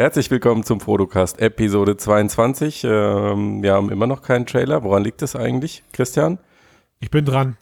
Herzlich 0.00 0.30
willkommen 0.30 0.62
zum 0.64 0.80
Fotocast 0.80 1.38
Episode 1.42 1.94
22. 1.94 2.84
Ähm, 2.84 3.62
wir 3.62 3.74
haben 3.74 3.90
immer 3.90 4.06
noch 4.06 4.22
keinen 4.22 4.46
Trailer. 4.46 4.82
Woran 4.82 5.04
liegt 5.04 5.20
es 5.20 5.36
eigentlich, 5.36 5.84
Christian? 5.92 6.38
Ich 7.00 7.10
bin 7.10 7.26
dran. 7.26 7.58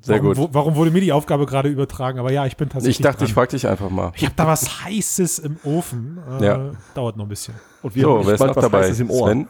Sehr 0.00 0.16
warum, 0.16 0.34
gut. 0.34 0.36
Wo, 0.38 0.48
warum 0.54 0.74
wurde 0.74 0.90
mir 0.90 1.00
die 1.00 1.12
Aufgabe 1.12 1.46
gerade 1.46 1.68
übertragen? 1.68 2.18
Aber 2.18 2.32
ja, 2.32 2.46
ich 2.46 2.56
bin 2.56 2.68
tatsächlich 2.68 2.98
Ich 2.98 3.02
dachte, 3.04 3.18
dran. 3.18 3.26
ich 3.28 3.32
frage 3.34 3.50
dich 3.52 3.68
einfach 3.68 3.90
mal. 3.90 4.10
Ich 4.16 4.24
habe 4.24 4.34
da 4.36 4.48
was 4.48 4.82
Heißes 4.86 5.38
im 5.38 5.56
Ofen. 5.62 6.18
Äh, 6.40 6.44
Ja. 6.46 6.70
Dauert 6.96 7.16
noch 7.16 7.26
ein 7.26 7.28
bisschen. 7.28 7.54
Und 7.82 7.94
wir 7.94 8.02
So, 8.02 8.18
haben 8.18 8.26
wer 8.26 8.34
ist 8.34 8.40
noch 8.40 8.56
was 8.56 8.62
dabei? 8.64 8.78
Heißes 8.80 8.98
im 8.98 9.10
Ohr. 9.12 9.28
Sven? 9.28 9.48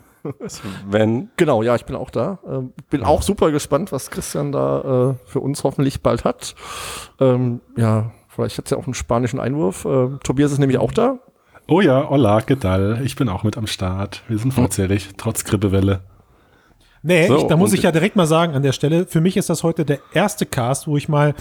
Sven? 0.91 1.31
Genau, 1.39 1.63
ja, 1.63 1.77
ich 1.77 1.87
bin 1.87 1.97
auch 1.97 2.11
da. 2.11 2.41
Ähm, 2.47 2.75
bin 2.91 3.05
auch 3.05 3.23
super 3.23 3.51
gespannt, 3.53 3.91
was 3.91 4.11
Christian 4.11 4.53
da 4.53 5.13
äh, 5.13 5.15
für 5.25 5.41
uns 5.41 5.65
hoffentlich 5.65 6.03
bald 6.03 6.27
hat. 6.27 6.55
Ähm, 7.21 7.63
ja, 7.79 8.11
vielleicht 8.29 8.59
hat 8.59 8.67
es 8.67 8.71
ja 8.73 8.77
auch 8.77 8.85
einen 8.85 8.93
spanischen 8.93 9.41
Einwurf. 9.41 9.87
Ähm, 9.87 10.21
Tobias 10.23 10.53
ist 10.53 10.59
nämlich 10.59 10.77
auch 10.77 10.93
da. 10.93 11.21
Oh 11.71 11.81
ja, 11.83 12.09
hola, 12.09 12.41
¿qué 12.41 12.57
tal? 12.59 13.01
Ich 13.05 13.15
bin 13.17 13.29
auch 13.29 13.43
mit 13.45 13.57
am 13.59 13.67
Start. 13.67 14.23
Wir 14.29 14.39
sind 14.39 14.53
vollzählig, 14.55 15.11
trotz 15.19 15.45
Grippewelle. 15.45 16.01
Nee, 17.03 17.29
So, 17.29 17.37
ich, 17.39 17.43
da 17.45 17.57
muss 17.57 17.73
ich 17.75 17.83
ja 17.83 17.93
direkt 17.93 18.17
mal 18.17 18.27
sagen 18.27 18.55
an 18.55 18.63
der 18.63 18.73
Stelle, 18.73 19.07
für 19.07 19.21
mich 19.21 19.37
ist 19.37 19.51
das 19.51 19.63
heute 19.63 19.85
der 19.85 19.99
erste 20.13 20.47
Cast, 20.47 20.87
wo 20.87 20.97
ich 20.97 21.09
mal 21.09 21.35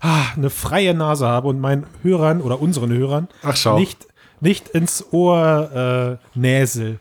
ah, 0.00 0.24
eine 0.36 0.50
freie 0.50 0.94
Nase 0.94 1.26
habe 1.26 1.48
und 1.48 1.60
meinen 1.60 1.86
Hörern 2.02 2.40
oder 2.42 2.60
unseren 2.60 2.90
Hörern 2.92 3.28
Ach, 3.42 3.56
nicht, 3.76 4.06
nicht 4.40 4.68
ins 4.70 5.12
Ohr 5.12 6.18
äh, 6.34 6.38
näsel. 6.38 6.98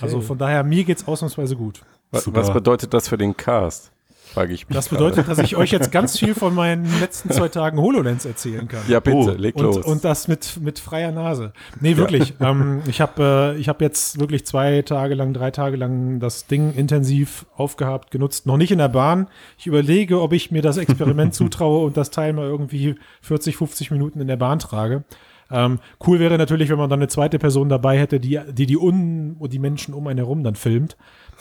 Also 0.00 0.20
von 0.20 0.38
daher, 0.38 0.62
mir 0.62 0.84
geht's 0.84 1.06
ausnahmsweise 1.08 1.56
gut. 1.56 1.82
Wa- 2.12 2.20
Super. 2.20 2.40
Was 2.40 2.52
bedeutet 2.52 2.94
das 2.94 3.08
für 3.08 3.18
den 3.18 3.36
Cast? 3.36 3.90
Frage 4.32 4.54
ich 4.54 4.68
mich. 4.68 4.74
Das 4.76 4.88
gerade. 4.88 5.04
bedeutet, 5.04 5.28
dass 5.28 5.38
ich 5.38 5.56
euch 5.56 5.70
jetzt 5.70 5.90
ganz 5.90 6.18
viel 6.18 6.34
von 6.34 6.54
meinen 6.54 6.86
letzten 7.00 7.30
zwei 7.30 7.48
Tagen 7.48 7.78
HoloLens 7.80 8.24
erzählen 8.24 8.68
kann. 8.68 8.80
Ja, 8.88 9.00
bitte, 9.00 9.16
Oh, 9.16 9.30
leg 9.30 9.56
Und, 9.56 9.64
los. 9.64 9.78
und 9.78 10.04
das 10.04 10.28
mit, 10.28 10.60
mit 10.60 10.78
freier 10.78 11.10
Nase. 11.12 11.52
Nee, 11.80 11.96
wirklich. 11.96 12.34
ähm, 12.40 12.82
ich 12.86 13.00
habe 13.00 13.54
äh, 13.56 13.60
ich 13.60 13.68
hab 13.68 13.80
jetzt 13.80 14.20
wirklich 14.20 14.46
zwei 14.46 14.82
Tage 14.82 15.14
lang, 15.14 15.32
drei 15.34 15.50
Tage 15.50 15.76
lang 15.76 16.20
das 16.20 16.46
Ding 16.46 16.72
intensiv 16.74 17.46
aufgehabt, 17.56 18.10
genutzt. 18.10 18.46
Noch 18.46 18.56
nicht 18.56 18.70
in 18.70 18.78
der 18.78 18.88
Bahn. 18.88 19.28
Ich 19.58 19.66
überlege, 19.66 20.20
ob 20.20 20.32
ich 20.32 20.50
mir 20.50 20.62
das 20.62 20.76
Experiment 20.76 21.34
zutraue 21.34 21.84
und 21.84 21.96
das 21.96 22.10
Teil 22.10 22.32
mal 22.32 22.46
irgendwie 22.46 22.94
40, 23.22 23.56
50 23.56 23.90
Minuten 23.90 24.20
in 24.20 24.28
der 24.28 24.36
Bahn 24.36 24.58
trage. 24.60 25.04
Ähm, 25.52 25.80
cool 26.06 26.20
wäre 26.20 26.38
natürlich, 26.38 26.68
wenn 26.70 26.78
man 26.78 26.88
dann 26.88 27.00
eine 27.00 27.08
zweite 27.08 27.38
Person 27.40 27.68
dabei 27.68 27.98
hätte, 27.98 28.20
die 28.20 28.38
die, 28.52 28.66
die, 28.66 28.76
un, 28.76 29.36
die 29.48 29.58
Menschen 29.58 29.94
um 29.94 30.06
einen 30.06 30.18
herum 30.18 30.44
dann 30.44 30.54
filmt. 30.54 30.96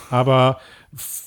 Aber 0.10 0.58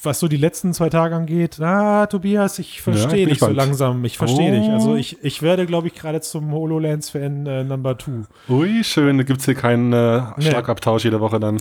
was 0.02 0.18
so 0.18 0.26
die 0.26 0.36
letzten 0.36 0.74
zwei 0.74 0.88
Tage 0.88 1.14
angeht, 1.14 1.60
ah, 1.60 2.06
Tobias, 2.06 2.58
ich 2.58 2.82
verstehe 2.82 3.26
bin 3.26 3.28
dich 3.28 3.38
so 3.38 3.46
langsam. 3.48 4.04
Ich 4.04 4.18
verstehe 4.18 4.50
Oh. 4.52 4.60
dich. 4.60 4.70
Also 4.70 4.96
ich, 4.96 5.22
ich 5.22 5.40
werde, 5.42 5.66
glaube 5.66 5.86
ich, 5.86 5.94
gerade 5.94 6.20
zum 6.20 6.50
HoloLens-Fan 6.52 7.46
äh, 7.46 7.62
Number 7.64 7.96
Two. 7.96 8.24
Ui, 8.48 8.82
schön, 8.82 9.18
da 9.18 9.24
gibt's 9.24 9.44
hier 9.44 9.54
keinen 9.54 9.92
äh, 9.92 10.22
Nee. 10.36 10.50
Schlagabtausch 10.50 11.04
jede 11.04 11.20
Woche 11.20 11.38
dann. 11.38 11.58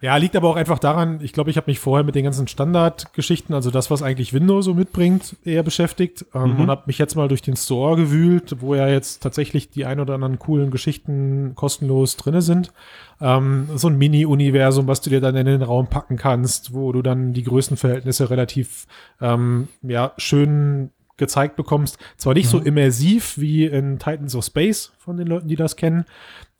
Ja, 0.00 0.16
liegt 0.16 0.36
aber 0.36 0.48
auch 0.48 0.56
einfach 0.56 0.78
daran, 0.78 1.18
ich 1.22 1.32
glaube, 1.32 1.50
ich 1.50 1.56
habe 1.56 1.68
mich 1.68 1.80
vorher 1.80 2.04
mit 2.04 2.14
den 2.14 2.22
ganzen 2.22 2.46
Standardgeschichten, 2.46 3.52
also 3.52 3.72
das, 3.72 3.90
was 3.90 4.00
eigentlich 4.00 4.32
Windows 4.32 4.64
so 4.64 4.74
mitbringt, 4.74 5.34
eher 5.44 5.64
beschäftigt 5.64 6.24
ähm, 6.34 6.60
und 6.60 6.70
habe 6.70 6.84
mich 6.86 6.98
jetzt 6.98 7.16
mal 7.16 7.26
durch 7.26 7.42
den 7.42 7.56
Store 7.56 7.96
gewühlt, 7.96 8.56
wo 8.60 8.76
ja 8.76 8.86
jetzt 8.86 9.24
tatsächlich 9.24 9.70
die 9.70 9.86
ein 9.86 9.98
oder 9.98 10.14
anderen 10.14 10.38
coolen 10.38 10.70
Geschichten 10.70 11.52
kostenlos 11.56 12.16
drinne 12.16 12.42
sind. 12.42 12.72
Ähm, 13.20 13.68
so 13.74 13.88
ein 13.88 13.98
Mini-Universum, 13.98 14.86
was 14.86 15.00
du 15.00 15.10
dir 15.10 15.20
dann 15.20 15.34
in 15.34 15.46
den 15.46 15.62
Raum 15.62 15.88
packen 15.88 16.16
kannst, 16.16 16.72
wo 16.72 16.92
du 16.92 17.02
dann 17.02 17.32
die 17.32 17.42
Größenverhältnisse 17.42 18.30
relativ 18.30 18.86
ähm, 19.20 19.66
ja, 19.82 20.12
schön 20.16 20.90
gezeigt 21.18 21.56
bekommst. 21.56 21.98
Zwar 22.16 22.34
nicht 22.34 22.48
so 22.48 22.58
immersiv 22.58 23.36
wie 23.36 23.66
in 23.66 23.98
Titans 23.98 24.34
of 24.34 24.44
Space 24.44 24.92
von 24.98 25.16
den 25.16 25.26
Leuten, 25.26 25.48
die 25.48 25.56
das 25.56 25.76
kennen, 25.76 26.06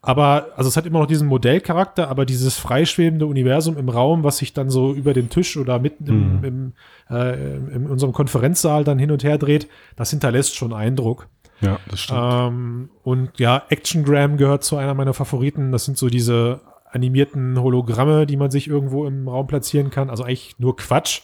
aber, 0.01 0.53
also 0.55 0.69
es 0.69 0.77
hat 0.77 0.85
immer 0.85 0.99
noch 0.99 1.07
diesen 1.07 1.27
Modellcharakter, 1.27 2.07
aber 2.07 2.25
dieses 2.25 2.57
freischwebende 2.57 3.25
Universum 3.25 3.77
im 3.77 3.89
Raum, 3.89 4.23
was 4.23 4.37
sich 4.37 4.53
dann 4.53 4.69
so 4.69 4.93
über 4.93 5.13
den 5.13 5.29
Tisch 5.29 5.57
oder 5.57 5.77
mitten 5.79 6.07
im, 6.07 6.43
im, 6.43 6.73
äh, 7.09 7.57
in 7.57 7.85
unserem 7.85 8.13
Konferenzsaal 8.13 8.85
dann 8.85 8.97
hin 8.97 9.11
und 9.11 9.25
her 9.25 9.37
dreht, 9.37 9.67
das 9.97 10.11
hinterlässt 10.11 10.55
schon 10.55 10.71
Eindruck. 10.71 11.27
Ja, 11.59 11.79
das 11.89 11.99
stimmt. 11.99 12.19
Ähm, 12.23 12.89
und 13.03 13.37
ja, 13.39 13.63
Actiongram 13.67 14.37
gehört 14.37 14.63
zu 14.63 14.77
einer 14.77 14.93
meiner 14.93 15.13
Favoriten. 15.13 15.73
Das 15.73 15.83
sind 15.83 15.97
so 15.97 16.07
diese 16.07 16.61
animierten 16.89 17.59
Hologramme, 17.59 18.25
die 18.25 18.37
man 18.37 18.51
sich 18.51 18.69
irgendwo 18.69 19.05
im 19.05 19.27
Raum 19.27 19.47
platzieren 19.47 19.89
kann. 19.89 20.09
Also 20.09 20.23
eigentlich 20.23 20.55
nur 20.59 20.77
Quatsch. 20.77 21.23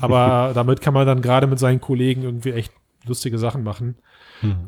Aber 0.00 0.50
damit 0.54 0.80
kann 0.80 0.92
man 0.92 1.06
dann 1.06 1.22
gerade 1.22 1.46
mit 1.46 1.60
seinen 1.60 1.80
Kollegen 1.80 2.24
irgendwie 2.24 2.50
echt 2.50 2.72
lustige 3.08 3.38
Sachen 3.38 3.62
machen. 3.62 3.96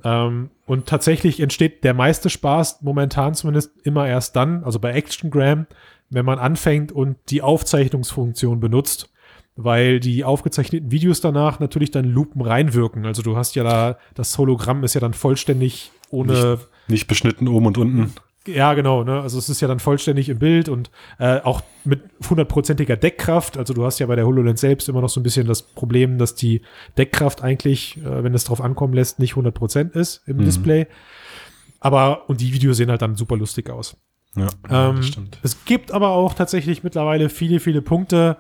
Ähm, 0.05 0.51
und 0.67 0.87
tatsächlich 0.87 1.41
entsteht 1.41 1.85
der 1.85 1.95
meiste 1.95 2.31
Spaß 2.31 2.83
momentan 2.83 3.35
zumindest 3.35 3.73
immer 3.85 4.09
erst 4.09 4.37
dann, 4.37 4.65
also 4.65 4.79
bei 4.79 4.93
Actiongram, 4.93 5.67
wenn 6.09 6.25
man 6.25 6.39
anfängt 6.39 6.93
und 6.93 7.17
die 7.29 7.43
Aufzeichnungsfunktion 7.43 8.61
benutzt, 8.61 9.13
weil 9.57 10.01
die 10.01 10.25
aufgezeichneten 10.25 10.91
Videos 10.91 11.21
danach 11.21 11.61
natürlich 11.61 11.91
dann 11.91 12.05
Lupen 12.05 12.43
reinwirken. 12.43 13.07
Also 13.07 13.23
du 13.23 13.37
hast 13.37 13.55
ja 13.55 13.63
da, 13.63 13.99
das 14.15 14.37
Hologramm 14.39 14.83
ist 14.85 14.95
ja 14.95 15.01
dann 15.01 15.15
vollständig 15.15 15.93
ohne 16.11 16.33
Nicht 16.89 17.07
beschnitten 17.07 17.47
oben 17.47 17.67
und 17.67 17.79
unten. 17.79 18.13
Ja, 18.47 18.75
genau. 18.75 19.05
Ne? 19.05 19.21
Also 19.21 19.39
es 19.39 19.49
ist 19.49 19.61
ja 19.61 19.69
dann 19.69 19.81
vollständig 19.81 20.29
im 20.29 20.39
Bild 20.39 20.69
und 20.69 20.91
äh, 21.19 21.41
auch 21.41 21.63
mit 21.85 22.03
hundertprozentiger 22.29 22.97
Deckkraft. 22.97 23.59
Also 23.59 23.75
du 23.75 23.85
hast 23.85 23.99
ja 23.99 24.07
bei 24.07 24.17
der 24.17 24.27
HoloLens 24.27 24.61
selbst 24.61 24.89
immer 24.89 25.01
noch 25.01 25.11
so 25.11 25.21
ein 25.21 25.23
bisschen 25.23 25.47
das 25.47 25.63
Problem, 25.63 26.19
dass 26.19 26.35
die 26.35 26.63
Deckkraft 26.97 27.43
eigentlich, 27.43 27.99
äh, 27.99 28.25
wenn 28.25 28.35
es 28.35 28.45
drauf 28.45 28.61
ankommen 28.61 28.95
lässt, 28.95 29.19
nicht 29.19 29.35
100% 29.35 29.93
ist 29.93 30.23
im 30.27 30.39
Display. 30.39 30.87
Aber, 31.81 32.29
und 32.29 32.41
die 32.41 32.53
Videos 32.53 32.77
sehen 32.77 32.91
halt 32.91 33.03
dann 33.03 33.17
super 33.17 33.37
lustig 33.37 33.71
aus. 33.71 33.97
Ja, 34.37 34.49
Ähm, 34.69 34.97
das 34.97 35.07
stimmt. 35.07 35.39
Es 35.43 35.65
gibt 35.65 35.93
aber 35.93 36.11
auch 36.11 36.35
tatsächlich 36.35 36.85
mittlerweile 36.85 37.29
viele, 37.29 37.59
viele 37.59 37.83
Punkte, 37.83 38.37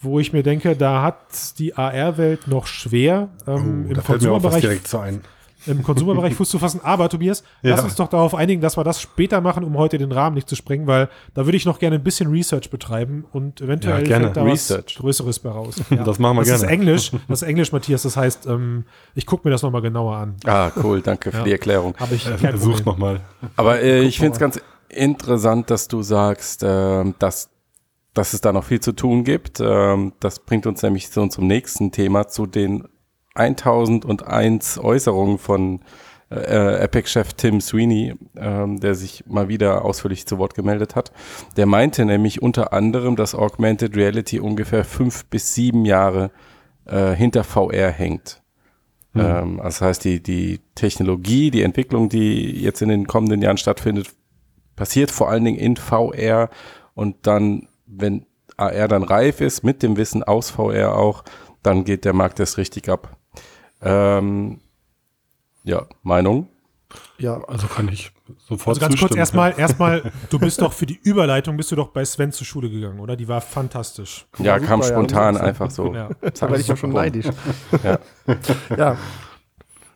wo 0.00 0.18
ich 0.18 0.32
mir 0.32 0.42
denke, 0.42 0.76
da 0.76 1.02
hat 1.02 1.58
die 1.58 1.74
AR-Welt 1.76 2.48
noch 2.48 2.66
schwer 2.66 3.28
ähm, 3.46 3.84
Oh, 3.86 3.88
im 3.90 3.94
da 3.94 4.02
fällt 4.02 4.22
mir 4.22 4.32
auch 4.32 4.42
was 4.42 4.60
direkt 4.60 4.88
so 4.88 4.98
ein. 4.98 5.20
Im 5.66 5.82
Konsumerbereich 5.82 6.34
Fuß 6.36 6.48
zu 6.48 6.58
fassen. 6.58 6.80
Aber 6.82 7.08
Tobias, 7.08 7.42
lass 7.62 7.78
Ja. 7.80 7.84
uns 7.84 7.94
doch 7.96 8.08
darauf 8.08 8.34
einigen, 8.34 8.60
dass 8.60 8.76
wir 8.76 8.84
das 8.84 9.00
später 9.00 9.40
machen, 9.40 9.64
um 9.64 9.76
heute 9.76 9.98
den 9.98 10.12
Rahmen 10.12 10.34
nicht 10.34 10.48
zu 10.48 10.56
sprengen, 10.56 10.86
weil 10.86 11.08
da 11.34 11.44
würde 11.46 11.56
ich 11.56 11.66
noch 11.66 11.78
gerne 11.78 11.96
ein 11.96 12.02
bisschen 12.04 12.30
Research 12.30 12.70
betreiben 12.70 13.24
und 13.32 13.60
eventuell 13.60 13.98
Ja, 14.00 14.18
gerne. 14.18 14.30
da 14.32 14.42
Research. 14.42 14.94
was 14.96 15.02
Größeres 15.02 15.38
bei 15.40 15.50
raus. 15.50 15.76
Ja. 15.90 16.04
Das 16.04 16.18
machen 16.18 16.36
wir 16.36 16.40
das 16.42 16.48
gerne. 16.48 16.64
ist 16.64 16.70
Englisch, 16.70 17.10
das 17.28 17.42
ist 17.42 17.48
Englisch, 17.48 17.72
Matthias. 17.72 18.02
Das 18.02 18.16
heißt, 18.16 18.46
ähm, 18.46 18.84
ich 19.14 19.26
gucke 19.26 19.46
mir 19.46 19.52
das 19.52 19.62
nochmal 19.62 19.82
genauer 19.82 20.16
an. 20.16 20.36
ah, 20.46 20.70
cool, 20.82 21.00
danke 21.02 21.32
für 21.32 21.42
die 21.44 21.52
Erklärung. 21.52 21.94
Habe 21.98 22.14
ich 22.14 22.22
Versucht 22.24 22.84
Problem. 22.84 22.84
nochmal. 22.84 23.20
Aber 23.56 23.80
äh, 23.80 24.02
ich 24.02 24.18
finde 24.18 24.32
es 24.34 24.38
ganz 24.38 24.60
interessant, 24.88 25.70
dass 25.70 25.88
du 25.88 26.02
sagst, 26.02 26.62
ähm, 26.64 27.14
dass, 27.18 27.50
dass 28.14 28.32
es 28.32 28.40
da 28.40 28.52
noch 28.52 28.64
viel 28.64 28.80
zu 28.80 28.92
tun 28.92 29.24
gibt. 29.24 29.60
Ähm, 29.60 30.12
das 30.20 30.38
bringt 30.40 30.66
uns 30.66 30.82
nämlich 30.82 31.08
so 31.10 31.26
zum 31.28 31.46
nächsten 31.46 31.92
Thema, 31.92 32.28
zu 32.28 32.46
den 32.46 32.88
1001 33.40 34.78
Äußerungen 34.78 35.38
von 35.38 35.80
äh, 36.30 36.82
Epic-Chef 36.84 37.32
Tim 37.34 37.60
Sweeney, 37.60 38.14
ähm, 38.36 38.78
der 38.80 38.94
sich 38.94 39.24
mal 39.26 39.48
wieder 39.48 39.84
ausführlich 39.84 40.26
zu 40.26 40.38
Wort 40.38 40.54
gemeldet 40.54 40.94
hat. 40.94 41.12
Der 41.56 41.66
meinte 41.66 42.04
nämlich 42.04 42.42
unter 42.42 42.72
anderem, 42.72 43.16
dass 43.16 43.34
Augmented 43.34 43.96
Reality 43.96 44.38
ungefähr 44.38 44.84
fünf 44.84 45.24
bis 45.26 45.54
sieben 45.54 45.84
Jahre 45.84 46.30
äh, 46.84 47.12
hinter 47.12 47.44
VR 47.44 47.90
hängt. 47.90 48.42
Ähm, 49.14 49.60
das 49.62 49.80
heißt, 49.80 50.04
die, 50.04 50.22
die 50.22 50.60
Technologie, 50.74 51.50
die 51.50 51.62
Entwicklung, 51.62 52.08
die 52.08 52.62
jetzt 52.62 52.80
in 52.80 52.88
den 52.88 53.06
kommenden 53.06 53.42
Jahren 53.42 53.56
stattfindet, 53.56 54.10
passiert 54.76 55.10
vor 55.10 55.28
allen 55.28 55.44
Dingen 55.44 55.58
in 55.58 55.76
VR 55.76 56.48
und 56.94 57.26
dann, 57.26 57.68
wenn 57.86 58.26
AR 58.56 58.88
dann 58.88 59.02
reif 59.02 59.40
ist, 59.40 59.64
mit 59.64 59.82
dem 59.82 59.96
Wissen 59.96 60.22
aus 60.22 60.50
VR 60.50 60.96
auch, 60.96 61.24
dann 61.62 61.84
geht 61.84 62.04
der 62.04 62.12
Markt 62.12 62.38
erst 62.40 62.56
richtig 62.56 62.88
ab. 62.88 63.16
Ähm, 63.82 64.60
ja, 65.64 65.86
Meinung? 66.02 66.48
Ja, 67.18 67.40
Also 67.46 67.66
kann 67.68 67.88
ich 67.88 68.12
sofort 68.48 68.76
Also 68.76 68.80
ganz 68.80 68.92
kurz 68.92 69.00
zustimmen. 69.00 69.18
erstmal, 69.18 69.58
erstmal, 69.58 70.12
du 70.30 70.38
bist 70.38 70.60
doch 70.60 70.72
für 70.72 70.86
die 70.86 70.98
Überleitung, 71.02 71.56
bist 71.56 71.70
du 71.70 71.76
doch 71.76 71.88
bei 71.88 72.04
Sven 72.04 72.32
zur 72.32 72.46
Schule 72.46 72.70
gegangen, 72.70 73.00
oder? 73.00 73.16
Die 73.16 73.28
war 73.28 73.40
fantastisch. 73.40 74.26
Ja, 74.38 74.56
super, 74.56 74.66
kam 74.66 74.80
ja, 74.80 74.86
spontan 74.86 75.34
muss 75.34 75.42
ich 75.42 75.48
einfach 75.48 75.70
so. 75.70 75.94
Ja. 75.94 76.08
da 76.20 76.40
werde 76.40 76.60
ich 76.60 76.68
ja 76.68 76.76
schon 76.76 76.90
neidisch. 76.90 77.26
Ja. 77.84 77.98
ja. 78.76 78.96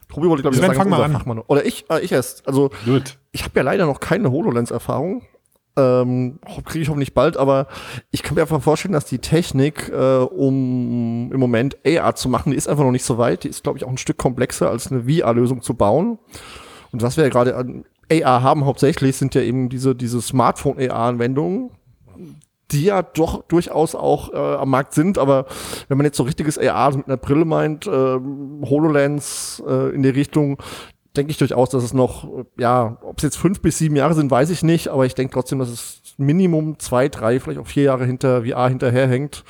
Tobi 0.09 0.29
wollte, 0.29 0.43
glaube 0.43 0.55
ich, 0.55 0.61
Sven, 0.61 0.69
sagen, 0.69 0.79
fang 0.79 0.89
mal 0.91 1.03
an. 1.03 1.13
Fachmann. 1.13 1.39
Oder 1.41 1.65
ich, 1.65 1.91
äh, 1.91 2.01
ich 2.01 2.13
erst. 2.13 2.47
Also, 2.47 2.71
Gut. 2.85 3.19
ich 3.33 3.43
habe 3.43 3.53
ja 3.57 3.63
leider 3.63 3.87
noch 3.87 3.99
keine 3.99 4.31
HoloLens-Erfahrung. 4.31 5.23
Ähm, 5.77 6.39
Kriege 6.65 6.83
ich 6.83 6.89
hoffentlich 6.89 7.15
bald, 7.15 7.37
aber 7.37 7.67
ich 8.13 8.23
kann 8.23 8.37
mir 8.37 8.43
einfach 8.43 8.63
vorstellen, 8.63 8.93
dass 8.93 9.07
die 9.07 9.19
Technik, 9.19 9.89
äh, 9.89 10.19
um 10.19 11.31
im 11.33 11.41
Moment 11.41 11.77
AR 11.85 12.15
zu 12.15 12.29
machen, 12.29 12.51
die 12.51 12.57
ist 12.57 12.69
einfach 12.69 12.85
noch 12.85 12.93
nicht 12.93 13.05
so 13.05 13.19
weit. 13.19 13.45
Die 13.45 13.49
ist, 13.49 13.65
glaube 13.65 13.79
ich, 13.79 13.85
auch 13.85 13.91
ein 13.91 13.99
Stück 13.99 14.17
komplexer 14.17 14.71
als 14.71 14.93
eine 14.93 15.05
VR-Lösung 15.05 15.63
zu 15.63 15.75
bauen. 15.75 16.19
Und 16.93 17.03
was 17.03 17.17
wir 17.17 17.25
ja 17.25 17.31
gerade 17.31 17.57
an 17.57 17.85
AR 18.11 18.43
haben 18.43 18.65
hauptsächlich, 18.67 19.17
sind 19.17 19.35
ja 19.35 19.41
eben 19.41 19.69
diese, 19.69 19.97
diese 19.97 20.21
Smartphone-AR-Anwendungen, 20.21 21.71
die 22.71 22.85
ja 22.85 23.03
doch 23.03 23.43
durchaus 23.49 23.95
auch 23.95 24.33
äh, 24.33 24.37
am 24.37 24.71
Markt 24.71 24.95
sind, 24.95 25.19
aber 25.19 25.47
wenn 25.89 25.99
man 25.99 26.05
jetzt 26.07 26.17
so 26.17 26.23
richtiges 26.23 26.59
AR 26.59 26.97
mit 26.97 27.07
einer 27.07 27.17
Brille 27.17 27.45
meint, 27.45 27.87
ähm, 27.87 28.63
HoloLens 28.65 29.63
äh, 29.67 29.95
in 29.95 30.03
die 30.03 30.09
Richtung, 30.09 30.59
denke 31.17 31.31
ich 31.31 31.39
durchaus, 31.39 31.71
dass 31.71 31.85
es 31.85 31.95
noch, 31.95 32.29
ja, 32.59 32.99
ob 33.03 33.19
es 33.19 33.23
jetzt 33.23 33.37
fünf 33.37 33.61
bis 33.61 33.79
sieben 33.79 33.97
Jahre 33.97 34.15
sind, 34.15 34.31
weiß 34.31 34.51
ich 34.51 34.63
nicht, 34.63 34.89
aber 34.89 35.07
ich 35.07 35.15
denke 35.15 35.33
trotzdem, 35.33 35.59
dass 35.59 35.69
es 35.69 36.03
Minimum 36.17 36.79
zwei, 36.79 37.09
drei, 37.09 37.41
vielleicht 37.41 37.61
auch 37.61 37.67
vier 37.67 37.85
Jahre 37.85 38.05
hinter 38.05 38.45
VR 38.45 38.69
hinterherhängt, 38.69 39.45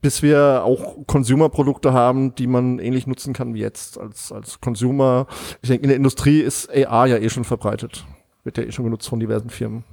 bis 0.00 0.22
wir 0.22 0.62
auch 0.64 1.06
Consumer-Produkte 1.06 1.92
haben, 1.92 2.34
die 2.34 2.46
man 2.46 2.78
ähnlich 2.78 3.06
nutzen 3.06 3.32
kann 3.32 3.54
wie 3.54 3.60
jetzt 3.60 3.98
als, 3.98 4.32
als 4.32 4.60
Consumer. 4.60 5.26
Ich 5.62 5.68
denke, 5.68 5.84
in 5.84 5.88
der 5.88 5.96
Industrie 5.96 6.40
ist 6.40 6.70
AR 6.70 7.06
ja 7.06 7.16
eh 7.16 7.28
schon 7.28 7.44
verbreitet. 7.44 8.04
Wird 8.44 8.58
ja 8.58 8.64
eh 8.64 8.72
schon 8.72 8.84
genutzt 8.84 9.08
von 9.08 9.18
diversen 9.18 9.50
Firmen. 9.50 9.84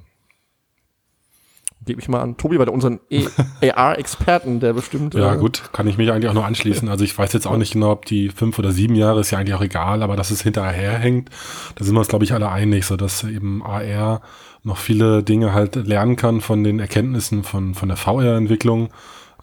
Gebe 1.85 2.01
ich 2.01 2.07
mal 2.07 2.21
an 2.21 2.37
Tobi, 2.37 2.57
bei 2.57 2.65
unseren 2.67 2.99
AR-Experten, 3.61 4.59
der 4.59 4.73
bestimmt. 4.73 5.13
Ja, 5.13 5.35
äh, 5.35 5.37
gut, 5.37 5.69
kann 5.71 5.87
ich 5.87 5.97
mich 5.97 6.11
eigentlich 6.11 6.29
auch 6.29 6.33
nur 6.33 6.45
anschließen. 6.45 6.89
Also 6.89 7.03
ich 7.03 7.17
weiß 7.17 7.33
jetzt 7.33 7.45
auch 7.45 7.57
nicht 7.57 7.73
genau, 7.73 7.91
ob 7.91 8.05
die 8.05 8.29
fünf 8.29 8.57
oder 8.57 8.71
sieben 8.71 8.95
Jahre 8.95 9.19
ist 9.19 9.31
ja 9.31 9.37
eigentlich 9.37 9.53
auch 9.53 9.61
egal, 9.61 10.01
aber 10.01 10.15
dass 10.15 10.31
es 10.31 10.41
hinterher 10.41 10.97
hängt, 10.97 11.29
da 11.75 11.85
sind 11.85 11.93
wir 11.93 11.99
uns, 11.99 12.07
glaube 12.07 12.25
ich, 12.25 12.33
alle 12.33 12.49
einig, 12.49 12.85
so 12.85 12.95
dass 12.95 13.23
eben 13.23 13.63
AR 13.63 14.21
noch 14.63 14.77
viele 14.77 15.23
Dinge 15.23 15.53
halt 15.53 15.75
lernen 15.75 16.15
kann 16.15 16.41
von 16.41 16.63
den 16.63 16.79
Erkenntnissen 16.79 17.43
von, 17.43 17.75
von 17.75 17.87
der 17.87 17.97
VR-Entwicklung. 17.97 18.89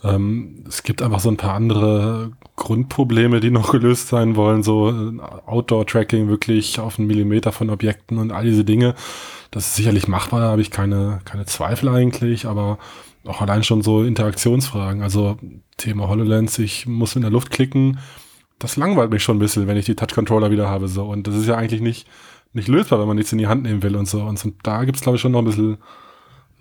Ähm, 0.03 0.65
es 0.69 0.83
gibt 0.83 1.01
einfach 1.01 1.21
so 1.21 1.31
ein 1.31 1.37
paar 1.37 1.55
andere 1.55 2.33
Grundprobleme, 2.63 3.41
die 3.41 3.51
noch 3.51 3.73
gelöst 3.73 4.07
sein 4.07 4.37
wollen, 4.37 4.63
so 4.63 4.91
äh, 4.91 5.19
Outdoor-Tracking 5.47 6.29
wirklich 6.29 6.79
auf 6.79 6.99
einen 6.99 7.09
Millimeter 7.09 7.51
von 7.51 7.71
Objekten 7.71 8.19
und 8.19 8.31
all 8.31 8.45
diese 8.45 8.65
Dinge. 8.65 8.95
Das 9.51 9.67
ist 9.67 9.75
sicherlich 9.75 10.07
machbar, 10.07 10.41
da 10.41 10.47
habe 10.51 10.63
ich 10.63 10.71
keine, 10.71 11.19
keine 11.25 11.45
Zweifel 11.45 11.89
eigentlich, 11.89 12.47
aber 12.47 12.79
auch 13.25 13.41
allein 13.41 13.65
schon 13.65 13.83
so 13.83 14.05
Interaktionsfragen. 14.05 15.03
Also 15.03 15.39
Thema 15.77 16.09
HoloLens, 16.09 16.61
ich 16.61 16.87
muss 16.87 17.17
in 17.17 17.23
der 17.23 17.33
Luft 17.33 17.51
klicken, 17.51 17.99
das 18.61 18.77
langweilt 18.77 19.11
mich 19.11 19.25
schon 19.25 19.37
ein 19.37 19.41
bisschen, 19.41 19.67
wenn 19.67 19.77
ich 19.77 19.87
die 19.87 19.97
Touch-Controller 19.97 20.53
wieder 20.53 20.69
habe. 20.69 20.87
So. 20.87 21.07
Und 21.07 21.27
das 21.27 21.35
ist 21.35 21.49
ja 21.49 21.57
eigentlich 21.57 21.81
nicht, 21.81 22.07
nicht 22.53 22.69
lösbar, 22.69 23.01
wenn 23.01 23.09
man 23.09 23.17
nichts 23.17 23.33
in 23.33 23.39
die 23.39 23.49
Hand 23.49 23.65
nehmen 23.65 23.83
will 23.83 23.97
und 23.97 24.07
so. 24.07 24.23
Und 24.23 24.41
da 24.63 24.85
gibt's 24.85 25.01
glaube 25.01 25.17
ich, 25.17 25.23
schon 25.23 25.33
noch 25.33 25.41
ein 25.41 25.47
bisschen 25.47 25.79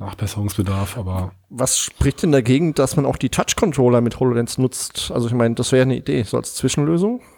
Nachbesserungsbedarf, 0.01 0.97
aber. 0.97 1.31
Was 1.49 1.77
spricht 1.79 2.23
denn 2.23 2.31
dagegen, 2.31 2.73
dass 2.73 2.95
man 2.95 3.05
auch 3.05 3.15
die 3.17 3.29
Touch-Controller 3.29 4.01
mit 4.01 4.19
HoloLens 4.19 4.57
nutzt? 4.57 5.11
Also 5.13 5.27
ich 5.27 5.33
meine, 5.33 5.55
das 5.55 5.71
wäre 5.71 5.83
eine 5.83 5.95
Idee, 5.95 6.23
so 6.23 6.37
als 6.37 6.55
Zwischenlösung. 6.55 7.21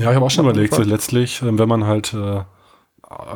Ja, 0.00 0.10
ich 0.10 0.16
habe 0.16 0.24
auch 0.24 0.30
schon 0.30 0.44
überlegt, 0.44 0.74
so 0.74 0.82
letztlich, 0.82 1.42
äh, 1.42 1.58
wenn 1.58 1.68
man 1.68 1.84
halt 1.84 2.14
äh, 2.14 2.42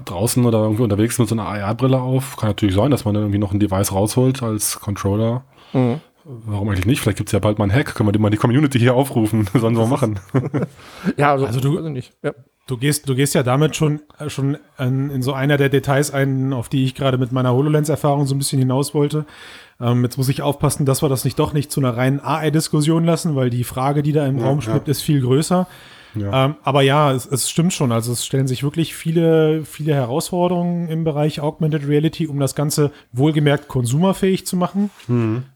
draußen 0.05 0.45
oder 0.45 0.59
irgendwie 0.63 0.83
unterwegs 0.83 1.19
mit 1.19 1.29
so 1.29 1.35
einer 1.35 1.47
AR-Brille 1.47 2.01
auf, 2.01 2.37
kann 2.37 2.51
natürlich 2.51 2.75
sein, 2.75 2.91
dass 2.91 3.05
man 3.05 3.15
dann 3.15 3.25
irgendwie 3.25 3.39
noch 3.39 3.53
ein 3.53 3.61
Device 3.61 3.93
rausholt 3.93 4.43
als 4.43 4.81
Controller. 4.81 5.45
Mhm. 5.73 6.01
Warum 6.25 6.69
eigentlich 6.69 6.87
nicht? 6.87 7.01
Vielleicht 7.01 7.19
gibt's 7.19 7.33
ja 7.33 7.41
bald 7.41 7.59
mal 7.59 7.65
einen 7.65 7.75
Hack. 7.75 7.95
Können 7.97 8.09
wir 8.09 8.13
die 8.13 8.19
mal 8.21 8.31
die 8.31 8.37
Community 8.37 8.79
hier 8.79 8.95
aufrufen? 8.95 9.49
Sollen 9.55 9.77
wir 9.77 9.87
machen. 9.87 10.21
Ja, 11.17 11.33
also, 11.33 11.47
Also 11.47 11.61
du- 11.61 11.85
ich 11.85 11.91
nicht. 11.93 12.13
Ja. 12.23 12.33
Du 12.67 12.76
gehst, 12.76 13.09
du 13.09 13.14
gehst 13.17 13.35
ja 13.35 13.43
damit 13.43 13.75
schon, 13.75 14.00
äh, 14.19 14.31
schon 14.31 14.56
in, 14.79 15.11
in 15.11 15.23
so 15.23 15.32
einer 15.32 15.56
der 15.56 15.69
Details 15.69 16.12
ein, 16.12 16.53
auf 16.53 16.69
die 16.69 16.85
ich 16.85 16.94
gerade 16.94 17.19
mit 17.19 17.32
meiner 17.32 17.53
HoloLens-Erfahrung 17.53 18.26
so 18.26 18.35
ein 18.35 18.38
bisschen 18.38 18.61
hinaus 18.61 18.94
wollte. 18.94 19.26
Ähm, 19.81 20.05
jetzt 20.05 20.17
muss 20.17 20.29
ich 20.29 20.43
aufpassen, 20.43 20.87
dass 20.87 21.03
wir 21.03 21.09
das 21.09 21.25
nicht 21.25 21.38
doch 21.38 21.53
nicht 21.53 21.73
zu 21.73 21.81
einer 21.81 21.97
reinen 21.97 22.20
AR-Diskussion 22.20 23.05
lassen, 23.05 23.35
weil 23.35 23.50
die 23.50 23.64
Frage, 23.64 24.03
die 24.03 24.12
da 24.12 24.26
im 24.26 24.38
Raum 24.38 24.61
schwebt, 24.61 24.88
ist 24.88 25.03
viel 25.03 25.20
größer. 25.23 25.67
Ja. 26.14 26.44
Ähm, 26.44 26.56
aber 26.62 26.82
ja, 26.82 27.12
es, 27.12 27.26
es 27.26 27.50
stimmt 27.50 27.73
schon. 27.73 27.91
Also 27.91 28.12
es 28.12 28.25
stellen 28.25 28.47
sich 28.47 28.62
wirklich 28.62 28.94
viele, 28.94 29.65
viele 29.65 29.94
Herausforderungen 29.94 30.88
im 30.88 31.05
Bereich 31.05 31.41
Augmented 31.41 31.88
Reality, 31.88 32.26
um 32.26 32.38
das 32.38 32.55
Ganze 32.55 32.93
wohlgemerkt 33.12 33.69
konsumerfähig 33.69 34.47
zu 34.47 34.56
machen. 34.56 34.91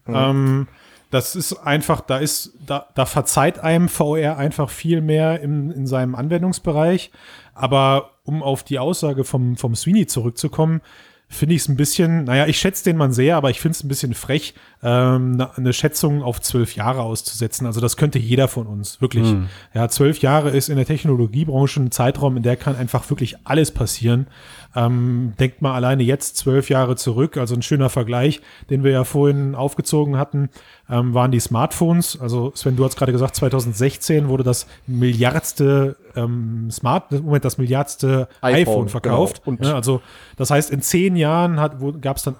Ähm, 0.07 0.67
das 1.09 1.35
ist 1.35 1.53
einfach, 1.53 2.01
da 2.01 2.17
ist, 2.17 2.53
da, 2.65 2.87
da 2.95 3.05
verzeiht 3.05 3.59
einem 3.59 3.87
VR 3.89 4.37
einfach 4.37 4.69
viel 4.69 5.01
mehr 5.01 5.39
im, 5.41 5.71
in 5.71 5.87
seinem 5.87 6.15
Anwendungsbereich. 6.15 7.11
Aber 7.53 8.11
um 8.23 8.43
auf 8.43 8.63
die 8.63 8.79
Aussage 8.79 9.23
vom, 9.23 9.55
vom 9.55 9.75
Sweeney 9.75 10.07
zurückzukommen, 10.07 10.81
finde 11.29 11.55
ich 11.55 11.61
es 11.61 11.67
ein 11.67 11.75
bisschen, 11.75 12.23
naja, 12.23 12.45
ich 12.47 12.57
schätze 12.57 12.85
den 12.85 12.95
Mann 12.95 13.11
sehr, 13.11 13.35
aber 13.35 13.49
ich 13.49 13.59
finde 13.59 13.73
es 13.75 13.83
ein 13.83 13.89
bisschen 13.89 14.13
frech, 14.13 14.53
ähm, 14.81 15.31
ne- 15.35 15.49
eine 15.57 15.73
Schätzung 15.73 16.23
auf 16.23 16.39
zwölf 16.39 16.75
Jahre 16.75 17.01
auszusetzen. 17.01 17.67
Also 17.67 17.81
das 17.81 17.97
könnte 17.97 18.17
jeder 18.17 18.47
von 18.47 18.65
uns, 18.65 19.01
wirklich. 19.01 19.35
Ja, 19.73 19.89
zwölf 19.89 20.19
Jahre 20.19 20.51
ist 20.51 20.69
in 20.69 20.77
der 20.77 20.85
Technologiebranche 20.85 21.81
ein 21.81 21.91
Zeitraum, 21.91 22.37
in 22.37 22.43
der 22.43 22.55
kann 22.55 22.75
einfach 22.77 23.09
wirklich 23.09 23.35
alles 23.43 23.71
passieren. 23.71 24.27
Ähm, 24.75 25.33
denkt 25.39 25.61
mal 25.61 25.73
alleine 25.73 26.03
jetzt 26.03 26.37
zwölf 26.37 26.69
Jahre 26.69 26.95
zurück, 26.95 27.35
also 27.37 27.55
ein 27.55 27.61
schöner 27.63 27.89
Vergleich, 27.89 28.41
den 28.69 28.83
wir 28.83 28.91
ja 28.91 29.03
vorhin 29.03 29.55
aufgezogen 29.55 30.17
hatten, 30.17 30.49
ähm, 30.89 31.13
waren 31.13 31.31
die 31.31 31.39
Smartphones. 31.39 32.19
Also 32.21 32.51
Sven, 32.55 32.75
du 32.75 32.85
hast 32.85 32.95
gerade 32.95 33.11
gesagt, 33.11 33.35
2016 33.35 34.29
wurde 34.29 34.43
das 34.43 34.67
Milliardste 34.85 35.95
ähm, 36.15 36.69
Smart, 36.71 37.11
Moment, 37.11 37.45
das 37.45 37.57
Milliardste 37.57 38.27
iPhone, 38.41 38.61
iPhone, 38.61 38.89
verkauft. 38.89 39.43
genau. 39.43 39.57
Und- 39.57 39.65
ja, 39.65 39.75
also 39.75 40.01
das 40.35 40.49
heißt, 40.51 40.69
in 40.71 40.81
zehn 40.81 41.15
Jahren 41.17 41.55
gab 42.01 42.17
es 42.17 42.23
dann 42.23 42.35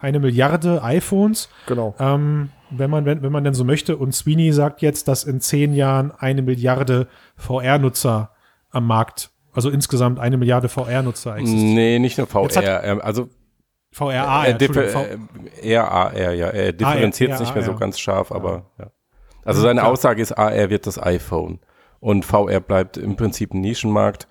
eine 0.00 0.18
Milliarde 0.20 0.82
iPhones. 0.82 1.48
Genau. 1.66 1.94
Ähm, 1.98 2.50
wenn 2.70 2.88
man, 2.90 3.04
wenn, 3.04 3.22
wenn 3.22 3.32
man 3.32 3.44
denn 3.44 3.54
so 3.54 3.64
möchte. 3.64 3.96
Und 3.96 4.14
Sweeney 4.14 4.52
sagt 4.52 4.80
jetzt, 4.82 5.08
dass 5.08 5.24
in 5.24 5.40
zehn 5.40 5.74
Jahren 5.74 6.12
eine 6.16 6.40
Milliarde 6.42 7.08
VR-Nutzer 7.36 8.30
am 8.70 8.86
Markt, 8.86 9.30
also 9.52 9.70
insgesamt 9.70 10.18
eine 10.20 10.36
Milliarde 10.36 10.68
VR-Nutzer 10.68 11.36
existieren. 11.36 11.74
Nee, 11.74 11.98
nicht 11.98 12.16
nur 12.18 12.26
VR. 12.26 12.84
Ähm, 12.84 13.00
also 13.02 13.28
VRA, 13.92 14.44
er 14.44 14.50
ja, 14.52 14.56
differ- 14.56 14.84
Entschuldigung, 14.84 15.28
V- 15.28 15.46
äh, 15.62 15.68
eher 15.68 15.90
AR, 15.90 16.14
ja. 16.32 16.46
Er 16.46 16.72
differenziert 16.72 17.30
eher 17.30 17.40
nicht 17.40 17.54
mehr 17.54 17.64
so 17.64 17.74
ganz 17.74 17.98
scharf, 17.98 18.30
aber 18.30 18.66
ja. 18.78 18.86
Also 19.44 19.62
seine. 19.62 19.84
Aussage 19.84 20.22
ist, 20.22 20.32
AR 20.32 20.70
wird 20.70 20.86
das 20.86 21.02
iPhone. 21.02 21.58
Und 21.98 22.24
VR 22.24 22.60
bleibt 22.60 22.96
im 22.96 23.16
Prinzip 23.16 23.52
ein 23.52 23.60
Nischenmarkt 23.60 24.28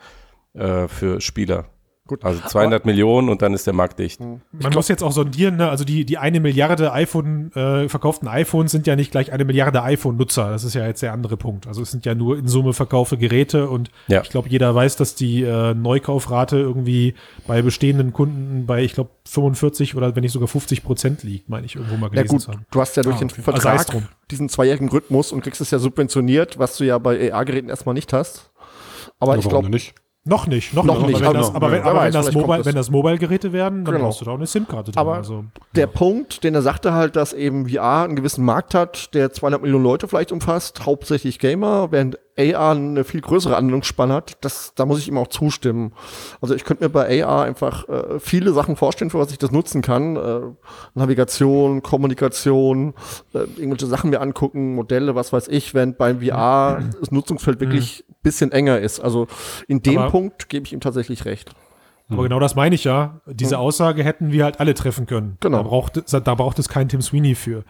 äh, 0.53 0.87
für 0.87 1.19
Spieler. 1.19 1.65
Gut. 2.09 2.25
Also 2.25 2.41
200 2.41 2.87
Millionen 2.87 3.29
und 3.29 3.43
dann 3.43 3.53
ist 3.53 3.67
der 3.67 3.73
Markt 3.75 3.99
dicht. 3.99 4.19
Man 4.19 4.41
muss 4.73 4.87
jetzt 4.87 5.03
auch 5.03 5.11
sondieren, 5.11 5.57
ne? 5.57 5.69
also 5.69 5.83
die, 5.85 6.05
die 6.05 6.17
eine 6.17 6.39
Milliarde 6.39 6.91
iPhone, 6.91 7.51
äh, 7.53 7.87
verkauften 7.87 8.27
iPhones 8.27 8.71
sind 8.71 8.87
ja 8.87 8.95
nicht 8.95 9.11
gleich 9.11 9.31
eine 9.31 9.45
Milliarde 9.45 9.83
iPhone-Nutzer. 9.83 10.49
Das 10.49 10.63
ist 10.63 10.73
ja 10.73 10.87
jetzt 10.87 11.03
der 11.03 11.13
andere 11.13 11.37
Punkt. 11.37 11.67
Also 11.67 11.83
es 11.83 11.91
sind 11.91 12.07
ja 12.07 12.15
nur 12.15 12.35
in 12.39 12.47
Summe 12.47 12.73
verkaufte 12.73 13.15
Geräte 13.15 13.69
und 13.69 13.91
Ja. 14.07 14.21
ich 14.23 14.29
glaube, 14.31 14.49
jeder 14.49 14.73
weiß, 14.73 14.95
dass 14.95 15.13
die 15.13 15.43
äh, 15.43 15.75
Neukaufrate 15.75 16.57
irgendwie 16.57 17.13
bei 17.45 17.61
bestehenden 17.61 18.11
Kunden 18.11 18.65
bei, 18.65 18.81
ich 18.83 18.93
glaube, 18.93 19.11
45 19.27 19.95
oder 19.95 20.15
wenn 20.15 20.23
nicht 20.23 20.31
sogar 20.31 20.47
50 20.47 20.83
Prozent 20.83 21.21
liegt, 21.21 21.47
meine 21.47 21.67
ich 21.67 21.75
irgendwo 21.75 21.95
mal 21.97 22.07
Ja 22.07 22.23
gelesen 22.23 22.29
gut, 22.31 22.41
zu 22.41 22.51
haben. 22.51 22.65
du 22.71 22.81
hast 22.81 22.97
ja 22.97 23.03
durch 23.03 23.17
Ah, 23.17 23.19
den 23.19 23.29
okay. 23.29 23.41
Also 23.45 23.61
Vertrag 23.61 23.85
drum. 23.85 24.07
diesen 24.31 24.49
zweijährigen 24.49 24.89
Rhythmus 24.89 25.31
und 25.31 25.41
kriegst 25.43 25.61
es 25.61 25.69
ja 25.69 25.77
subventioniert, 25.77 26.57
was 26.57 26.75
du 26.77 26.85
ja 26.85 26.97
bei 26.97 27.31
AR-Geräten 27.31 27.69
erstmal 27.69 27.93
nicht 27.93 28.11
hast. 28.13 28.49
Aber 29.19 29.33
ich 29.37 29.45
Warum 29.45 29.49
glaube, 29.61 29.69
nicht? 29.69 29.93
Noch 30.29 30.45
nicht, 30.45 30.73
noch, 30.75 30.83
Noch 30.83 31.05
nicht. 31.07 31.15
Aber 31.23 31.33
wenn 31.33 31.41
das, 31.41 31.55
aber 31.55 31.67
ja. 31.67 31.73
wenn, 31.73 31.83
Wer 31.83 31.89
aber 31.91 31.99
weiß, 32.01 32.13
wenn 32.13 32.23
das 32.23 32.33
Mobile, 32.33 32.57
das. 32.59 32.65
wenn 32.67 32.75
das 32.75 32.89
Mobile-Geräte 32.91 33.51
werden, 33.51 33.83
dann 33.83 33.95
Genau. 33.95 34.05
brauchst 34.05 34.21
du 34.21 34.25
da 34.25 34.31
auch 34.31 34.35
eine 34.35 34.45
SIM-Karte 34.45 34.91
drin. 34.91 34.99
Aber 34.99 35.15
also, 35.15 35.45
der 35.75 35.87
Punkt, 35.87 36.43
den 36.43 36.53
er 36.53 36.61
sagte 36.61 36.93
halt, 36.93 37.15
dass 37.15 37.33
eben 37.33 37.67
VR 37.67 38.03
einen 38.03 38.15
gewissen 38.15 38.45
Markt 38.45 38.75
hat, 38.75 39.13
der 39.15 39.31
200 39.33 39.61
Millionen 39.61 39.83
Leute 39.83 40.07
vielleicht 40.07 40.31
umfasst, 40.31 40.85
hauptsächlich 40.85 41.39
Gamer, 41.39 41.91
während 41.91 42.19
AR 42.37 42.71
eine 42.71 43.03
viel 43.03 43.19
größere 43.21 43.57
Anwendungsspanne 43.57 44.13
hat, 44.13 44.37
das, 44.41 44.73
da 44.75 44.85
muss 44.85 44.99
ich 44.99 45.07
ihm 45.09 45.17
auch 45.17 45.27
zustimmen. 45.27 45.93
Also 46.41 46.53
ich 46.55 46.63
könnte 46.63 46.83
mir 46.83 46.89
bei 46.89 47.25
AR 47.25 47.43
einfach 47.43 47.89
äh, 47.89 48.19
viele 48.19 48.53
Sachen 48.53 48.75
vorstellen, 48.77 49.09
für 49.09 49.19
was 49.19 49.31
ich 49.31 49.39
das 49.39 49.51
nutzen 49.51 49.81
kann. 49.81 50.15
Äh, 50.15 50.41
Navigation, 50.93 51.81
Kommunikation, 51.83 52.93
äh, 53.33 53.39
irgendwelche 53.39 53.87
Sachen 53.87 54.09
mir 54.11 54.21
angucken, 54.21 54.75
Modelle, 54.75 55.15
was 55.15 55.33
weiß 55.33 55.47
ich, 55.49 55.73
während 55.73 55.97
beim 55.97 56.21
VR 56.21 56.81
das 56.99 57.11
Nutzungsfeld 57.11 57.59
wirklich 57.59 58.05
bisschen 58.23 58.51
enger 58.51 58.79
ist. 58.79 58.99
Also 58.99 59.27
in 59.67 59.81
dem 59.81 59.97
Aber- 59.99 60.11
Punkt 60.11 60.49
gebe 60.49 60.65
ich 60.65 60.73
ihm 60.73 60.79
tatsächlich 60.81 61.25
recht. 61.25 61.51
Aber 62.11 62.23
genau 62.23 62.39
das 62.39 62.55
meine 62.55 62.73
ich 62.73 62.85
ja. 62.85 63.21
Diese 63.27 63.59
Aussage 63.59 64.03
hätten 64.03 64.31
wir 64.31 64.43
halt 64.43 64.59
alle 64.59 64.73
treffen 64.73 65.05
können. 65.05 65.37
Genau. 65.41 65.57
Da 65.57 65.63
braucht, 65.63 66.01
da 66.11 66.35
braucht 66.35 66.57
es 66.57 66.67
keinen 66.67 66.89
Tim 66.89 67.03
Sweeney 67.03 67.35
für. 67.35 67.63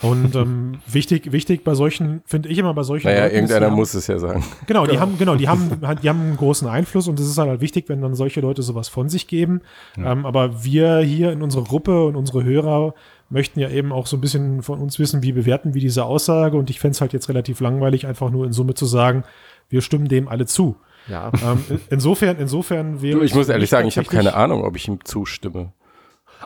Und 0.00 0.34
ähm, 0.36 0.78
wichtig, 0.86 1.32
wichtig 1.32 1.64
bei 1.64 1.74
solchen, 1.74 2.22
finde 2.24 2.48
ich 2.48 2.58
immer 2.58 2.74
bei 2.74 2.84
solchen. 2.84 3.08
Naja, 3.08 3.24
Leuten 3.24 3.34
irgendeiner 3.34 3.66
haben- 3.66 3.74
muss 3.74 3.94
es 3.94 4.06
ja 4.06 4.20
sagen. 4.20 4.44
Genau, 4.68 4.86
die 4.86 5.00
haben, 5.00 5.18
genau, 5.18 5.34
die 5.34 5.48
haben, 5.48 5.80
die 6.02 6.08
haben 6.08 6.20
einen 6.20 6.36
großen 6.36 6.68
Einfluss 6.68 7.08
und 7.08 7.18
es 7.18 7.26
ist 7.26 7.38
halt 7.38 7.60
wichtig, 7.60 7.88
wenn 7.88 8.00
dann 8.00 8.14
solche 8.14 8.40
Leute 8.40 8.62
sowas 8.62 8.88
von 8.88 9.08
sich 9.08 9.26
geben. 9.26 9.62
Ähm, 9.96 10.26
aber 10.26 10.62
wir 10.64 10.98
hier 11.00 11.32
in 11.32 11.42
unserer 11.42 11.64
Gruppe 11.64 12.04
und 12.06 12.14
unsere 12.14 12.44
Hörer 12.44 12.94
möchten 13.30 13.58
ja 13.58 13.68
eben 13.68 13.90
auch 13.92 14.06
so 14.06 14.16
ein 14.16 14.20
bisschen 14.20 14.62
von 14.62 14.78
uns 14.78 15.00
wissen, 15.00 15.24
wie 15.24 15.32
bewerten 15.32 15.74
wir 15.74 15.80
diese 15.80 16.04
Aussage 16.04 16.56
und 16.56 16.70
ich 16.70 16.78
fände 16.78 16.92
es 16.92 17.00
halt 17.00 17.12
jetzt 17.12 17.28
relativ 17.28 17.58
langweilig, 17.60 18.06
einfach 18.06 18.30
nur 18.30 18.46
in 18.46 18.52
Summe 18.52 18.74
zu 18.74 18.86
sagen, 18.86 19.24
wir 19.72 19.80
stimmen 19.82 20.06
dem 20.06 20.28
alle 20.28 20.46
zu. 20.46 20.76
Ja. 21.08 21.32
Ähm, 21.44 21.64
in- 21.68 21.80
insofern, 21.90 22.36
insofern 22.38 23.02
wäre 23.02 23.18
Du, 23.18 23.24
ich 23.24 23.34
muss 23.34 23.48
ehrlich 23.48 23.70
sagen, 23.70 23.88
ich 23.88 23.98
habe 23.98 24.06
keine 24.06 24.34
Ahnung, 24.34 24.62
ob 24.64 24.76
ich 24.76 24.86
ihm 24.86 25.04
zustimme. 25.04 25.72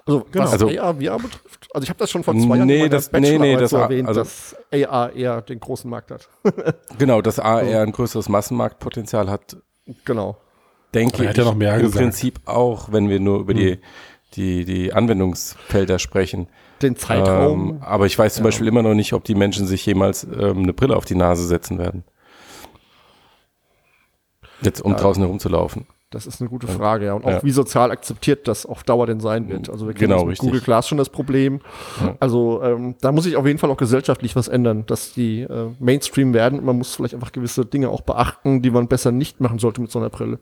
Also, 0.07 0.27
Genau. 0.31 0.45
was 0.45 0.53
Also- 0.53 0.69
AR, 0.69 0.95
VR 0.95 1.17
betrifft, 1.19 1.69
also 1.75 1.83
ich 1.85 1.89
habe 1.91 1.99
das 1.99 2.11
schon 2.11 2.23
vor 2.23 2.35
zwei 2.35 2.57
Jahren 2.57 2.67
Nee, 2.67 2.85
in 2.85 2.91
das- 2.91 3.11
nee, 3.13 3.39
nee, 3.39 3.57
das 3.57 3.71
so 3.71 3.77
war- 3.79 3.85
erwähnt, 3.85 4.09
also- 4.09 4.21
dass 4.21 4.57
AR 4.73 5.13
eher 5.13 5.43
den 5.43 5.59
großen 5.61 5.91
Markt 5.91 6.11
hat. 6.11 6.29
Genau, 6.99 7.21
dass 7.23 7.39
AR 7.39 7.61
ein 7.83 7.93
größeres 7.93 8.29
Massenmarktpotenzial 8.29 9.31
hat, 9.31 9.57
genau. 10.05 10.37
denke 10.95 11.19
er 11.19 11.23
ich 11.25 11.29
hat 11.31 11.39
ja 11.39 11.45
noch 11.45 11.55
mehr 11.55 11.75
im 11.75 11.83
gesagt. 11.83 11.99
Prinzip 12.03 12.41
auch, 12.47 12.93
wenn 12.93 13.09
wir 13.09 13.21
nur 13.21 13.41
über 13.41 13.53
die, 13.55 13.79
die, 14.35 14.65
die 14.65 14.93
Anwendungsfelder 14.93 15.99
sprechen. 15.99 16.49
Den 16.83 16.97
Zeitraum. 16.97 17.71
Ähm, 17.71 17.79
aber 17.83 18.05
ich 18.07 18.19
weiß 18.19 18.35
zum 18.35 18.45
Beispiel 18.45 18.69
immer 18.69 18.83
noch 18.83 18.95
nicht, 18.95 19.13
ob 19.15 19.25
die 19.25 19.35
Menschen 19.35 19.67
sich 19.67 19.85
jemals 19.87 20.25
ähm, 20.25 20.59
eine 20.63 20.73
Brille 20.75 20.95
auf 20.97 21.05
die 21.07 21.15
Nase 21.15 21.47
setzen 21.47 21.79
werden. 21.79 22.05
Jetzt, 24.63 24.81
um 24.83 24.93
Ja. 24.93 24.99
draußen 24.99 25.23
herumzulaufen. 25.23 25.87
Das 26.11 26.25
ist 26.27 26.41
eine 26.41 26.49
gute 26.49 26.69
Frage, 26.69 27.07
ja. 27.07 27.15
Und 27.15 27.25
auch 27.25 27.31
Ja. 27.31 27.43
wie 27.43 27.51
sozial 27.51 27.91
akzeptiert 27.91 28.47
das 28.47 28.65
auf 28.65 28.85
Dauer 28.85 29.07
denn 29.07 29.19
sein 29.21 29.49
wird. 29.49 29.69
Also 29.69 29.87
wir 29.89 29.93
kennen 29.95 30.11
Genau, 30.11 30.21
das 30.21 30.29
mit. 30.29 30.39
Google 30.39 30.61
Glass 30.61 30.87
schon 30.89 30.99
das 30.99 31.09
Problem. 31.11 31.61
Ja. 32.01 32.15
Also 32.21 32.63
ähm, 32.63 32.95
da 33.01 33.11
muss 33.11 33.25
sich 33.25 33.37
auf 33.37 33.45
jeden 33.47 33.59
Fall 33.59 33.71
auch 33.71 33.77
gesellschaftlich 33.77 34.37
was 34.37 34.47
ändern, 34.47 34.85
dass 34.87 35.13
die 35.13 35.41
äh, 35.41 35.71
Mainstream 35.81 36.33
werden. 36.33 36.65
Man 36.65 36.79
muss 36.79 36.95
vielleicht 36.95 37.15
einfach 37.15 37.33
gewisse 37.33 37.67
Dinge 37.67 37.89
auch 37.91 38.03
beachten, 38.03 38.63
die 38.63 38.71
man 38.71 38.87
besser 38.87 39.11
nicht 39.11 39.41
machen 39.41 39.59
sollte 39.59 39.81
mit 39.81 39.91
so 39.91 39.99
einer 39.99 40.09
Brille. 40.11 40.39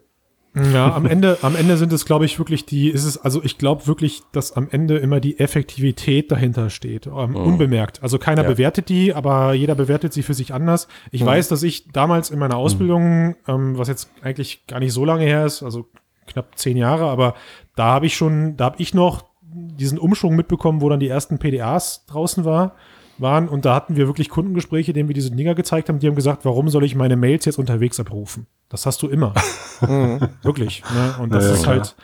Ja, 0.54 0.92
am 0.94 1.06
Ende, 1.06 1.38
am 1.42 1.56
Ende 1.56 1.76
sind 1.76 1.92
es, 1.92 2.04
glaube 2.04 2.24
ich, 2.24 2.38
wirklich 2.38 2.64
die, 2.64 2.88
ist 2.88 3.04
es, 3.04 3.18
also 3.18 3.42
ich 3.42 3.58
glaube 3.58 3.86
wirklich, 3.86 4.22
dass 4.32 4.52
am 4.52 4.68
Ende 4.70 4.98
immer 4.98 5.20
die 5.20 5.38
Effektivität 5.40 6.30
dahinter 6.30 6.70
steht, 6.70 7.06
ähm, 7.06 7.34
unbemerkt. 7.34 8.02
Also 8.02 8.18
keiner 8.18 8.42
Ja. 8.42 8.48
bewertet 8.48 8.88
die, 8.88 9.14
aber 9.14 9.52
jeder 9.54 9.74
bewertet 9.74 10.12
sie 10.12 10.22
für 10.22 10.34
sich 10.34 10.54
anders. 10.54 10.86
Ich 11.10 11.24
weiß, 11.24 11.48
dass 11.48 11.62
ich 11.62 11.88
damals 11.92 12.30
in 12.30 12.38
meiner 12.38 12.56
Ausbildung, 12.56 13.36
ähm, 13.48 13.76
was 13.78 13.88
jetzt 13.88 14.10
eigentlich 14.22 14.66
gar 14.66 14.78
nicht 14.80 14.92
so 14.92 15.04
lange 15.04 15.24
her 15.24 15.44
ist, 15.44 15.62
also 15.62 15.86
knapp 16.26 16.56
zehn 16.56 16.76
Jahre, 16.76 17.06
aber 17.06 17.34
da 17.76 17.86
habe 17.86 18.06
ich 18.06 18.16
schon, 18.16 18.56
da 18.56 18.66
habe 18.66 18.76
ich 18.78 18.94
noch 18.94 19.24
diesen 19.42 19.98
Umschwung 19.98 20.36
mitbekommen, 20.36 20.80
wo 20.80 20.88
dann 20.88 21.00
die 21.00 21.08
ersten 21.08 21.38
PDAs 21.38 22.06
draußen 22.06 22.44
war, 22.44 22.74
waren 23.18 23.48
und 23.48 23.64
da 23.64 23.74
hatten 23.74 23.96
wir 23.96 24.06
wirklich 24.06 24.28
Kundengespräche, 24.28 24.92
denen 24.92 25.08
wir 25.08 25.14
diese 25.14 25.30
Dinger 25.30 25.54
gezeigt 25.54 25.88
haben, 25.88 25.98
die 25.98 26.06
haben 26.06 26.14
gesagt, 26.14 26.44
warum 26.44 26.68
soll 26.68 26.84
ich 26.84 26.94
meine 26.94 27.16
Mails 27.16 27.44
jetzt 27.44 27.58
unterwegs 27.58 27.98
abrufen? 28.00 28.46
Das 28.68 28.86
hast 28.86 29.02
du 29.02 29.08
immer. 29.08 29.34
Wirklich. 30.42 30.82
Ne? 30.94 31.14
Und 31.22 31.32
das 31.32 31.44
Ja, 31.46 31.52
ist 31.52 31.66
halt, 31.66 31.96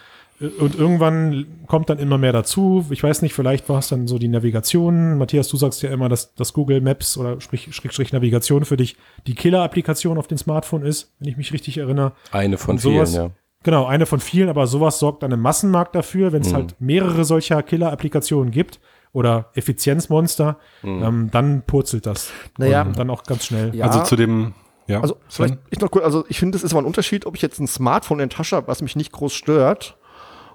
und 0.59 0.75
irgendwann 0.75 1.47
kommt 1.67 1.91
dann 1.91 1.99
immer 1.99 2.17
mehr 2.17 2.33
dazu. 2.33 2.87
Ich 2.91 3.03
weiß 3.03 3.21
nicht, 3.23 3.35
vielleicht 3.35 3.69
war 3.69 3.79
es 3.79 3.89
dann 3.89 4.07
so 4.07 4.19
die 4.19 4.29
Navigation. 4.29 5.19
Matthias, 5.19 5.49
du 5.49 5.57
sagst 5.57 5.83
ja 5.83 5.91
immer, 5.91 6.09
dass, 6.09 6.35
dass 6.35 6.53
Google 6.55 6.81
Maps 6.81 7.19
oder 7.19 7.41
Sprich, 7.41 7.75
Schrägstrich 7.75 8.13
Navigation 8.13 8.65
für 8.65 8.77
dich 8.79 8.97
die 9.27 9.35
Killer-Applikation 9.35 10.17
auf 10.17 10.29
dem 10.29 10.39
Smartphone 10.39 10.83
ist, 10.83 11.13
wenn 11.19 11.29
ich 11.29 11.37
mich 11.37 11.53
richtig 11.53 11.77
erinnere. 11.79 12.13
Eine 12.33 12.57
von 12.57 12.79
sowas- 12.79 13.11
vielen, 13.13 13.25
ja. 13.27 13.31
Genau, 13.63 13.85
eine 13.85 14.07
von 14.07 14.21
vielen, 14.21 14.49
aber 14.49 14.67
sowas 14.67 14.99
sorgt 14.99 15.23
dann 15.23 15.33
im 15.33 15.41
Massenmarkt 15.41 15.95
dafür, 15.95 16.29
Mhm. 16.29 16.33
wenn 16.33 16.43
es 16.43 16.55
halt 16.55 16.75
mehrere 16.81 17.27
solcher 17.27 17.63
Killer-Applikationen 17.63 18.51
gibt 18.51 18.81
oder 19.13 19.51
Effizienzmonster, 19.55 20.59
Mhm. 20.83 21.03
ähm, 21.03 21.29
dann 21.33 21.63
purzelt 21.67 22.07
das. 22.07 22.31
Naja. 22.59 22.83
Und 22.83 22.99
dann 22.99 23.11
auch 23.11 23.25
ganz 23.25 23.47
schnell. 23.47 23.75
Ja. 23.75 23.87
Also 23.87 24.03
zu 24.03 24.17
dem, 24.17 24.55
ja. 24.87 25.01
Also 25.01 25.17
vielleicht 25.29 25.59
ich 25.71 25.81
noch 25.81 25.91
kurz, 25.91 26.05
also 26.05 26.25
ich 26.29 26.39
finde, 26.39 26.57
es 26.57 26.63
ist 26.65 26.73
aber 26.73 26.83
ein 26.83 26.87
Unterschied, 26.87 27.27
ob 27.27 27.37
ich 27.37 27.43
jetzt 27.43 27.59
ein 27.61 27.67
Smartphone 27.67 28.21
in 28.21 28.29
der 28.29 28.37
Tasche 28.37 28.57
habe, 28.57 28.69
was 28.69 28.83
mich 28.83 28.97
nicht 28.97 29.13
groß 29.13 29.33
stört, 29.33 29.97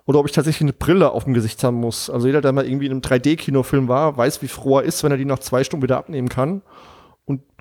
oder 0.05 0.19
ob 0.19 0.25
ich 0.27 0.31
tatsächlich 0.33 0.61
eine 0.61 0.73
Brille 0.73 1.11
auf 1.11 1.23
dem 1.23 1.33
Gesicht 1.33 1.63
haben 1.63 1.77
muss. 1.77 2.09
Also 2.09 2.27
jeder, 2.27 2.41
der 2.41 2.51
mal 2.53 2.65
irgendwie 2.65 2.85
in 2.85 2.91
einem 2.91 3.01
3D-Kinofilm 3.01 3.87
war, 3.87 4.15
weiß, 4.15 4.41
wie 4.41 4.47
froh 4.47 4.79
er 4.79 4.83
ist, 4.85 5.03
wenn 5.03 5.11
er 5.11 5.17
die 5.17 5.25
nach 5.25 5.39
zwei 5.39 5.63
Stunden 5.63 5.83
wieder 5.83 5.97
abnehmen 5.97 6.29
kann. 6.29 6.61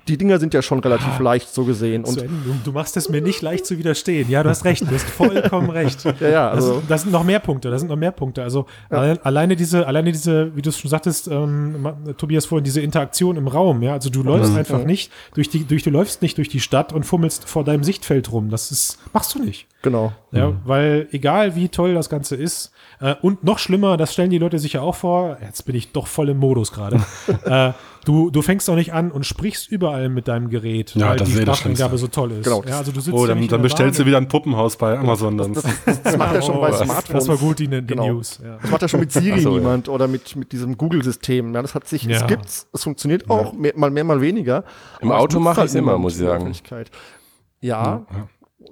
Die 0.07 0.17
Dinger 0.17 0.39
sind 0.39 0.53
ja 0.53 0.61
schon 0.61 0.79
relativ 0.79 1.19
leicht 1.19 1.53
so 1.53 1.63
gesehen. 1.63 2.03
Und 2.03 2.19
Sven, 2.19 2.29
du, 2.45 2.55
du 2.63 2.71
machst 2.71 2.95
es 2.95 3.09
mir 3.09 3.21
nicht 3.21 3.41
leicht 3.41 3.65
zu 3.65 3.77
widerstehen. 3.77 4.29
Ja, 4.29 4.43
du 4.43 4.49
hast 4.49 4.63
recht, 4.65 4.81
du 4.81 4.93
hast 4.93 5.09
vollkommen 5.09 5.69
recht. 5.69 6.03
ja, 6.19 6.27
ja, 6.27 6.55
Das, 6.55 6.65
also 6.65 6.83
das 6.87 7.01
sind 7.01 7.11
noch 7.11 7.23
mehr 7.23 7.39
Punkte, 7.39 7.71
das 7.71 7.81
sind 7.81 7.89
noch 7.89 7.95
mehr 7.95 8.11
Punkte. 8.11 8.43
Also 8.43 8.65
allein, 8.89 9.17
alleine 9.23 9.55
diese, 9.55 9.87
alleine 9.87 10.11
diese, 10.11 10.55
wie 10.55 10.61
du 10.61 10.69
es 10.69 10.79
schon 10.79 10.91
sagtest, 10.91 11.27
ähm, 11.27 11.87
Tobias 12.17 12.45
vorhin, 12.45 12.63
diese 12.63 12.81
Interaktion 12.81 13.35
im 13.35 13.47
Raum, 13.47 13.81
ja, 13.81 13.93
also 13.93 14.09
du 14.09 14.21
läufst 14.23 14.55
einfach 14.55 14.83
nicht 14.85 15.11
durch 15.33 15.49
die, 15.49 15.65
durch, 15.65 15.83
du 15.83 15.89
läufst 15.89 16.21
nicht 16.21 16.37
durch 16.37 16.49
die 16.49 16.59
Stadt 16.59 16.93
und 16.93 17.03
fummelst 17.03 17.49
vor 17.49 17.63
deinem 17.63 17.83
Sichtfeld 17.83 18.31
rum. 18.31 18.49
Das 18.49 18.71
ist, 18.71 18.99
machst 19.13 19.33
du 19.35 19.39
nicht. 19.39 19.67
genau. 19.81 20.13
Ja, 20.31 20.53
weil 20.65 21.07
egal 21.11 21.55
wie 21.55 21.69
toll 21.69 21.93
das 21.93 22.09
Ganze 22.09 22.35
ist, 22.35 22.71
äh, 22.99 23.15
und 23.21 23.43
noch 23.43 23.57
schlimmer, 23.59 23.97
das 23.97 24.13
stellen 24.13 24.29
die 24.29 24.37
Leute 24.37 24.59
sich 24.59 24.73
ja 24.73 24.81
auch 24.81 24.95
vor, 24.95 25.37
jetzt 25.41 25.65
bin 25.65 25.75
ich 25.75 25.91
doch 25.91 26.07
voll 26.07 26.29
im 26.29 26.37
Modus 26.37 26.71
gerade. 26.71 27.01
äh, 27.45 27.71
du, 28.05 28.29
du 28.29 28.41
fängst 28.41 28.67
doch 28.69 28.75
nicht 28.75 28.93
an 28.93 29.11
und 29.11 29.25
sprichst 29.25 29.69
überall 29.69 30.07
mit 30.09 30.27
deinem 30.27 30.49
Gerät, 30.49 30.95
Ja, 30.95 31.09
weil 31.09 31.17
das 31.17 31.29
die 31.29 31.43
das 31.43 31.57
Schlimmste. 31.59 31.97
so 31.97 32.07
toll 32.07 32.31
ist. 32.31 32.43
Genau. 32.45 32.63
Ja, 32.63 32.77
also 32.77 32.91
du 32.91 33.01
sitzt 33.01 33.13
oh, 33.15 33.21
ja 33.23 33.27
dann, 33.33 33.41
in 33.43 33.47
dann 33.49 33.61
bestellst 33.61 33.99
du 33.99 34.05
wieder 34.05 34.17
ein 34.17 34.27
Puppenhaus 34.27 34.77
bei 34.77 34.97
Amazon 34.97 35.37
dann. 35.37 35.53
Das 35.53 36.17
macht 36.17 36.35
ja 36.35 36.41
schon 36.41 36.61
bei 36.61 36.71
Smartphones. 36.71 37.25
Das 37.25 37.27
war 37.27 37.37
gut, 37.37 37.59
die, 37.59 37.67
die 37.67 37.85
Genau. 37.85 38.07
News. 38.13 38.39
Ja. 38.43 38.57
Das 38.61 38.71
macht 38.71 38.81
ja 38.83 38.87
schon 38.87 38.99
mit 39.01 39.11
Siri 39.11 39.39
so, 39.41 39.51
ja. 39.53 39.57
niemand 39.59 39.89
oder 39.89 40.07
mit, 40.07 40.35
mit 40.35 40.51
diesem 40.51 40.77
Google-System. 40.77 41.53
Ja, 41.53 41.61
das 41.61 41.75
hat 41.75 41.87
sich, 41.87 42.03
Ja. 42.03 42.17
es 42.21 42.27
gibt's, 42.27 42.67
es 42.71 42.83
funktioniert 42.83 43.29
auch, 43.29 43.53
mehr, 43.53 43.73
mal 43.75 43.91
mehr, 43.91 44.03
mal 44.03 44.21
weniger. 44.21 44.63
Im 45.01 45.09
Aber 45.11 45.17
es 45.19 45.23
Auto 45.23 45.39
mache 45.39 45.57
halt 45.57 45.65
ich's 45.67 45.75
immer, 45.75 45.91
niemand 45.97 46.01
muss 46.03 46.13
ich 46.19 46.25
sagen. 46.25 46.53
Ja, 47.61 48.05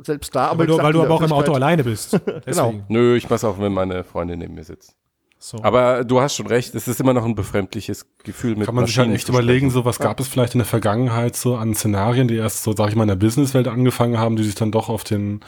selbst 0.04 0.36
da, 0.36 0.48
aber 0.48 0.60
Weil 0.60 0.68
wie 0.68 0.72
du, 0.72 0.78
weil 0.84 0.94
du 0.94 1.02
aber 1.04 1.13
auch 1.16 1.22
im 1.22 1.32
Auto 1.32 1.54
alleine 1.54 1.84
bist. 1.84 2.20
Deswegen. 2.46 2.84
Nö, 2.88 3.16
ich 3.16 3.30
mach's 3.30 3.44
auch, 3.44 3.60
wenn 3.60 3.74
meine 3.74 4.04
Freundin 4.04 4.40
neben 4.40 4.56
mir 4.56 4.63
sitzt. 4.63 4.96
So. 5.45 5.57
Aber 5.62 6.05
du 6.05 6.21
hast 6.21 6.38
schon 6.38 6.47
recht, 6.47 6.73
es 6.73 6.88
ist 6.88 7.01
immer 7.01 7.12
noch 7.13 7.25
ein 7.25 7.35
befremdliches 7.35 8.05
Gefühl 8.23 8.55
mit 8.55 8.65
Kann 8.65 8.75
man 8.75 8.85
sich 8.85 8.97
halt 8.97 9.12
echt 9.12 9.27
überlegen, 9.27 9.71
so 9.71 9.83
was 9.83 10.00
gab 10.00 10.17
es 10.21 10.29
vielleicht 10.29 10.53
in 10.55 10.59
der 10.59 10.65
Vergangenheit 10.65 11.35
so 11.35 11.57
an 11.57 11.75
Szenarien, 11.75 12.29
die 12.29 12.38
erst 12.38 12.63
so, 12.63 12.73
sag 12.73 12.88
ich 12.91 12.95
mal, 12.95 13.03
in 13.03 13.09
der 13.09 13.17
Businesswelt 13.17 13.67
angefangen 13.67 14.17
haben, 14.17 14.38
die 14.38 14.43
sich 14.45 14.55
dann 14.55 14.71
doch 14.71 14.88
auf 14.88 15.03
den 15.03 15.41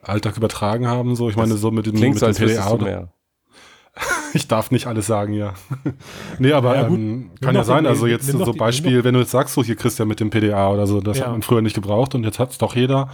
Alltag 0.00 0.36
übertragen 0.36 0.86
haben. 0.86 1.16
So, 1.16 1.28
ich 1.28 1.34
meine, 1.34 1.54
so 1.56 1.72
mit 1.72 1.86
dem, 1.86 1.94
Klingt 1.96 2.14
mit 2.14 2.20
so, 2.20 2.26
dem 2.26 2.36
PDA 2.36 2.76
du. 2.76 3.08
Ich 4.32 4.46
darf 4.46 4.70
nicht 4.70 4.86
alles 4.86 5.08
sagen, 5.08 5.32
ja. 5.32 5.54
nee, 6.38 6.52
aber 6.52 6.76
Ja, 6.76 6.86
ähm, 6.86 6.92
Nimm 6.92 7.30
kann 7.40 7.56
ja 7.56 7.64
sein, 7.64 7.82
den- 7.82 7.88
also 7.90 8.06
jetzt 8.06 8.28
so 8.30 8.52
die- 8.52 8.56
Beispiel, 8.56 9.02
wenn 9.02 9.14
du 9.14 9.20
jetzt 9.20 9.32
sagst, 9.32 9.54
so 9.54 9.64
hier 9.64 9.74
Christian 9.74 10.06
mit 10.06 10.20
dem 10.20 10.30
PDA 10.30 10.70
oder 10.70 10.86
so, 10.86 11.00
das 11.00 11.18
Ja. 11.18 11.24
hat 11.24 11.32
man 11.32 11.42
früher 11.42 11.62
nicht 11.62 11.74
gebraucht 11.74 12.14
und 12.14 12.22
jetzt 12.22 12.38
hat 12.38 12.52
es 12.52 12.58
doch 12.58 12.76
jeder, 12.76 13.08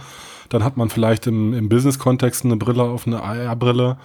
dann 0.49 0.63
hat 0.63 0.77
man 0.77 0.89
vielleicht 0.91 1.25
im, 1.25 1.53
im 1.53 1.69
Business-Kontext 1.69 2.45
eine 2.45 2.55
Brille 2.55 2.83
auf 2.83 3.07
eine 3.07 3.21
AR-Brille 3.23 3.97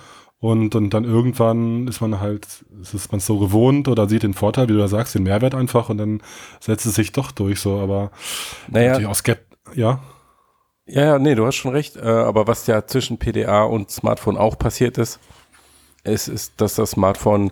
und, 0.45 0.75
und 0.75 0.91
dann 0.91 1.05
irgendwann 1.05 1.89
ist 1.89 2.03
man 2.03 2.21
halt, 2.21 2.67
ist 2.83 3.11
man 3.11 3.19
so 3.19 3.39
gewohnt 3.39 3.89
oder 3.89 4.07
sieht 4.11 4.25
den 4.25 4.35
Vorteil, 4.35 4.69
wie 4.69 4.75
du 4.75 4.79
da 4.79 4.89
sagst, 4.89 5.15
den 5.15 5.23
Mehrwert 5.23 5.55
einfach 5.55 5.89
und 5.89 5.97
dann 5.97 6.23
setzt 6.61 6.85
es 6.85 6.97
sich 6.97 7.13
doch 7.13 7.33
durch 7.33 7.61
so, 7.61 7.79
aber 7.79 8.11
Naja, 8.69 8.91
natürlich 8.91 9.09
auch 9.09 9.15
skept, 9.15 9.57
ja. 9.75 10.01
Ja, 10.87 11.05
ja, 11.05 11.19
nee, 11.19 11.35
du 11.35 11.47
hast 11.47 11.55
schon 11.55 11.73
recht. 11.73 11.97
Äh, 11.97 12.03
aber 12.03 12.47
was 12.47 12.67
ja 12.67 12.87
zwischen 12.87 13.17
PDA 13.17 13.65
und 13.65 13.91
Smartphone 13.91 14.37
auch 14.37 14.59
passiert 14.59 14.99
ist, 14.99 15.19
ist, 16.05 16.29
ist, 16.29 16.61
dass 16.61 16.75
das 16.75 16.91
Smartphone 16.91 17.51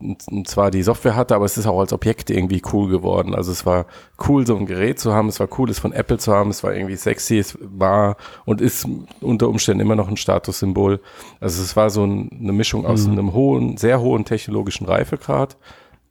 n- 0.00 0.44
zwar 0.44 0.70
die 0.70 0.82
Software 0.82 1.16
hatte, 1.16 1.34
aber 1.34 1.44
es 1.44 1.56
ist 1.58 1.66
auch 1.66 1.78
als 1.80 1.92
Objekt 1.92 2.30
irgendwie 2.30 2.62
cool 2.72 2.88
geworden. 2.90 3.34
Also 3.34 3.52
es 3.52 3.66
war 3.66 3.86
cool, 4.28 4.46
so 4.46 4.56
ein 4.56 4.66
Gerät 4.66 4.98
zu 4.98 5.12
haben, 5.12 5.28
es 5.28 5.40
war 5.40 5.48
cool, 5.58 5.70
es 5.70 5.78
von 5.78 5.92
Apple 5.92 6.18
zu 6.18 6.32
haben, 6.32 6.50
es 6.50 6.62
war 6.64 6.74
irgendwie 6.74 6.96
sexy, 6.96 7.38
es 7.38 7.58
war 7.60 8.16
und 8.44 8.60
ist 8.60 8.86
unter 9.20 9.48
Umständen 9.48 9.80
immer 9.80 9.96
noch 9.96 10.08
ein 10.08 10.16
Statussymbol. 10.16 11.00
Also 11.40 11.62
es 11.62 11.76
war 11.76 11.90
so 11.90 12.04
ein, 12.06 12.30
eine 12.40 12.52
Mischung 12.52 12.86
aus 12.86 13.06
einem 13.06 13.32
hohen, 13.32 13.76
sehr 13.76 14.00
hohen 14.00 14.24
technologischen 14.24 14.86
Reifegrad, 14.86 15.56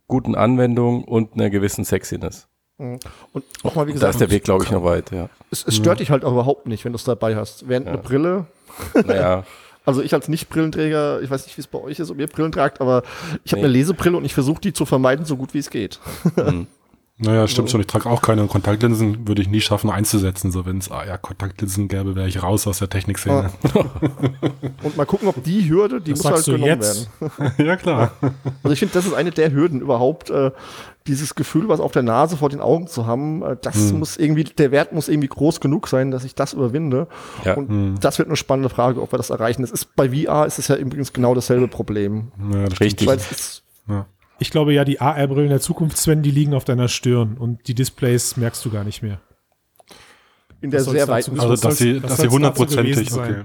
guten 0.08 0.36
Anwendungen 0.36 1.04
und 1.04 1.34
einer 1.34 1.50
gewissen 1.50 1.84
Sexiness. 1.86 2.48
Und 2.80 3.02
nochmal, 3.64 3.88
wie 3.88 3.92
Da 3.92 3.96
gesagt, 3.96 4.14
ist 4.16 4.22
der 4.22 4.30
Weg, 4.30 4.44
glaube 4.44 4.64
ich, 4.64 4.70
noch 4.72 4.84
weit, 4.84 5.12
ja. 5.12 5.30
es, 5.50 5.66
es 5.66 5.76
stört 5.76 6.00
dich 6.00 6.12
halt 6.12 6.24
auch 6.24 6.32
überhaupt 6.34 6.68
nicht, 6.68 6.86
wenn 6.86 6.92
du 6.92 6.98
es 6.98 7.04
dabei 7.04 7.36
hast. 7.36 7.68
Während 7.68 7.88
eine 7.88 7.98
Brille, 7.98 8.46
Naja, 9.04 9.44
also 9.88 10.02
ich 10.04 10.14
als 10.14 10.28
Nicht-Brillenträger, 10.28 11.22
ich 11.22 11.30
weiß 11.32 11.46
nicht, 11.46 11.58
wie 11.58 11.62
es 11.62 11.68
bei 11.68 11.80
euch 11.80 11.98
ist, 12.00 12.12
ob 12.12 12.20
ihr 12.20 12.28
Brillen 12.28 12.52
tragt, 12.52 12.82
aber 12.82 13.02
ich 13.44 13.52
habe 13.54 13.62
Nee. 13.62 13.66
eine 13.68 13.74
Lesebrille 13.74 14.16
und 14.18 14.26
ich 14.26 14.34
versuche 14.36 14.62
die 14.62 14.74
zu 14.74 14.86
vermeiden, 14.86 15.26
so 15.26 15.38
gut 15.38 15.54
wie 15.56 15.60
es 15.60 15.70
geht. 15.70 16.00
Naja, 17.20 17.48
stimmt 17.48 17.72
schon. 17.72 17.82
Ich 17.82 17.88
trage 17.88 18.08
auch 18.08 18.22
keine 18.22 18.46
Kontaktlinsen, 18.46 19.28
würde 19.28 19.42
ich 19.42 19.50
nie 19.50 19.60
schaffen 19.60 19.90
einzusetzen. 19.90 20.52
So, 20.52 20.68
wenn 20.68 20.78
es 20.78 20.92
ah, 20.92 21.04
ja, 21.04 21.18
Kontaktlinsen 21.18 21.88
gäbe, 21.88 22.16
wäre 22.16 22.28
ich 22.28 22.44
raus 22.44 22.68
aus 22.68 22.78
der 22.78 22.90
Technikszene. 22.90 23.50
Und 24.84 24.98
mal 24.98 25.06
gucken, 25.06 25.28
ob 25.28 25.44
die 25.44 25.68
Hürde, 25.68 26.00
die 26.00 26.12
Das 26.12 26.24
muss 26.24 26.32
halt 26.32 26.46
genommen 26.46 26.66
jetzt? 26.66 27.10
werden. 27.20 27.54
Ja, 27.66 27.76
klar. 27.76 28.12
Also 28.62 28.74
ich 28.74 28.80
finde, 28.80 28.94
das 28.94 29.08
ist 29.08 29.14
eine 29.14 29.32
der 29.32 29.52
Hürden 29.52 29.82
überhaupt, 29.82 30.30
äh, 30.30 30.52
dieses 31.08 31.34
Gefühl, 31.34 31.70
was 31.70 31.80
auf 31.80 31.92
der 31.92 32.04
Nase 32.04 32.38
vor 32.38 32.50
den 32.50 32.60
Augen 32.60 32.86
zu 32.88 33.08
haben, 33.08 33.42
äh, 33.42 33.56
das 33.60 33.94
muss 33.94 34.18
irgendwie, 34.18 34.44
der 34.44 34.70
Wert 34.72 34.92
muss 34.94 35.08
irgendwie 35.08 35.30
groß 35.30 35.60
genug 35.60 35.88
sein, 35.88 36.12
dass 36.12 36.24
ich 36.24 36.36
das 36.36 36.54
überwinde. 36.54 37.08
Ja. 37.44 37.56
Und 37.56 37.96
das 38.02 38.20
wird 38.20 38.28
eine 38.28 38.36
spannende 38.36 38.70
Frage, 38.70 39.02
ob 39.02 39.12
wir 39.12 39.18
das 39.18 39.32
erreichen. 39.32 39.64
Das 39.64 39.72
ist 39.72 39.96
bei 39.96 40.10
VR 40.10 40.46
ist 40.46 40.60
es 40.60 40.68
ja 40.68 40.76
übrigens 40.76 41.14
genau 41.14 41.34
dasselbe 41.34 41.68
Problem. 41.68 42.32
Ja, 42.54 42.66
das. 42.68 42.80
Richtig. 42.80 43.08
Weil 43.08 43.18
es 43.18 43.32
ist, 43.32 43.64
Ja. 43.90 44.06
Ich 44.40 44.52
glaube 44.52 44.74
ja, 44.74 44.86
die 44.86 45.02
AR-Brillen 45.02 45.50
der 45.50 45.60
Zukunft, 45.62 45.98
Sven, 45.98 46.22
die 46.22 46.32
liegen 46.32 46.54
auf 46.54 46.64
deiner 46.64 46.88
Stirn 46.88 47.38
und 47.38 47.68
die 47.68 47.74
Displays 47.74 48.38
merkst 48.38 48.64
du 48.64 48.70
gar 48.70 48.84
nicht 48.84 49.02
mehr. 49.02 49.20
in 50.62 50.72
der 50.72 50.82
sehr 50.82 51.08
weiten 51.08 51.40
Also, 51.40 51.56
dass 51.56 51.78
sie, 51.78 52.00
dass 52.00 52.20
hundertprozentig, 52.20 53.12
okay. 53.14 53.44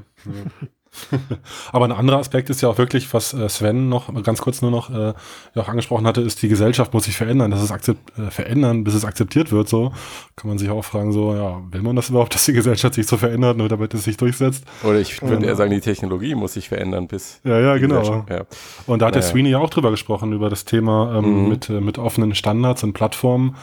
Aber 1.73 1.87
ein 1.87 1.93
anderer 1.93 2.19
Aspekt 2.19 2.51
ist 2.51 2.61
ja 2.61 2.69
auch 2.69 2.79
wirklich, 2.79 3.13
was 3.15 3.33
äh, 3.35 3.49
Sven 3.49 3.89
noch, 3.89 4.13
ganz 4.23 4.41
kurz 4.41 4.63
nur 4.63 4.71
noch, 4.71 4.91
äh, 4.91 5.15
ja 5.55 5.63
auch 5.63 5.69
angesprochen 5.69 6.07
hatte, 6.07 6.21
ist, 6.21 6.43
die 6.43 6.49
Gesellschaft 6.49 6.93
muss 6.95 7.05
sich 7.05 7.17
verändern, 7.17 7.51
dass 7.51 7.63
es 7.63 7.71
akzept, 7.71 8.19
äh, 8.19 8.31
verändern, 8.31 8.85
bis 8.85 8.95
es 8.95 9.05
akzeptiert 9.05 9.53
wird, 9.53 9.69
so. 9.69 9.93
Kann 10.37 10.49
man 10.49 10.59
sich 10.59 10.71
auch 10.71 10.85
fragen, 10.85 11.13
so, 11.13 11.35
ja, 11.35 11.61
will 11.71 11.83
man 11.83 11.97
das 11.97 12.11
überhaupt, 12.11 12.35
dass 12.35 12.45
die 12.45 12.53
Gesellschaft 12.53 12.95
sich 12.95 13.07
so 13.07 13.17
verändert, 13.17 13.57
nur 13.57 13.69
damit 13.69 13.95
es 13.95 14.05
sich 14.05 14.17
durchsetzt? 14.17 14.65
Oder 14.83 15.01
ich 15.01 15.21
würde 15.23 15.47
eher 15.47 15.57
sagen, 15.57 15.71
die 15.71 15.81
Technologie 15.81 16.35
muss 16.35 16.53
sich 16.55 16.69
verändern, 16.69 17.09
bis. 17.09 17.41
Ja, 17.45 17.59
ja, 17.59 17.77
genau. 17.79 18.25
Ja. 18.29 18.45
Und 18.87 19.01
da 19.01 19.07
hat 19.07 19.15
der 19.15 19.23
Naja. 19.23 19.33
Sweeney 19.33 19.51
ja 19.51 19.59
auch 19.59 19.71
drüber 19.71 19.91
gesprochen, 19.91 20.33
über 20.33 20.51
das 20.51 20.65
Thema 20.65 21.15
ähm, 21.17 21.43
Mhm. 21.45 21.49
mit, 21.49 21.69
äh, 21.71 21.81
mit 21.81 21.99
offenen 21.99 22.35
Standards 22.35 22.83
und 22.85 22.93
Plattformen 22.93 23.57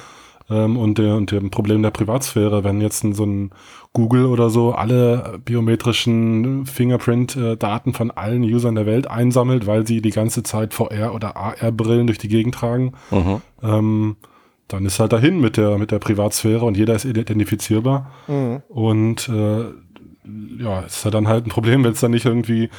ähm, 0.50 0.78
und, 0.78 0.98
der, 0.98 1.16
und 1.16 1.32
dem 1.32 1.50
Problem 1.50 1.82
der 1.84 1.92
Privatsphäre. 1.92 2.64
Wenn 2.64 2.82
jetzt 2.82 3.04
ein, 3.04 3.14
so 3.14 3.26
ein 3.26 3.52
Google 3.94 4.26
oder 4.26 4.50
so 4.50 4.72
alle 4.74 5.40
biometrischen 5.44 6.66
Fingerprint-Daten 6.66 7.94
von 7.94 8.12
allen 8.12 8.44
Usern 8.44 8.76
der 8.76 8.86
Welt 8.86 9.08
einsammelt, 9.10 9.68
weil 9.68 9.86
sie 9.88 10.02
die 10.02 10.12
ganze 10.12 10.44
Zeit 10.44 10.74
VR- 10.74 11.14
oder 11.14 11.36
AR-Brillen 11.38 12.08
durch 12.08 12.20
die 12.20 12.28
Gegend 12.28 12.56
tragen, 12.56 12.94
Mhm. 13.12 13.42
ähm, 13.64 14.16
dann 14.68 14.86
ist 14.86 15.00
halt 15.00 15.14
dahin 15.14 15.40
mit 15.42 15.58
der, 15.58 15.80
mit 15.80 15.90
der 15.90 15.98
Privatsphäre 16.00 16.64
und 16.64 16.78
jeder 16.78 16.94
ist 16.94 17.06
identifizierbar. 17.06 18.12
Mhm. 18.28 18.62
Und 18.70 19.28
äh, 19.30 19.64
ja, 20.64 20.82
ist 20.82 21.04
ja 21.06 21.10
dann 21.12 21.28
halt 21.28 21.48
ein 21.48 21.50
Problem, 21.50 21.84
wenn 21.84 21.94
es 21.94 22.02
dann 22.02 22.12
nicht 22.12 22.26
irgendwie 22.26 22.70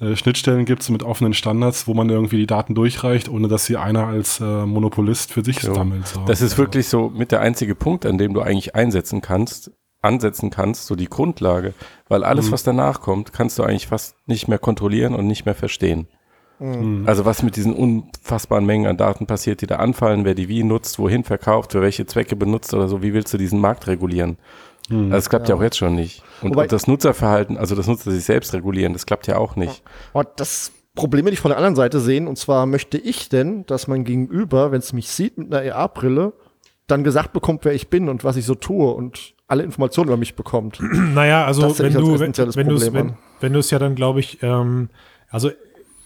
äh, 0.00 0.16
Schnittstellen 0.16 0.64
gibt 0.64 0.88
mit 0.90 1.02
offenen 1.02 1.34
Standards, 1.34 1.86
wo 1.86 1.94
man 1.94 2.08
irgendwie 2.08 2.38
die 2.38 2.46
Daten 2.46 2.74
durchreicht, 2.74 3.28
ohne 3.28 3.48
dass 3.48 3.66
sie 3.66 3.76
einer 3.76 4.06
als 4.06 4.40
äh, 4.40 4.44
Monopolist 4.66 5.32
für 5.32 5.44
sich 5.44 5.60
So. 5.60 5.74
sammelt. 5.74 6.06
So. 6.08 6.24
Das 6.26 6.40
ist 6.40 6.56
wirklich 6.58 6.88
so 6.88 7.10
mit 7.10 7.32
der 7.32 7.40
einzige 7.40 7.74
Punkt, 7.74 8.06
an 8.06 8.18
dem 8.18 8.34
du 8.34 8.40
eigentlich 8.40 8.74
einsetzen 8.74 9.20
kannst, 9.20 9.70
ansetzen 10.02 10.50
kannst, 10.50 10.86
so 10.86 10.96
die 10.96 11.08
Grundlage. 11.08 11.74
Weil 12.08 12.24
alles, 12.24 12.48
Mhm. 12.48 12.52
was 12.52 12.62
danach 12.62 13.00
kommt, 13.02 13.32
kannst 13.32 13.58
du 13.58 13.62
eigentlich 13.62 13.86
fast 13.86 14.16
nicht 14.26 14.48
mehr 14.48 14.58
kontrollieren 14.58 15.14
und 15.14 15.26
nicht 15.26 15.44
mehr 15.44 15.54
verstehen. 15.54 16.08
Mhm. 16.58 17.04
Also 17.06 17.24
was 17.24 17.42
mit 17.42 17.56
diesen 17.56 17.72
unfassbaren 17.74 18.66
Mengen 18.66 18.86
an 18.86 18.96
Daten 18.96 19.26
passiert, 19.26 19.60
die 19.62 19.66
da 19.66 19.76
anfallen, 19.76 20.24
wer 20.24 20.34
die 20.34 20.48
wie 20.48 20.62
nutzt, 20.62 20.98
wohin 20.98 21.24
verkauft, 21.24 21.72
für 21.72 21.80
welche 21.82 22.04
Zwecke 22.06 22.36
benutzt 22.36 22.74
oder 22.74 22.86
so, 22.88 23.02
wie 23.02 23.14
willst 23.14 23.32
du 23.32 23.38
diesen 23.38 23.60
Markt 23.60 23.86
regulieren? 23.86 24.36
Mhm. 24.90 25.12
Also 25.12 25.18
es 25.18 25.30
klappt 25.30 25.48
ja. 25.48 25.54
auch 25.54 25.62
jetzt 25.62 25.78
schon 25.78 25.94
nicht. 25.94 26.22
Und, 26.42 26.50
Wobei- 26.50 26.64
und 26.64 26.72
das 26.72 26.86
Nutzerverhalten, 26.86 27.56
also 27.56 27.74
das 27.74 27.86
Nutzer 27.86 28.10
sich 28.10 28.24
selbst 28.24 28.52
regulieren, 28.52 28.92
das 28.92 29.06
klappt 29.06 29.26
ja 29.26 29.38
auch 29.38 29.56
nicht. 29.56 29.82
Und 30.12 30.28
das 30.36 30.72
Problem 30.94 31.24
will 31.24 31.32
ich 31.32 31.40
von 31.40 31.50
der 31.50 31.56
anderen 31.56 31.76
Seite 31.76 32.00
sehen. 32.00 32.26
Und 32.26 32.36
zwar 32.36 32.66
möchte 32.66 32.98
ich 32.98 33.28
denn, 33.28 33.64
dass 33.66 33.86
mein 33.86 34.04
Gegenüber, 34.04 34.72
wenn 34.72 34.80
es 34.80 34.92
mich 34.92 35.08
sieht 35.08 35.38
mit 35.38 35.54
einer 35.54 35.74
AR-Brille, 35.74 36.32
dann 36.86 37.04
gesagt 37.04 37.32
bekommt, 37.32 37.64
wer 37.64 37.72
ich 37.72 37.88
bin 37.88 38.08
und 38.08 38.24
was 38.24 38.36
ich 38.36 38.44
so 38.44 38.56
tue 38.56 38.92
und 38.92 39.34
alle 39.46 39.62
Informationen 39.62 40.08
über 40.08 40.16
mich 40.16 40.34
bekommt. 40.34 40.80
Naja, 40.80 41.44
also 41.44 41.78
wenn 41.78 41.92
du, 41.94 42.18
wenn, 42.18 42.36
wenn 42.36 43.14
wenn 43.40 43.52
du 43.52 43.58
es 43.58 43.70
ja 43.70 43.78
dann, 43.78 43.94
glaube 43.94 44.20
ich, 44.20 44.42
ähm, 44.42 44.90
also 45.28 45.50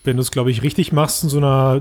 wenn 0.04 0.16
du 0.16 0.22
es, 0.22 0.30
glaube 0.30 0.50
ich, 0.50 0.62
richtig 0.62 0.92
machst 0.92 1.24
in 1.24 1.28
so 1.30 1.38
einer 1.38 1.80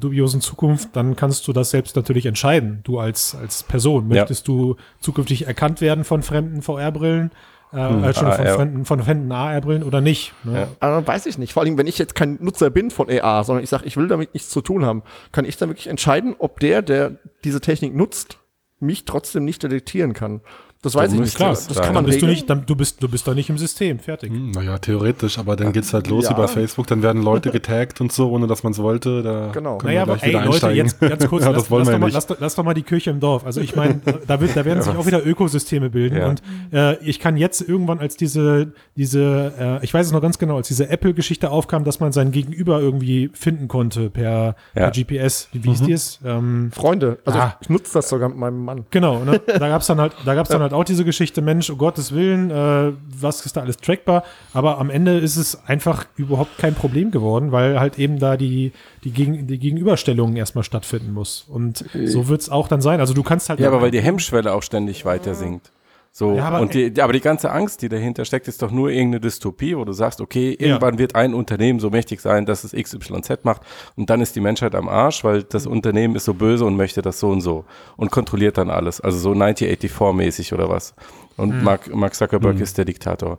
dubiosen 0.00 0.40
Zukunft, 0.40 0.90
dann 0.94 1.16
kannst 1.16 1.46
du 1.46 1.52
das 1.52 1.70
selbst 1.70 1.96
natürlich 1.96 2.26
entscheiden. 2.26 2.80
Du 2.84 2.98
als, 2.98 3.34
als 3.34 3.62
Person. 3.62 4.10
Ja. 4.10 4.20
Möchtest 4.20 4.48
du 4.48 4.76
zukünftig 5.00 5.46
erkannt 5.46 5.80
werden 5.80 6.04
von 6.04 6.22
fremden 6.22 6.62
VR-Brillen, 6.62 7.30
äh, 7.72 7.76
Hm, 7.88 8.02
äh, 8.04 8.12
schon 8.14 8.32
von 8.32 8.46
AR. 8.46 8.54
fremden, 8.56 8.84
von 8.84 9.02
fremden 9.02 9.30
AR-Brillen 9.30 9.82
oder 9.82 10.00
nicht? 10.00 10.32
Ne? 10.44 10.60
Ja. 10.60 10.68
Aber 10.80 11.06
weiß 11.06 11.26
ich 11.26 11.38
nicht. 11.38 11.52
Vor 11.52 11.62
allem, 11.62 11.78
wenn 11.78 11.86
ich 11.86 11.98
jetzt 11.98 12.14
kein 12.14 12.38
Nutzer 12.40 12.70
bin 12.70 12.90
von 12.90 13.08
AR, 13.10 13.44
sondern 13.44 13.62
ich 13.62 13.70
sage, 13.70 13.84
ich 13.86 13.96
will 13.96 14.08
damit 14.08 14.34
nichts 14.34 14.50
zu 14.50 14.60
tun 14.60 14.84
haben, 14.84 15.02
kann 15.30 15.44
ich 15.44 15.56
dann 15.56 15.68
wirklich 15.68 15.86
entscheiden, 15.86 16.34
ob 16.38 16.58
der, 16.60 16.82
der 16.82 17.12
diese 17.44 17.60
Technik 17.60 17.94
nutzt, 17.94 18.38
mich 18.80 19.04
trotzdem 19.04 19.44
nicht 19.44 19.62
detektieren 19.62 20.14
kann. 20.14 20.40
Das 20.82 20.94
weiß 20.94 21.12
ich 21.12 21.20
nicht. 21.20 21.36
klar, 21.36 21.50
das, 21.50 21.66
kann 21.68 21.84
Dann 21.84 21.94
man 21.94 22.04
bist 22.06 22.22
du 22.22 22.26
nicht, 22.26 22.48
dann, 22.48 22.64
du 22.64 22.74
bist, 22.74 23.02
du 23.02 23.08
bist 23.08 23.28
da 23.28 23.34
nicht 23.34 23.50
im 23.50 23.58
System. 23.58 23.98
Fertig. 23.98 24.30
Hm, 24.30 24.52
Naja, 24.52 24.78
theoretisch, 24.78 25.38
aber 25.38 25.54
dann 25.54 25.72
geht's 25.74 25.92
halt 25.92 26.08
los 26.08 26.24
Ja. 26.24 26.32
über 26.32 26.48
Facebook, 26.48 26.86
dann 26.86 27.02
werden 27.02 27.22
Leute 27.22 27.50
getaggt 27.52 28.00
und 28.00 28.10
so, 28.12 28.30
ohne 28.30 28.46
dass 28.46 28.62
man 28.62 28.72
es 28.72 28.78
wollte. 28.78 29.22
Da 29.22 29.50
Genau. 29.52 29.76
können 29.76 29.92
Naja, 29.94 30.06
wir 30.06 30.14
aber 30.14 30.22
ey, 30.22 30.32
Leute, 30.32 30.70
jetzt 30.70 30.98
ganz 30.98 31.26
kurz, 31.28 31.44
ja, 31.44 31.50
lass, 31.50 31.68
lass, 31.68 31.86
doch 31.90 31.98
mal, 31.98 32.10
lass, 32.10 32.26
lass 32.38 32.54
doch 32.54 32.64
mal 32.64 32.72
die 32.72 32.82
Kirche 32.82 33.10
im 33.10 33.20
Dorf. 33.20 33.44
Also 33.44 33.60
ich 33.60 33.76
meine, 33.76 34.00
da, 34.26 34.40
wird, 34.40 34.56
da 34.56 34.64
werden 34.64 34.82
sich 34.82 34.94
auch 34.96 35.04
wieder 35.06 35.26
Ökosysteme 35.26 35.90
bilden. 35.90 36.16
Ja. 36.16 36.28
Und 36.28 36.42
äh, 36.72 36.96
ich 37.04 37.18
kann 37.20 37.36
jetzt 37.36 37.60
irgendwann 37.60 37.98
als 37.98 38.16
diese, 38.16 38.72
diese 38.96 39.52
äh, 39.58 39.84
ich 39.84 39.92
weiß 39.92 40.06
es 40.06 40.12
noch 40.12 40.22
ganz 40.22 40.38
genau, 40.38 40.56
als 40.56 40.68
diese 40.68 40.88
Apple-Geschichte 40.88 41.50
aufkam, 41.50 41.84
dass 41.84 42.00
man 42.00 42.12
sein 42.12 42.30
Gegenüber 42.32 42.80
irgendwie 42.80 43.30
finden 43.34 43.68
konnte 43.68 44.08
per, 44.08 44.30
Ja. 44.74 44.88
per 44.88 44.90
GPS. 44.92 45.48
Wie 45.52 45.68
hieß 45.68 45.82
die 45.82 45.92
es? 45.92 46.20
Ähm, 46.24 46.70
Freunde. 46.72 47.18
Also 47.26 47.38
Ah. 47.38 47.56
ich 47.60 47.68
nutze 47.68 47.92
das 47.92 48.08
sogar 48.08 48.30
mit 48.30 48.38
meinem 48.38 48.64
Mann. 48.64 48.86
Genau, 48.90 49.24
ne? 49.24 49.38
da 49.46 49.68
gab's 49.68 49.86
dann 49.86 50.00
halt, 50.00 50.12
da 50.24 50.34
gab's 50.34 50.48
dann 50.48 50.60
halt 50.62 50.69
auch 50.72 50.84
diese 50.84 51.04
Geschichte, 51.04 51.42
Mensch, 51.42 51.70
um 51.70 51.78
Gottes 51.78 52.12
Willen, 52.12 52.50
äh, 52.50 52.92
was 53.18 53.44
ist 53.46 53.56
da 53.56 53.62
alles 53.62 53.76
trackbar? 53.78 54.24
Aber 54.52 54.78
am 54.78 54.90
Ende 54.90 55.18
ist 55.18 55.36
es 55.36 55.66
einfach 55.66 56.06
überhaupt 56.16 56.58
kein 56.58 56.74
Problem 56.74 57.10
geworden, 57.10 57.52
weil 57.52 57.78
halt 57.80 57.98
eben 57.98 58.18
da 58.18 58.36
die, 58.36 58.72
die, 59.04 59.10
Gegen, 59.10 59.46
die 59.46 59.58
Gegenüberstellung 59.58 60.36
erstmal 60.36 60.64
stattfinden 60.64 61.12
muss. 61.12 61.44
Und 61.48 61.84
so 62.04 62.28
wird's 62.28 62.48
auch 62.48 62.68
dann 62.68 62.80
sein. 62.80 63.00
Also 63.00 63.14
du 63.14 63.22
kannst 63.22 63.48
halt. 63.48 63.60
Ja, 63.60 63.68
aber 63.68 63.82
weil 63.82 63.90
die 63.90 64.00
Hemmschwelle 64.00 64.52
auch 64.52 64.62
ständig 64.62 65.04
weiter 65.04 65.34
sinkt. 65.34 65.70
So, 66.12 66.34
Ja, 66.36 66.46
aber- 66.48 66.60
und 66.60 66.74
die, 66.74 67.00
aber 67.00 67.12
die 67.12 67.20
ganze 67.20 67.52
Angst, 67.52 67.82
die 67.82 67.88
dahinter 67.88 68.24
steckt, 68.24 68.48
ist 68.48 68.62
doch 68.62 68.72
nur 68.72 68.90
irgendeine 68.90 69.20
Dystopie, 69.20 69.76
wo 69.76 69.84
du 69.84 69.92
sagst, 69.92 70.20
okay, 70.20 70.52
irgendwann 70.58 70.98
wird 70.98 71.14
ein 71.14 71.34
Unternehmen 71.34 71.78
so 71.78 71.88
mächtig 71.90 72.20
sein, 72.20 72.46
dass 72.46 72.64
es 72.64 72.72
XYZ 72.72 73.44
macht 73.44 73.62
und 73.94 74.10
dann 74.10 74.20
ist 74.20 74.34
die 74.34 74.40
Menschheit 74.40 74.74
am 74.74 74.88
Arsch, 74.88 75.22
weil 75.22 75.44
das 75.44 75.66
Unternehmen 75.66 76.16
ist 76.16 76.24
so 76.24 76.34
böse 76.34 76.64
und 76.64 76.76
möchte 76.76 77.00
das 77.00 77.20
so 77.20 77.30
und 77.30 77.42
so 77.42 77.64
und 77.96 78.10
kontrolliert 78.10 78.58
dann 78.58 78.70
alles. 78.70 79.00
Also 79.00 79.18
so 79.18 79.30
1984-mäßig 79.32 80.52
oder 80.52 80.68
was. 80.68 80.94
Und 81.36 81.62
Mark, 81.62 81.94
Mark 81.94 82.14
Zuckerberg 82.14 82.58
ist 82.60 82.76
der 82.76 82.84
Diktator. 82.84 83.38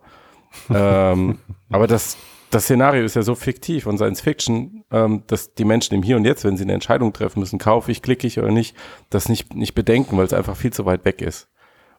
ähm, 0.74 1.40
aber 1.70 1.88
das, 1.88 2.18
das 2.50 2.64
Szenario 2.64 3.04
ist 3.04 3.16
ja 3.16 3.22
so 3.22 3.36
fiktiv 3.36 3.86
und 3.86 3.98
Science 3.98 4.22
Fiction, 4.22 4.84
ähm, 4.92 5.24
dass 5.28 5.54
die 5.54 5.66
Menschen 5.66 5.94
im 5.96 6.04
Hier 6.04 6.16
und 6.18 6.26
Jetzt, 6.26 6.44
wenn 6.46 6.58
sie 6.58 6.64
eine 6.64 6.74
Entscheidung 6.74 7.14
treffen 7.14 7.40
müssen, 7.40 7.60
kaufe 7.60 7.92
ich, 7.92 8.02
klicke 8.02 8.28
ich 8.28 8.40
oder 8.40 8.52
nicht, 8.52 8.76
das 9.10 9.30
nicht, 9.30 9.54
nicht 9.56 9.76
bedenken, 9.76 10.18
weil 10.18 10.26
es 10.26 10.34
einfach 10.34 10.56
viel 10.56 10.74
zu 10.74 10.86
weit 10.86 11.06
weg 11.06 11.22
ist. 11.22 11.48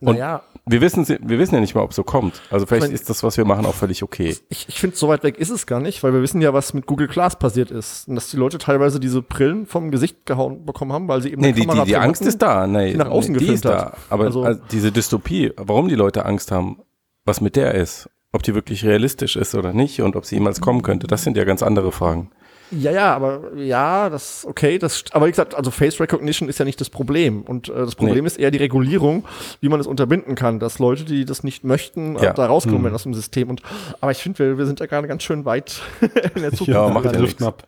Und 0.03 0.15
Naja, 0.19 0.43
wir 0.67 0.81
wissen, 0.81 1.07
wir 1.09 1.39
wissen 1.39 1.55
ja 1.55 1.61
nicht 1.61 1.75
mal, 1.75 1.83
ob 1.83 1.91
es 1.91 1.97
so 1.97 2.03
kommt. 2.05 2.41
Also 2.51 2.67
vielleicht 2.67 2.85
Ich 2.85 2.89
mein- 2.91 2.95
ist 2.95 3.09
das, 3.09 3.23
was 3.23 3.37
wir 3.37 3.45
machen, 3.45 3.65
auch 3.67 3.75
völlig 3.75 4.03
okay. 4.03 4.37
ich, 4.49 4.69
ich 4.69 4.81
finde, 4.81 4.97
so 4.97 5.09
weit 5.09 5.23
weg 5.23 5.39
ist 5.39 5.51
es 5.51 5.67
gar 5.67 5.81
nicht, 5.81 6.03
weil 6.03 6.13
wir 6.13 6.23
wissen 6.23 6.41
ja, 6.41 6.53
was 6.53 6.75
mit 6.75 6.87
Google 6.87 7.07
Glass 7.09 7.39
passiert 7.39 7.71
ist. 7.71 8.09
Und 8.09 8.17
dass 8.17 8.31
die 8.31 8.37
Leute 8.37 8.59
teilweise 8.59 8.99
diese 9.01 9.23
Brillen 9.23 9.67
vom 9.67 9.91
Gesicht 9.91 10.27
gehauen 10.27 10.67
bekommen 10.67 10.93
haben, 10.93 11.09
weil 11.09 11.23
sie 11.23 11.31
eben 11.33 11.41
Nee, 11.41 11.53
die, 11.53 11.61
die, 11.63 11.67
Kamera 11.67 11.85
die 11.85 11.93
dem 11.93 12.01
Angst 12.03 12.23
ist 12.23 12.43
da. 12.43 12.67
Nee, 12.67 12.93
die 12.93 12.97
nach 12.99 13.09
außen 13.11 13.33
nee, 13.33 13.39
die 13.39 13.53
ist 13.53 13.65
da. 13.65 13.95
Aber 14.11 14.25
Also- 14.25 14.43
also, 14.43 14.61
diese 14.73 14.91
Dystopie, 14.93 15.53
warum 15.57 15.89
die 15.89 15.95
Leute 15.95 16.27
Angst 16.27 16.51
haben, 16.53 16.79
was 17.25 17.41
mit 17.41 17.55
der 17.57 17.75
ist, 17.75 18.11
ob 18.33 18.43
die 18.43 18.55
wirklich 18.55 18.85
realistisch 18.85 19.37
ist 19.37 19.55
oder 19.55 19.73
nicht 19.73 20.01
und 20.01 20.17
ob 20.17 20.25
sie 20.25 20.37
jemals 20.37 20.61
kommen 20.61 20.83
könnte, 20.83 21.07
das 21.07 21.23
sind 21.23 21.37
ja 21.37 21.45
ganz 21.45 21.63
andere 21.63 21.93
Fragen. 21.93 22.31
Ja, 22.73 22.91
ja, 22.91 23.15
aber 23.15 23.55
ja, 23.57 24.09
das 24.09 24.47
okay, 24.49 24.79
das 24.79 25.05
aber 25.13 25.27
wie 25.27 25.31
gesagt, 25.31 25.55
also 25.55 25.71
Face 25.71 26.01
Recognition 26.01 26.49
ist 26.49 26.59
ja 26.59 26.65
nicht 26.65 26.81
das 26.81 26.89
Problem 26.91 27.43
und 27.43 27.69
äh, 27.69 27.73
das 27.75 27.95
Problem 27.95 28.23
Nee. 28.25 28.27
ist 28.27 28.39
eher 28.39 28.51
die 28.51 28.59
Regulierung, 28.59 29.25
wie 29.61 29.69
man 29.69 29.79
es 29.79 29.87
unterbinden 29.87 30.35
kann, 30.35 30.59
dass 30.59 30.79
Leute, 30.79 31.05
die 31.05 31.25
das 31.27 31.45
nicht 31.45 31.65
möchten, 31.65 32.17
äh, 32.17 32.25
Ja. 32.25 32.33
da 32.33 32.47
rauskommen 32.47 32.79
Hm. 32.79 32.85
werden 32.85 32.95
aus 32.95 33.03
dem 33.03 33.13
System 33.15 33.51
und 33.51 33.61
aber 34.01 34.11
ich 34.11 34.19
finde, 34.19 34.39
wir, 34.39 34.59
wir 34.59 34.67
sind 34.67 34.81
ja 34.81 34.87
gerade 34.87 35.07
ganz 35.07 35.23
schön 35.23 35.45
weit 35.45 35.83
in 36.35 36.41
der 36.43 36.51
Zukunft. 36.53 36.69
Ja, 36.69 36.89
macht 36.89 37.05
ja 37.05 37.13
nichts. 37.21 37.43
ab. 37.43 37.63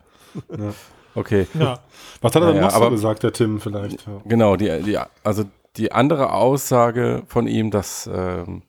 Okay, 1.13 1.47
Ja. 1.53 1.79
Was 2.21 2.35
hat 2.35 2.41
er 2.41 2.47
denn 2.47 2.55
Naja, 2.55 2.65
noch 2.67 2.71
so 2.71 2.77
aber- 2.77 2.89
gesagt, 2.91 3.23
der 3.23 3.31
Tim 3.31 3.59
vielleicht? 3.61 4.05
Ja. 4.07 4.21
genau. 4.25 4.55
Die, 4.57 4.81
die, 4.83 4.97
also 5.23 5.43
die 5.77 5.91
andere 5.91 6.33
Aussage 6.33 7.23
von 7.27 7.47
ihm, 7.47 7.71
dass 7.71 8.09
ähm, 8.13 8.63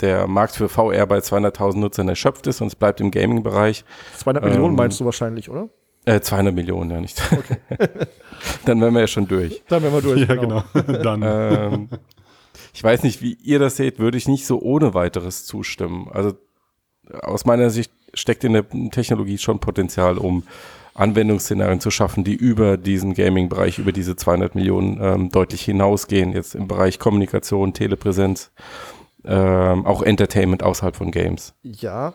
der 0.00 0.26
Markt 0.26 0.54
für 0.54 0.68
VR 0.68 1.06
bei 1.06 1.18
200.000 1.18 1.78
Nutzern 1.78 2.08
erschöpft 2.08 2.46
ist 2.46 2.60
und 2.60 2.68
es 2.68 2.76
bleibt 2.76 3.00
im 3.00 3.10
Gaming-Bereich. 3.10 3.84
200 4.16 4.44
Millionen 4.44 4.70
Ähm, 4.70 4.76
meinst 4.76 5.00
du 5.00 5.04
wahrscheinlich, 5.04 5.50
oder? 5.50 5.68
Äh, 6.04 6.20
200 6.20 6.54
Millionen, 6.54 6.90
ja 6.90 7.00
nicht. 7.00 7.20
Dann 8.64 8.80
wären 8.80 8.94
wir 8.94 9.00
ja 9.00 9.06
schon 9.06 9.28
durch. 9.28 9.62
Dann 9.68 9.82
werden 9.82 9.94
wir 9.94 10.02
durch. 10.02 10.28
Ja, 10.28 10.36
genau. 10.36 10.62
Dann. 11.02 11.22
ähm, 11.22 11.88
ich 12.72 12.82
weiß 12.82 13.02
nicht, 13.02 13.20
wie 13.22 13.34
ihr 13.42 13.58
das 13.58 13.76
seht, 13.76 13.98
würde 13.98 14.16
ich 14.16 14.28
nicht 14.28 14.46
so 14.46 14.60
ohne 14.60 14.94
weiteres 14.94 15.44
zustimmen. 15.44 16.08
Also 16.12 16.34
aus 17.22 17.44
meiner 17.44 17.70
Sicht 17.70 17.92
steckt 18.14 18.44
in 18.44 18.52
der 18.52 18.68
Technologie 18.90 19.38
schon 19.38 19.58
Potenzial, 19.58 20.18
um 20.18 20.44
Anwendungsszenarien 20.94 21.80
zu 21.80 21.90
schaffen, 21.90 22.24
die 22.24 22.34
über 22.34 22.76
diesen 22.76 23.14
Gaming-Bereich, 23.14 23.78
über 23.78 23.92
diese 23.92 24.16
200 24.16 24.54
Millionen 24.54 24.98
ähm, 25.00 25.28
deutlich 25.30 25.62
hinausgehen, 25.62 26.32
jetzt 26.32 26.54
im 26.54 26.66
Bereich 26.66 26.98
Kommunikation, 26.98 27.72
Telepräsenz, 27.72 28.50
ähm, 29.28 29.86
auch 29.86 30.02
Entertainment 30.02 30.62
außerhalb 30.62 30.96
von 30.96 31.10
Games. 31.10 31.54
Ja. 31.62 32.14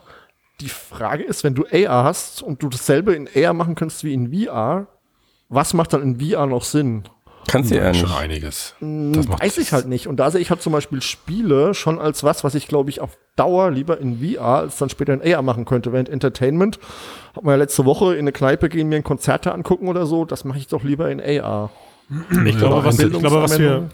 Die 0.61 0.69
Frage 0.69 1.23
ist, 1.23 1.43
wenn 1.43 1.55
du 1.55 1.65
AR 1.71 2.03
hast 2.03 2.41
und 2.41 2.61
du 2.63 2.69
dasselbe 2.69 3.13
in 3.13 3.27
AR 3.35 3.53
machen 3.53 3.75
könntest 3.75 4.03
wie 4.03 4.13
in 4.13 4.33
VR, 4.33 4.87
was 5.49 5.73
macht 5.73 5.93
dann 5.93 6.01
in 6.01 6.19
VR 6.19 6.45
noch 6.47 6.63
Sinn? 6.63 7.03
Kannst 7.47 7.71
du 7.71 7.75
ja 7.75 7.93
schon 7.93 8.07
nicht. 8.09 8.17
einiges. 8.19 8.73
Hm, 8.79 9.11
Das 9.13 9.27
macht- 9.27 9.43
Weiß 9.43 9.57
ich 9.57 9.73
halt 9.73 9.87
nicht. 9.87 10.07
Und 10.07 10.17
da 10.17 10.31
sehe 10.31 10.39
ich 10.39 10.49
halt 10.49 10.61
zum 10.61 10.71
Beispiel 10.71 11.01
Spiele 11.01 11.73
schon 11.73 11.99
als 11.99 12.23
was, 12.23 12.43
was 12.45 12.55
ich 12.55 12.67
glaube 12.67 12.89
ich 12.89 13.01
auf 13.01 13.17
Dauer 13.35 13.69
lieber 13.69 13.99
in 13.99 14.19
VR 14.19 14.41
als 14.59 14.77
dann 14.77 14.89
später 14.89 15.13
in 15.13 15.33
AR 15.33 15.41
machen 15.41 15.65
könnte. 15.65 15.91
Während 15.91 16.07
Entertainment, 16.07 16.79
hat 17.35 17.43
man 17.43 17.53
ja 17.53 17.57
letzte 17.57 17.83
Woche 17.85 18.13
in 18.13 18.19
eine 18.21 18.31
Kneipe 18.31 18.69
gehen, 18.69 18.87
mir 18.87 18.95
ein 18.95 19.03
Konzerte 19.03 19.51
angucken 19.53 19.89
oder 19.89 20.05
so, 20.05 20.23
das 20.23 20.45
mache 20.45 20.57
ich 20.59 20.67
doch 20.67 20.83
lieber 20.83 21.11
in 21.11 21.19
AR. 21.19 21.69
Ich 22.45 22.57
glaube, 22.57 22.85
was, 22.85 22.97
ich 22.99 23.11
glaube, 23.11 23.41
was 23.41 23.59
wir. 23.59 23.89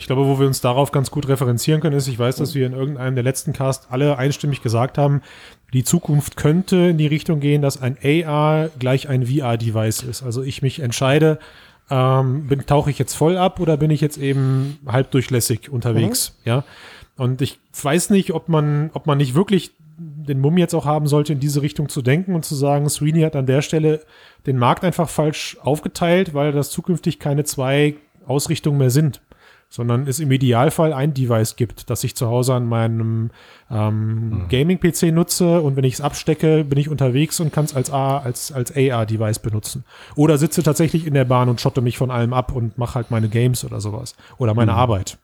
Ich 0.00 0.06
glaube, 0.06 0.26
wo 0.26 0.40
wir 0.40 0.46
uns 0.46 0.62
darauf 0.62 0.92
ganz 0.92 1.10
gut 1.10 1.28
referenzieren 1.28 1.82
können, 1.82 1.94
ist, 1.94 2.08
ich 2.08 2.18
weiß, 2.18 2.36
dass 2.36 2.54
wir 2.54 2.66
in 2.66 2.72
irgendeinem 2.72 3.14
der 3.14 3.22
letzten 3.22 3.52
Cast 3.52 3.88
alle 3.90 4.16
einstimmig 4.16 4.62
gesagt 4.62 4.96
haben, 4.96 5.20
die 5.74 5.84
Zukunft 5.84 6.38
könnte 6.38 6.76
in 6.76 6.96
die 6.96 7.06
Richtung 7.06 7.38
gehen, 7.38 7.60
dass 7.60 7.82
ein 7.82 7.98
AR 8.02 8.70
gleich 8.78 9.10
ein 9.10 9.26
VR-Device 9.26 10.02
ist. 10.04 10.22
Also 10.22 10.42
ich 10.42 10.62
mich 10.62 10.80
entscheide, 10.80 11.38
ähm, 11.90 12.46
bin, 12.46 12.64
tauche 12.64 12.90
ich 12.90 12.98
jetzt 12.98 13.12
voll 13.12 13.36
ab 13.36 13.60
oder 13.60 13.76
bin 13.76 13.90
ich 13.90 14.00
jetzt 14.00 14.16
eben 14.16 14.78
halbdurchlässig 14.86 15.68
unterwegs, 15.68 16.34
ja. 16.46 16.64
Und 17.18 17.42
ich 17.42 17.58
weiß 17.82 18.08
nicht, 18.08 18.32
ob 18.32 18.48
man, 18.48 18.88
ob 18.94 19.06
man 19.06 19.18
nicht 19.18 19.34
wirklich 19.34 19.72
den 19.98 20.40
Mumm 20.40 20.56
jetzt 20.56 20.72
auch 20.72 20.86
haben 20.86 21.08
sollte, 21.08 21.34
in 21.34 21.40
diese 21.40 21.60
Richtung 21.60 21.90
zu 21.90 22.00
denken 22.00 22.34
und 22.34 22.46
zu 22.46 22.54
sagen, 22.54 22.88
Sweeney 22.88 23.20
hat 23.20 23.36
an 23.36 23.44
der 23.44 23.60
Stelle 23.60 24.00
den 24.46 24.56
Markt 24.56 24.82
einfach 24.82 25.10
falsch 25.10 25.58
aufgeteilt, 25.60 26.32
weil 26.32 26.52
das 26.52 26.70
zukünftig 26.70 27.18
keine 27.18 27.44
zwei 27.44 27.96
Ausrichtungen 28.26 28.78
mehr 28.78 28.88
sind. 28.88 29.20
Sondern 29.72 30.08
es 30.08 30.18
im 30.18 30.30
Idealfall 30.32 30.92
ein 30.92 31.14
Device 31.14 31.54
gibt, 31.54 31.88
das 31.90 32.02
ich 32.02 32.16
zu 32.16 32.26
Hause 32.26 32.54
an 32.54 32.66
meinem 32.66 33.30
ähm, 33.70 34.46
Gaming-PC 34.50 35.12
nutze 35.12 35.60
und 35.60 35.76
wenn 35.76 35.84
ich 35.84 35.94
es 35.94 36.00
abstecke, 36.00 36.64
bin 36.64 36.76
ich 36.78 36.88
unterwegs 36.88 37.38
und 37.38 37.52
kann 37.52 37.64
es 37.66 37.74
als, 37.74 37.90
A- 37.92 38.18
als, 38.18 38.50
als 38.50 38.74
AR-Device 38.76 39.38
benutzen. 39.38 39.84
Oder 40.16 40.38
sitze 40.38 40.64
tatsächlich 40.64 41.06
in 41.06 41.14
der 41.14 41.24
Bahn 41.24 41.48
und 41.48 41.60
schotte 41.60 41.80
mich 41.82 41.96
von 41.96 42.10
allem 42.10 42.32
ab 42.32 42.52
und 42.52 42.78
mache 42.78 42.96
halt 42.96 43.12
meine 43.12 43.28
Games 43.28 43.64
oder 43.64 43.80
sowas. 43.80 44.16
Oder 44.38 44.54
meine 44.54 44.72
Arbeit. 44.74 45.18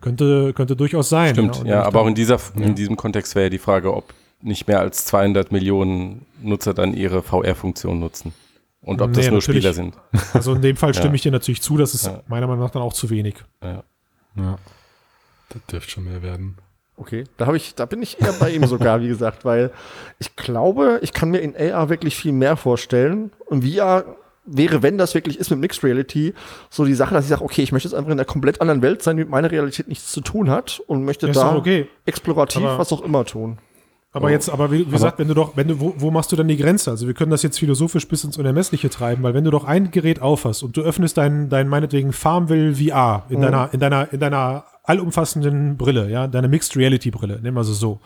Könnte, 0.00 0.52
könnte 0.54 0.76
durchaus 0.76 1.08
sein. 1.08 1.34
Stimmt, 1.34 1.64
ja, 1.66 1.80
ich 1.80 1.86
aber 1.86 2.02
auch 2.02 2.06
in, 2.06 2.14
dieser, 2.14 2.38
in 2.54 2.74
diesem 2.76 2.96
Kontext 2.96 3.34
wäre 3.34 3.46
ja 3.46 3.50
die 3.50 3.58
Frage, 3.58 3.92
ob 3.92 4.14
nicht 4.40 4.68
mehr 4.68 4.78
als 4.80 5.04
200 5.06 5.50
Millionen 5.52 6.24
Nutzer 6.40 6.72
dann 6.74 6.94
ihre 6.94 7.22
VR-Funktion 7.22 7.98
nutzen. 7.98 8.32
Und 8.82 9.02
ob 9.02 9.12
das 9.12 9.24
Nee, 9.24 9.30
nur 9.30 9.38
natürlich. 9.40 9.60
Spieler 9.62 9.72
sind. 9.74 9.94
Also 10.32 10.54
in 10.54 10.62
dem 10.62 10.76
Fall 10.76 10.94
stimme 10.94 11.10
Ja. 11.10 11.14
ich 11.16 11.22
dir 11.22 11.32
natürlich 11.32 11.60
zu, 11.62 11.76
das 11.76 11.94
ist 11.94 12.06
Ja. 12.06 12.22
meiner 12.28 12.46
Meinung 12.46 12.64
nach 12.64 12.70
dann 12.70 12.82
auch 12.82 12.92
zu 12.94 13.10
wenig. 13.10 13.34
Ja. 13.62 13.82
Ja. 14.36 14.58
Das 15.50 15.62
dürfte 15.70 15.90
schon 15.90 16.04
mehr 16.04 16.22
werden. 16.22 16.56
Okay, 16.96 17.24
da 17.38 17.46
habe 17.46 17.56
ich, 17.56 17.74
da 17.74 17.86
bin 17.86 18.02
ich 18.02 18.20
eher 18.20 18.32
bei 18.34 18.50
ihm 18.50 18.66
sogar, 18.66 19.00
wie 19.00 19.08
gesagt, 19.08 19.44
weil 19.44 19.70
ich 20.18 20.36
glaube, 20.36 20.98
ich 21.02 21.12
kann 21.14 21.30
mir 21.30 21.38
in 21.38 21.56
AR 21.56 21.88
wirklich 21.88 22.14
viel 22.14 22.32
mehr 22.32 22.56
vorstellen. 22.56 23.32
Und 23.46 23.64
VR 23.66 24.04
wäre, 24.44 24.82
wenn 24.82 24.98
das 24.98 25.14
wirklich 25.14 25.38
ist 25.38 25.50
mit 25.50 25.60
Mixed 25.60 25.82
Reality, 25.82 26.34
so 26.68 26.84
die 26.84 26.94
Sache, 26.94 27.14
dass 27.14 27.24
ich 27.24 27.30
sage, 27.30 27.42
okay, 27.42 27.62
ich 27.62 27.72
möchte 27.72 27.88
jetzt 27.88 27.94
einfach 27.94 28.10
in 28.10 28.18
einer 28.18 28.24
komplett 28.26 28.60
anderen 28.60 28.82
Welt 28.82 29.02
sein, 29.02 29.16
die 29.16 29.22
mit 29.24 29.30
meiner 29.30 29.50
Realität 29.50 29.88
nichts 29.88 30.12
zu 30.12 30.20
tun 30.20 30.50
hat 30.50 30.80
und 30.86 31.04
möchte 31.04 31.26
Ja, 31.26 31.30
ist 31.32 31.38
da 31.40 31.54
okay. 31.56 31.88
explorativ 32.04 32.62
Aber- 32.62 32.78
was 32.78 32.92
auch 32.92 33.00
immer 33.02 33.24
tun. 33.24 33.58
Aber 34.12 34.26
Oh. 34.26 34.30
jetzt, 34.30 34.48
aber 34.50 34.72
wie, 34.72 34.80
wie 34.86 34.90
gesagt, 34.90 35.18
wenn 35.20 35.28
du 35.28 35.34
doch, 35.34 35.56
wenn 35.56 35.68
du, 35.68 35.78
wo, 35.80 35.94
wo 35.96 36.10
machst 36.10 36.32
du 36.32 36.36
dann 36.36 36.48
die 36.48 36.56
Grenze? 36.56 36.90
Also 36.90 37.06
wir 37.06 37.14
können 37.14 37.30
das 37.30 37.42
jetzt 37.44 37.58
philosophisch 37.60 38.08
bis 38.08 38.24
ins 38.24 38.36
Unermessliche 38.38 38.90
treiben, 38.90 39.22
weil 39.22 39.34
wenn 39.34 39.44
du 39.44 39.50
doch 39.52 39.64
ein 39.64 39.92
Gerät 39.92 40.20
aufhast 40.20 40.62
und 40.64 40.76
du 40.76 40.82
öffnest 40.82 41.16
dein, 41.16 41.48
dein 41.48 41.68
meinetwegen 41.68 42.12
Farmville 42.12 42.74
VR 42.74 43.22
in 43.28 43.40
deiner, 43.40 43.72
in 43.72 43.78
deiner, 43.78 44.12
in 44.12 44.18
deiner 44.18 44.64
allumfassenden 44.82 45.76
Brille, 45.76 46.10
ja, 46.10 46.26
deine 46.26 46.48
Mixed 46.48 46.76
Reality 46.76 47.10
Brille, 47.10 47.40
nehmen 47.42 47.56
wir 47.56 47.64
sie 47.64 47.74
so. 47.74 48.00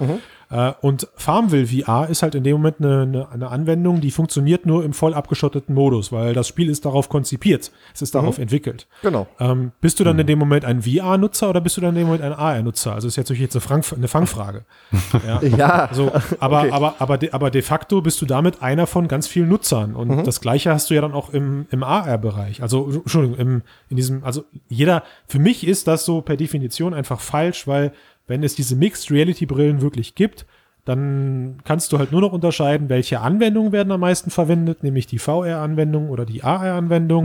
Äh, 0.51 0.73
und 0.83 1.09
Farmville 1.17 1.67
VR 1.67 2.09
ist 2.09 2.23
halt 2.23 2.35
in 2.35 2.45
dem 2.45 2.57
Moment 2.57 2.77
eine, 2.81 3.03
eine, 3.03 3.29
eine 3.31 3.49
Anwendung, 3.49 4.01
die 4.01 4.11
funktioniert 4.11 4.67
nur 4.67 4.85
im 4.85 4.93
voll 4.93 5.15
abgeschotteten 5.15 5.75
Modus, 5.75 6.13
weil 6.13 6.35
das 6.35 6.49
Spiel 6.49 6.69
ist 6.69 6.85
darauf 6.85 7.09
konzipiert. 7.09 7.73
Es 7.95 8.03
ist 8.03 8.15
darauf 8.15 8.39
entwickelt. 8.39 8.87
Genau. 9.03 9.27
Ähm, 9.41 9.73
bist 9.81 9.99
du 10.01 10.05
dann 10.05 10.19
in 10.19 10.27
dem 10.27 10.39
Moment 10.39 10.65
ein 10.65 10.83
VR-Nutzer 10.83 11.49
oder 11.51 11.61
bist 11.61 11.77
du 11.77 11.81
dann 11.81 11.91
in 11.91 12.01
dem 12.03 12.07
Moment 12.07 12.23
ein 12.25 12.33
AR-Nutzer? 12.33 12.93
Also 12.95 13.09
ist 13.09 13.17
jetzt 13.17 13.29
natürlich 13.31 13.43
jetzt 13.43 13.55
eine, 13.57 13.61
Frank 13.63 13.85
eine 13.97 14.09
Fangfrage. 14.09 14.65
Ja. 15.27 15.43
Ja, 15.43 15.89
So, 15.93 16.13
aber, 16.41 16.61
Okay. 16.65 16.71
aber, 16.73 16.95
aber, 16.99 17.19
de, 17.19 17.31
aber 17.33 17.51
de 17.51 17.63
facto 17.63 18.01
bist 18.03 18.21
du 18.21 18.27
damit 18.27 18.63
einer 18.63 18.87
von 18.87 19.09
ganz 19.09 19.27
vielen 19.27 19.49
Nutzern. 19.49 19.95
Und 19.95 20.09
Mhm. 20.09 20.25
das 20.25 20.41
Gleiche 20.41 20.73
hast 20.73 20.91
du 20.91 20.95
ja 20.95 21.01
dann 21.01 21.13
auch 21.13 21.31
im, 21.31 21.67
im 21.71 21.83
AR-Bereich. 21.83 22.63
Also, 22.63 22.91
Entschuldigung, 22.91 23.39
im, 23.39 23.63
in 23.89 23.97
diesem, 23.97 24.23
also 24.25 24.45
jeder, 24.69 25.03
für 25.27 25.39
mich 25.39 25.67
ist 25.67 25.87
das 25.89 26.05
so 26.05 26.21
per 26.21 26.37
Definition 26.37 26.64
einfach 26.95 27.21
falsch, 27.21 27.67
weil 27.67 27.93
wenn 28.27 28.43
es 28.43 28.55
diese 28.55 28.77
Mixed 28.77 29.11
Reality 29.11 29.47
Brillen 29.47 29.81
wirklich 29.83 30.15
gibt, 30.15 30.47
dann 30.85 31.59
kannst 31.65 31.93
du 31.93 31.99
halt 31.99 32.13
nur 32.13 32.21
noch 32.21 32.33
unterscheiden, 32.33 32.89
welche 32.89 33.21
Anwendungen 33.21 33.73
werden 33.73 33.91
am 33.91 34.01
meisten 34.01 34.31
verwendet, 34.31 34.83
nämlich 34.83 35.07
die 35.07 35.19
VR-Anwendung 35.19 36.11
oder 36.11 36.27
die 36.27 36.45
AR-Anwendung. 36.45 37.25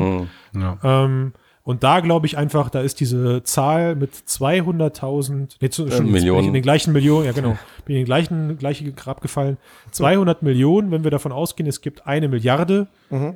Hm. 0.53 0.61
Ja. 0.61 0.77
Ähm, 0.83 1.33
und 1.63 1.83
da 1.83 1.99
glaube 1.99 2.25
ich 2.25 2.35
einfach, 2.35 2.69
da 2.71 2.81
ist 2.81 2.99
diese 2.99 3.43
Zahl 3.43 3.95
mit 3.95 4.11
200.000, 4.13 5.57
nee, 5.61 5.69
zu, 5.69 5.91
schon, 5.91 6.09
Millionen. 6.09 6.47
in 6.47 6.53
den 6.53 6.63
gleichen 6.63 6.93
Millionen, 6.93 7.25
ja 7.25 7.31
genau, 7.31 7.59
bin 7.85 7.95
in 7.95 8.01
den 8.01 8.05
gleichen, 8.05 8.57
gleiche 8.57 8.91
Grab 8.93 9.21
gefallen. 9.21 9.57
200 9.91 10.41
Millionen, 10.41 10.89
wenn 10.89 11.03
wir 11.03 11.11
davon 11.11 11.31
ausgehen, 11.31 11.67
es 11.69 11.81
gibt 11.81 12.07
eine 12.07 12.27
Milliarde 12.27 12.87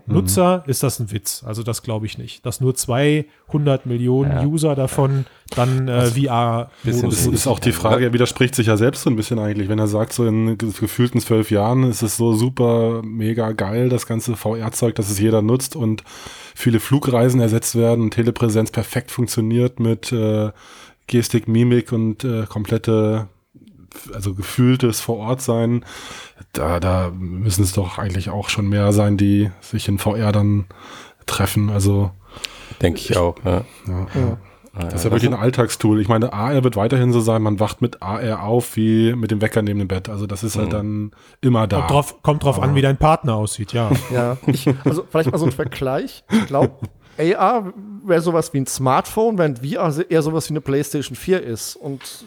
Nutzer, 0.08 0.64
ist 0.66 0.82
das 0.82 1.00
ein 1.00 1.12
Witz. 1.12 1.44
Also 1.46 1.62
das 1.62 1.84
glaube 1.84 2.08
ich 2.08 2.18
nicht. 2.18 2.44
Dass 2.44 2.60
nur 2.60 2.74
200 2.74 3.86
Millionen 3.86 4.48
User 4.48 4.74
davon 4.74 5.26
dann 5.56 5.88
äh, 5.88 6.06
VR 6.08 6.70
Bisschen 6.84 7.10
Das 7.10 7.26
ist 7.26 7.48
auch 7.48 7.60
die 7.60 7.72
Frage, 7.72 8.06
er 8.06 8.14
widerspricht 8.14 8.56
sich 8.56 8.68
ja 8.68 8.78
selbst 8.78 9.04
so 9.04 9.10
ein 9.10 9.16
bisschen 9.16 9.40
eigentlich, 9.40 9.70
wenn 9.70 9.80
er 9.80 9.88
sagt, 9.88 10.14
so 10.14 10.26
in 10.26 10.58
ge- 10.58 10.72
gefühlten 10.80 11.20
zwölf 11.22 11.52
Jahren 11.52 11.84
ist 11.84 12.02
es 12.02 12.18
so 12.18 12.34
super 12.34 13.02
mega 13.04 13.52
geil, 13.52 13.90
das 13.90 14.06
ganze 14.08 14.36
VR-Zeug, 14.36 14.96
dass 14.96 15.10
es 15.10 15.20
jeder 15.20 15.42
nutzt 15.42 15.76
und 15.76 16.04
viele 16.56 16.80
Flugreisen 16.80 17.42
ersetzt 17.42 17.76
werden, 17.76 18.12
Telepräsenz 18.12 18.72
perfekt 18.72 19.12
funktioniert 19.12 19.80
mit 19.80 20.12
äh, 20.12 20.52
Gestik, 21.08 21.48
Mimik 21.48 21.92
und 21.92 22.24
äh, 22.24 22.46
komplette, 22.48 23.28
also 24.14 24.34
gefühltes 24.34 25.02
vor 25.02 25.18
Ort 25.18 25.42
sein. 25.42 25.84
Da, 26.54 26.80
da 26.80 27.12
müssen 27.18 27.64
es 27.64 27.74
doch 27.74 27.98
eigentlich 27.98 28.30
auch 28.30 28.50
schon 28.50 28.68
mehr 28.70 28.92
sein, 28.94 29.18
die 29.18 29.50
sich 29.62 29.88
in 29.88 29.98
VR 29.98 30.32
dann 30.32 30.66
treffen. 31.26 31.70
Also 31.70 32.12
Denke 32.82 33.00
ich 33.00 33.18
auch. 33.18 33.36
Ja. 33.44 33.64
ja. 33.88 34.38
Ja. 34.76 34.86
Das 34.86 34.96
ist 34.96 35.04
ja 35.06 35.12
wirklich 35.12 35.32
ein 35.32 35.40
Alltagstool. 35.40 36.02
Ich 36.02 36.08
meine, 36.08 36.34
AR 36.34 36.64
wird 36.64 36.76
weiterhin 36.76 37.12
so 37.14 37.20
sein, 37.20 37.44
man 37.44 37.60
wacht 37.60 37.82
mit 37.82 38.02
AR 38.02 38.44
auf 38.44 38.76
wie 38.76 39.14
mit 39.14 39.30
dem 39.30 39.42
Wecker 39.42 39.62
neben 39.62 39.80
dem 39.80 39.88
Bett. 39.88 40.10
Also 40.10 40.26
das 40.26 40.44
ist 40.44 40.58
halt 40.58 40.74
dann 40.74 41.12
immer 41.42 41.68
da. 41.68 41.78
Kommt 41.78 41.92
drauf, 41.92 42.24
kommt 42.24 42.44
drauf 42.44 42.62
an, 42.62 42.74
wie 42.74 42.82
dein 42.82 42.98
Partner 42.98 43.36
aussieht, 43.36 43.74
ja. 43.74 43.92
Ja, 44.12 44.38
ich, 44.48 44.68
also 44.84 45.06
vielleicht 45.10 45.32
mal 45.32 45.38
so 45.38 45.46
ein 45.46 45.52
Vergleich. 45.52 46.24
Ich 46.32 46.48
glaube, 46.48 46.74
AR 47.18 47.74
wäre 48.04 48.22
sowas 48.22 48.52
wie 48.54 48.62
ein 48.62 48.68
Smartphone, 48.68 49.38
während 49.38 49.60
VR 49.60 49.94
eher 50.10 50.22
sowas 50.24 50.50
wie 50.50 50.54
eine 50.54 50.62
PlayStation 50.62 51.16
4 51.16 51.44
ist. 51.44 51.76
Und 51.76 52.26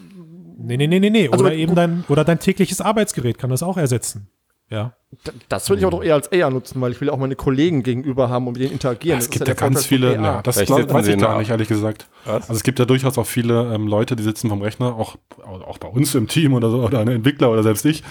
Nee, 0.59 0.77
nee, 0.77 0.87
nee, 0.87 0.99
nee, 0.99 1.09
nee. 1.09 1.29
Also 1.29 1.45
Oder 1.45 1.53
eben 1.53 1.75
dein, 1.75 2.03
oder 2.09 2.23
dein 2.23 2.39
tägliches 2.39 2.81
Arbeitsgerät 2.81 3.37
kann 3.37 3.49
das 3.49 3.61
auch 3.61 3.77
ersetzen. 3.77 4.27
Ja. 4.69 4.93
d- 5.25 5.31
das 5.47 5.69
würde 5.69 5.79
ich 5.79 5.85
auch 5.85 5.91
doch 5.91 6.03
eher 6.03 6.15
als 6.15 6.29
AR 6.31 6.49
nutzen, 6.49 6.81
weil 6.81 6.91
ich 6.91 6.99
will 6.99 7.09
auch 7.09 7.17
meine 7.17 7.35
Kollegen 7.37 7.83
gegenüber 7.83 8.29
haben 8.29 8.47
und 8.47 8.53
mit 8.53 8.61
denen 8.63 8.73
interagieren. 8.73 9.17
es 9.19 9.25
Das 9.29 9.31
gibt 9.31 9.47
ja, 9.47 9.53
ganz 9.53 9.85
viele, 9.85 10.15
ja, 10.15 10.41
das 10.41 10.55
Vielleicht 10.55 10.67
glaub, 10.67 10.93
weiß 10.93 11.07
ich 11.07 11.17
gar 11.17 11.37
nicht, 11.39 11.49
ehrlich 11.51 11.67
gesagt. 11.69 12.07
Was? 12.25 12.41
Also 12.49 12.53
es 12.53 12.63
gibt 12.63 12.77
ja 12.79 12.85
durchaus 12.85 13.17
auch 13.17 13.25
viele 13.25 13.73
ähm, 13.73 13.87
Leute, 13.87 14.15
die 14.17 14.23
sitzen 14.23 14.49
vom 14.49 14.61
Rechner, 14.61 14.95
auch, 14.95 15.15
auch 15.45 15.77
bei 15.77 15.87
uns 15.87 16.13
im 16.15 16.27
Team 16.27 16.53
oder 16.53 16.69
so, 16.69 16.83
oder 16.83 16.99
ein 16.99 17.07
Entwickler 17.07 17.49
oder 17.49 17.63
selbst 17.63 17.85
ich. 17.85 18.03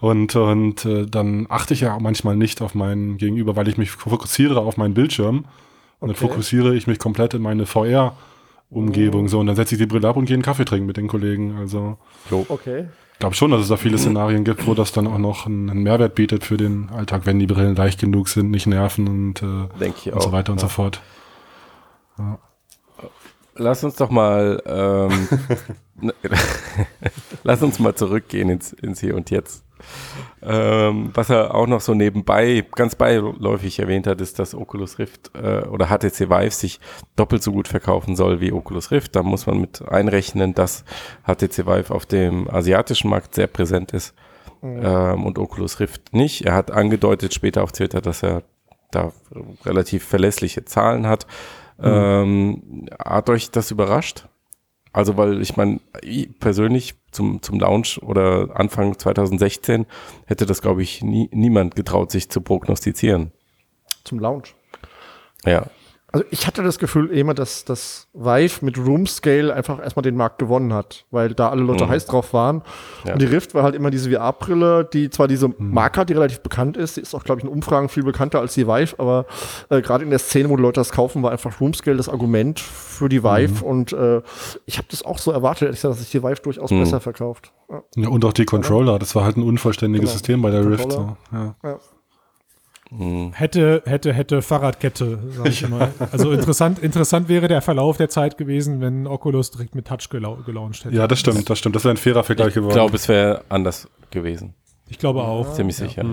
Und, 0.00 0.34
und 0.36 0.84
äh, 0.84 1.06
dann 1.06 1.46
achte 1.50 1.74
ich 1.74 1.80
ja 1.80 1.94
auch 1.94 2.00
manchmal 2.00 2.36
nicht 2.36 2.62
auf 2.62 2.74
meinen 2.74 3.18
Gegenüber, 3.18 3.56
weil 3.56 3.68
ich 3.68 3.76
mich 3.76 3.90
fokussiere 3.90 4.60
auf 4.60 4.76
meinen 4.76 4.94
Bildschirm. 4.94 5.44
Und 6.00 6.08
dann 6.08 6.16
fokussiere 6.16 6.74
ich 6.76 6.86
mich 6.86 6.98
komplett 7.00 7.34
in 7.34 7.42
meine 7.42 7.66
VR-Umgebung. 8.70 9.28
So, 9.28 9.40
und 9.40 9.46
dann 9.48 9.56
setze 9.56 9.74
ich 9.74 9.80
die 9.80 9.86
Brille 9.86 10.08
ab 10.08 10.16
und 10.16 10.26
gehe 10.26 10.34
einen 10.34 10.42
Kaffee 10.42 10.64
trinken 10.64 10.86
mit 10.86 10.96
den 10.96 11.08
Kollegen. 11.08 11.56
Also 11.58 11.98
Okay. 12.48 12.86
Ich 13.18 13.20
glaube 13.20 13.34
schon, 13.34 13.50
dass 13.50 13.62
es 13.62 13.66
da 13.66 13.76
viele 13.76 13.98
Szenarien 13.98 14.44
gibt, 14.44 14.68
wo 14.68 14.74
das 14.74 14.92
dann 14.92 15.08
auch 15.08 15.18
noch 15.18 15.46
einen, 15.46 15.82
Mehrwert 15.82 16.14
bietet 16.14 16.44
für 16.44 16.56
den 16.56 16.88
Alltag, 16.90 17.22
wenn 17.24 17.40
die 17.40 17.48
Brillen 17.48 17.74
leicht 17.74 17.98
genug 17.98 18.28
sind, 18.28 18.52
nicht 18.52 18.68
nerven 18.68 19.08
und, 19.08 19.42
äh, 19.42 19.44
und 19.44 19.96
so 20.04 20.12
auch, 20.12 20.30
weiter 20.30 20.52
und 20.52 20.62
ja. 20.62 20.68
so 20.68 20.72
fort. 20.72 21.02
Lass 23.56 23.82
uns 23.82 23.96
doch 23.96 24.10
mal, 24.10 24.62
ähm, 24.66 25.28
lass 27.42 27.60
uns 27.60 27.80
mal 27.80 27.96
zurückgehen 27.96 28.50
ins, 28.50 28.72
ins 28.72 29.00
Hier 29.00 29.16
und 29.16 29.30
Jetzt. 29.30 29.64
Ähm, 30.42 31.10
was 31.14 31.30
er 31.30 31.54
auch 31.54 31.66
noch 31.66 31.80
so 31.80 31.94
nebenbei, 31.94 32.64
ganz 32.74 32.94
beiläufig 32.94 33.78
erwähnt 33.78 34.06
hat, 34.06 34.20
ist, 34.20 34.38
dass 34.38 34.54
Oculus 34.54 34.98
Rift 34.98 35.30
äh, 35.34 35.66
oder 35.66 35.86
HTC 35.86 36.30
Vive 36.30 36.50
sich 36.50 36.80
doppelt 37.16 37.42
so 37.42 37.52
gut 37.52 37.68
verkaufen 37.68 38.16
soll 38.16 38.40
wie 38.40 38.52
Oculus 38.52 38.90
Rift. 38.90 39.16
Da 39.16 39.22
muss 39.22 39.46
man 39.46 39.60
mit 39.60 39.82
einrechnen, 39.88 40.54
dass 40.54 40.84
HTC 41.24 41.66
Vive 41.66 41.94
auf 41.94 42.06
dem 42.06 42.48
asiatischen 42.48 43.10
Markt 43.10 43.34
sehr 43.34 43.46
präsent 43.46 43.92
ist 43.92 44.14
ähm, 44.62 45.26
und 45.26 45.38
Oculus 45.38 45.80
Rift 45.80 46.12
nicht. 46.12 46.44
Er 46.44 46.54
hat 46.54 46.70
angedeutet 46.70 47.34
später 47.34 47.62
auf 47.62 47.72
Twitter, 47.72 48.00
dass 48.00 48.22
er 48.22 48.42
da 48.90 49.12
relativ 49.64 50.04
verlässliche 50.04 50.64
Zahlen 50.64 51.06
hat. 51.06 51.26
Ähm, 51.80 52.88
hat 52.98 53.30
euch 53.30 53.50
das 53.50 53.70
überrascht? 53.70 54.28
Also, 54.98 55.16
weil 55.16 55.40
ich 55.40 55.56
meine, 55.56 55.78
ich 56.02 56.40
persönlich 56.40 56.96
zum, 57.12 57.40
zum 57.40 57.60
Launch 57.60 58.02
oder 58.02 58.48
Anfang 58.54 58.98
2016 58.98 59.86
hätte 60.26 60.44
das, 60.44 60.60
glaube 60.60 60.82
ich, 60.82 61.04
nie, 61.04 61.28
niemand 61.30 61.76
getraut, 61.76 62.10
sich 62.10 62.28
zu 62.30 62.40
prognostizieren. 62.40 63.30
Zum 64.02 64.18
Lounge. 64.18 64.48
Ja. 65.44 65.66
Also 66.10 66.24
ich 66.30 66.46
hatte 66.46 66.62
das 66.62 66.78
Gefühl 66.78 67.10
immer, 67.10 67.34
dass 67.34 67.66
das 67.66 68.08
Vive 68.14 68.64
mit 68.64 68.78
Room 68.78 69.06
Scale 69.06 69.52
einfach 69.52 69.78
erstmal 69.78 70.02
den 70.02 70.16
Markt 70.16 70.38
gewonnen 70.38 70.72
hat, 70.72 71.04
weil 71.10 71.34
da 71.34 71.50
alle 71.50 71.60
Leute 71.62 71.84
Mhm. 71.84 71.90
heiß 71.90 72.06
drauf 72.06 72.32
waren. 72.32 72.62
Ja. 73.04 73.12
Und 73.12 73.20
die 73.20 73.26
Rift 73.26 73.54
war 73.54 73.62
halt 73.62 73.74
immer 73.74 73.90
diese 73.90 74.10
VR-Brille, 74.10 74.88
die 74.90 75.10
zwar 75.10 75.28
diese 75.28 75.50
Marke 75.58 76.00
hat, 76.00 76.08
die 76.08 76.14
relativ 76.14 76.40
bekannt 76.40 76.78
ist, 76.78 76.96
die 76.96 77.02
ist 77.02 77.14
auch, 77.14 77.24
glaube 77.24 77.40
ich, 77.40 77.44
in 77.44 77.50
Umfragen 77.50 77.90
viel 77.90 78.04
bekannter 78.04 78.40
als 78.40 78.54
die 78.54 78.66
Vive, 78.66 78.94
aber 78.98 79.26
äh, 79.68 79.82
gerade 79.82 80.02
in 80.02 80.08
der 80.08 80.18
Szene, 80.18 80.48
wo 80.48 80.56
die 80.56 80.62
Leute 80.62 80.80
das 80.80 80.92
kaufen, 80.92 81.22
war 81.22 81.30
einfach 81.30 81.60
Room 81.60 81.74
Scale 81.74 81.98
das 81.98 82.08
Argument 82.08 82.58
für 82.58 83.10
die 83.10 83.22
Vive. 83.22 83.62
Und 83.62 83.92
äh, 83.92 84.22
ich 84.64 84.78
habe 84.78 84.88
das 84.90 85.04
auch 85.04 85.18
so 85.18 85.30
erwartet, 85.30 85.64
ehrlich 85.64 85.76
gesagt, 85.78 85.92
dass 85.92 86.00
sich 86.00 86.10
die 86.10 86.22
Vive 86.22 86.40
durchaus 86.42 86.70
Mhm. 86.70 86.80
besser 86.80 87.00
verkauft. 87.00 87.52
Ja. 87.70 87.82
Ja, 87.96 88.08
und 88.08 88.24
auch 88.24 88.32
die 88.32 88.46
Controller, 88.46 88.98
das 88.98 89.14
war 89.14 89.24
halt 89.24 89.36
ein 89.36 89.42
unvollständiges 89.42 90.06
Genau. 90.08 90.12
System 90.14 90.40
bei 90.40 90.50
der 90.50 90.64
Rift. 90.66 90.90
So. 90.90 91.16
Ja. 91.32 91.54
Ja. 92.90 93.30
Hätte, 93.32 93.82
hätte, 93.86 94.12
hätte 94.12 94.40
Fahrradkette, 94.42 95.18
sag 95.36 95.46
ich 95.48 95.62
immer. 95.64 95.88
Also 96.12 96.32
interessant, 96.32 96.78
interessant 96.78 97.28
wäre 97.28 97.48
der 97.48 97.60
Verlauf 97.62 97.96
der 97.98 98.08
Zeit 98.08 98.38
gewesen, 98.38 98.80
wenn 98.80 99.06
Oculus 99.06 99.50
direkt 99.50 99.74
mit 99.74 99.86
Touch 99.86 100.08
gelau 100.10 100.36
gelauncht 100.46 100.84
hätte. 100.84 100.94
ja, 100.96 101.06
das 101.06 101.20
stimmt, 101.20 101.48
das 101.50 101.58
stimmt. 101.58 101.76
Das 101.76 101.84
wäre 101.84 101.94
ein 101.94 101.98
fairer 101.98 102.24
Vergleich 102.24 102.48
Ich 102.48 102.54
geworden. 102.54 102.72
glaube, 102.74 102.96
es 102.96 103.08
wäre 103.08 103.42
anders 103.48 103.88
gewesen. 104.10 104.54
Ich 104.88 104.98
glaube 104.98 105.22
auch. 105.22 105.52
Ziemlich 105.52 105.76
sicher. 105.76 106.04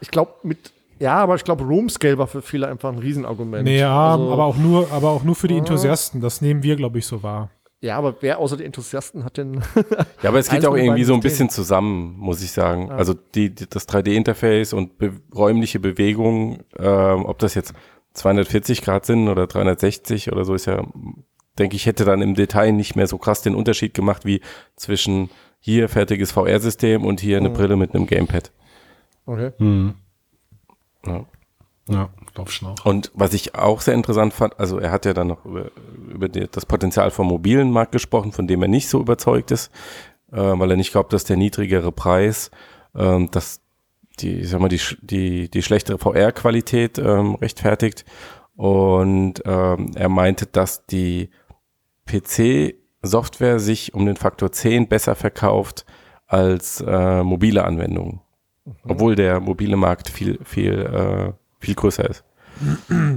Ich 0.00 0.10
glaube, 0.10 0.32
mit, 0.42 0.72
ja, 0.98 1.16
aber 1.18 1.34
ich 1.34 1.44
glaube, 1.44 1.64
Room 1.64 1.88
Scale 1.90 2.16
war 2.16 2.26
für 2.26 2.40
viele 2.40 2.68
einfach 2.68 2.90
ein 2.90 2.98
Riesenargument. 2.98 3.64
Nee, 3.64 3.80
ja, 3.80 4.12
Also- 4.12 4.32
aber 4.32 4.44
auch 4.46 4.56
nur, 4.56 4.90
aber 4.92 5.10
auch 5.10 5.22
nur 5.22 5.34
für 5.34 5.48
die 5.48 5.56
Enthusiasten. 5.58 6.20
Das 6.22 6.40
nehmen 6.40 6.62
wir, 6.62 6.76
glaube 6.76 6.98
ich, 6.98 7.06
so 7.06 7.22
wahr. 7.22 7.50
Ja, 7.80 7.98
aber 7.98 8.16
wer 8.20 8.38
außer 8.38 8.56
den 8.56 8.66
Enthusiasten 8.66 9.24
hat 9.24 9.36
denn. 9.36 9.62
Ja, 10.22 10.30
aber 10.30 10.38
es 10.38 10.48
geht 10.48 10.64
auch 10.64 10.76
irgendwie 10.76 11.04
so 11.04 11.14
ein 11.14 11.20
bisschen 11.20 11.50
zusammen, 11.50 12.16
muss 12.18 12.42
ich 12.42 12.52
sagen. 12.52 12.90
Also 12.90 13.14
die, 13.14 13.54
die, 13.54 13.68
das 13.68 13.88
3D-Interface 13.88 14.72
und 14.72 14.98
be 14.98 15.12
räumliche 15.34 15.78
Bewegung, 15.78 16.64
ähm, 16.78 17.26
ob 17.26 17.38
das 17.38 17.54
jetzt 17.54 17.74
240 18.14 18.82
Grad 18.82 19.04
sind 19.04 19.28
oder 19.28 19.46
360 19.46 20.32
oder 20.32 20.44
so, 20.44 20.54
ist 20.54 20.64
ja, 20.66 20.84
denke 21.58 21.76
ich, 21.76 21.86
hätte 21.86 22.04
dann 22.04 22.22
im 22.22 22.34
Detail 22.34 22.72
nicht 22.72 22.96
mehr 22.96 23.06
so 23.06 23.18
krass 23.18 23.42
den 23.42 23.54
Unterschied 23.54 23.92
gemacht 23.92 24.24
wie 24.24 24.40
zwischen 24.76 25.30
hier 25.60 25.88
fertiges 25.88 26.32
VR-System 26.32 27.04
und 27.04 27.20
hier 27.20 27.36
eine 27.36 27.50
Brille 27.50 27.76
mit 27.76 27.94
einem 27.94 28.06
Gamepad. 28.06 28.52
Okay. 29.26 29.52
Hm. 29.58 29.94
Ja. 31.06 31.26
Ja, 31.88 32.10
glaub 32.36 32.50
schon 32.50 32.68
auch. 32.68 32.84
Und 32.84 33.10
was 33.14 33.34
ich 33.34 33.54
auch 33.54 33.80
sehr 33.80 33.94
interessant 33.94 34.32
fand, 34.32 34.58
also 34.60 34.78
er 34.78 34.92
hat 34.92 35.04
ja 35.04 35.12
dann 35.12 35.26
noch 35.26 35.44
über, 35.44 35.70
über 36.08 36.28
die, 36.28 36.46
das 36.50 36.66
Potenzial 36.66 37.10
vom 37.10 37.26
mobilen 37.26 37.70
Markt 37.70 37.92
gesprochen, 37.92 38.32
von 38.32 38.46
dem 38.46 38.62
er 38.62 38.68
nicht 38.68 38.88
so 38.88 39.00
überzeugt 39.00 39.50
ist, 39.50 39.72
äh, 40.30 40.36
weil 40.36 40.70
er 40.70 40.76
nicht 40.76 40.92
glaubt, 40.92 41.12
dass 41.12 41.24
der 41.24 41.36
niedrigere 41.36 41.90
Preis, 41.92 42.50
ähm, 42.94 43.30
dass 43.30 43.60
die, 44.20 44.40
ich 44.40 44.48
sag 44.48 44.60
mal, 44.60 44.68
die, 44.68 44.80
die, 45.00 45.50
die 45.50 45.62
schlechtere 45.62 45.98
VR-Qualität 45.98 46.98
ähm, 46.98 47.34
rechtfertigt. 47.34 48.04
Und 48.54 49.42
ähm, 49.44 49.90
er 49.94 50.08
meinte, 50.08 50.46
dass 50.46 50.86
die 50.86 51.30
PC-Software 52.06 53.58
sich 53.58 53.92
um 53.92 54.06
den 54.06 54.16
Faktor 54.16 54.52
10 54.52 54.88
besser 54.88 55.14
verkauft 55.14 55.84
als 56.26 56.80
äh, 56.80 57.22
mobile 57.22 57.64
Anwendungen. 57.64 58.20
Obwohl 58.84 59.14
der 59.14 59.40
mobile 59.40 59.76
Markt 59.76 60.08
viel, 60.08 60.40
viel, 60.44 60.80
äh, 60.80 61.32
viel 61.60 61.74
größer 61.74 62.08
ist. 62.08 62.24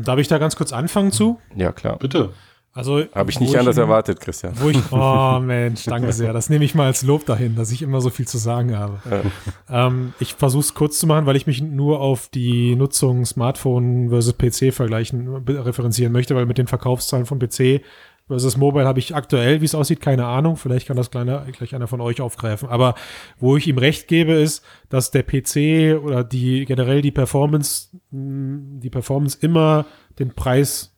Darf 0.03 0.19
ich 0.19 0.27
da 0.27 0.37
ganz 0.37 0.55
kurz 0.55 0.73
anfangen 0.73 1.11
zu? 1.11 1.39
Ja, 1.55 1.71
klar. 1.71 1.97
Bitte. 1.97 2.33
Also 2.71 3.03
Habe 3.15 3.31
ich 3.31 3.39
nicht 3.39 3.57
anders 3.57 3.77
erwartet, 3.77 4.21
Christian. 4.21 4.53
Wo 4.57 4.69
ich, 4.69 4.77
oh 4.91 5.39
Mensch, 5.43 5.85
danke 5.85 6.13
sehr. 6.13 6.33
Das 6.33 6.49
nehme 6.49 6.63
ich 6.63 6.75
mal 6.75 6.85
als 6.85 7.01
Lob 7.01 7.25
dahin, 7.25 7.55
dass 7.55 7.71
ich 7.71 7.81
immer 7.81 7.99
so 7.99 8.09
viel 8.11 8.27
zu 8.27 8.37
sagen 8.37 8.77
habe. 8.77 8.99
Ähm, 9.69 10.13
ich 10.19 10.35
versuche 10.35 10.61
es 10.61 10.73
kurz 10.75 10.99
zu 10.99 11.07
machen, 11.07 11.25
weil 11.25 11.35
ich 11.35 11.47
mich 11.47 11.61
nur 11.61 11.99
auf 11.99 12.29
die 12.29 12.75
Nutzung 12.75 13.25
Smartphone 13.25 14.09
versus 14.09 14.37
PC 14.37 14.71
vergleichen, 14.73 15.27
referenzieren 15.47 16.13
möchte, 16.13 16.35
weil 16.35 16.45
mit 16.45 16.59
den 16.59 16.67
Verkaufszahlen 16.67 17.25
von 17.25 17.39
PC 17.39 17.81
versus 18.29 18.55
Mobile 18.57 18.85
habe 18.85 18.99
ich 18.99 19.13
aktuell, 19.15 19.59
wie 19.59 19.65
es 19.65 19.75
aussieht, 19.75 19.99
keine 19.99 20.25
Ahnung. 20.25 20.55
Vielleicht 20.55 20.87
kann 20.87 20.95
das 20.95 21.11
kleine, 21.11 21.45
gleich 21.51 21.75
einer 21.75 21.87
von 21.87 21.99
euch 21.99 22.21
aufgreifen. 22.21 22.69
Aber 22.69 22.95
wo 23.39 23.57
ich 23.57 23.67
ihm 23.67 23.77
recht 23.77 24.07
gebe, 24.07 24.33
ist, 24.33 24.63
dass 24.87 25.11
der 25.11 25.23
PC 25.23 26.01
oder 26.01 26.23
die 26.23 26.65
generell 26.65 27.01
die 27.01 27.11
Performance, 27.11 27.89
mh, 28.11 28.79
die 28.81 28.89
Performance 28.89 29.37
immer 29.41 29.85
den 30.19 30.33
Preis 30.35 30.95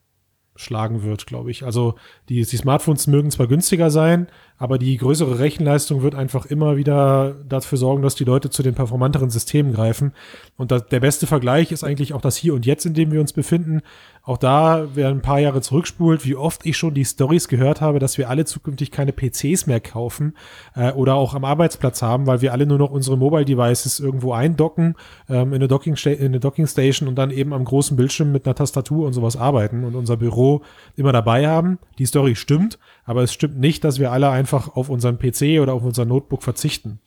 schlagen 0.56 1.04
wird, 1.04 1.26
glaube 1.26 1.50
ich. 1.50 1.64
Also 1.64 1.96
die, 2.30 2.44
die 2.44 2.58
Smartphones 2.58 3.08
mögen 3.08 3.32
zwar 3.32 3.48
günstiger 3.48 3.90
sein, 3.90 4.28
aber 4.62 4.78
die 4.78 4.96
größere 4.96 5.40
Rechenleistung 5.40 6.04
wird 6.04 6.14
einfach 6.14 6.46
immer 6.46 6.78
wieder 6.78 7.34
dafür 7.50 7.80
sorgen, 7.80 8.04
dass 8.04 8.14
die 8.14 8.26
Leute 8.26 8.52
zu 8.52 8.62
den 8.62 8.76
performanteren 8.76 9.32
Systemen 9.32 9.74
greifen. 9.74 10.14
Und 10.56 10.70
da, 10.70 10.78
der 10.78 11.00
beste 11.00 11.26
Vergleich 11.26 11.72
ist 11.72 11.84
eigentlich 11.84 12.14
auch 12.14 12.22
das 12.22 12.38
Hier 12.38 12.54
und 12.54 12.68
Jetzt, 12.68 12.86
in 12.86 12.94
dem 12.94 13.12
wir 13.12 13.22
uns 13.22 13.34
befinden. 13.34 13.82
Auch 14.24 14.38
da, 14.38 14.88
wer 14.94 15.10
ein 15.10 15.24
paar 15.24 15.40
Jahre 15.40 15.62
zurückspult, 15.62 16.26
wie 16.26 16.36
oft 16.36 16.64
ich 16.64 16.78
schon 16.78 16.94
die 16.94 17.06
Stories 17.06 17.48
gehört 17.48 17.82
habe, 17.82 17.98
dass 17.98 18.20
wir 18.20 18.30
alle 18.30 18.46
zukünftig 18.46 18.92
keine 18.92 19.14
PCs 19.14 19.66
mehr 19.66 19.80
kaufen 19.80 20.36
äh, 20.76 20.92
oder 20.92 21.16
auch 21.16 21.34
am 21.34 21.44
Arbeitsplatz 21.44 22.04
haben, 22.04 22.28
weil 22.28 22.42
wir 22.42 22.52
alle 22.52 22.68
nur 22.68 22.78
noch 22.78 22.92
unsere 22.92 23.18
Mobile 23.18 23.46
Devices 23.46 24.00
irgendwo 24.00 24.34
eindocken 24.34 24.94
ähm, 25.28 25.54
in, 25.54 25.56
eine 25.56 25.68
Docking 25.68 25.96
in 25.96 26.24
eine 26.24 26.40
Docking 26.40 26.68
Station 26.68 27.10
und 27.10 27.16
dann 27.16 27.32
eben 27.32 27.52
am 27.52 27.66
großen 27.66 27.98
Bildschirm 27.98 28.32
mit 28.32 28.46
einer 28.46 28.54
Tastatur 28.54 29.08
und 29.08 29.14
sowas 29.14 29.38
arbeiten 29.38 29.84
und 29.84 29.96
unser 29.96 30.18
Büro 30.18 30.62
immer 30.96 31.14
dabei 31.14 31.48
haben. 31.48 31.80
Die 31.98 32.06
Story 32.06 32.36
stimmt, 32.36 32.78
aber 33.06 33.24
es 33.24 33.34
stimmt 33.34 33.58
nicht, 33.58 33.84
dass 33.84 33.98
wir 33.98 34.12
alle 34.12 34.30
einfach 34.30 34.51
auf 34.54 34.90
unseren 34.90 35.18
PC 35.18 35.60
oder 35.62 35.74
auf 35.74 35.84
unser 35.84 36.06
Notebook 36.06 36.44
verzichten. 36.44 37.00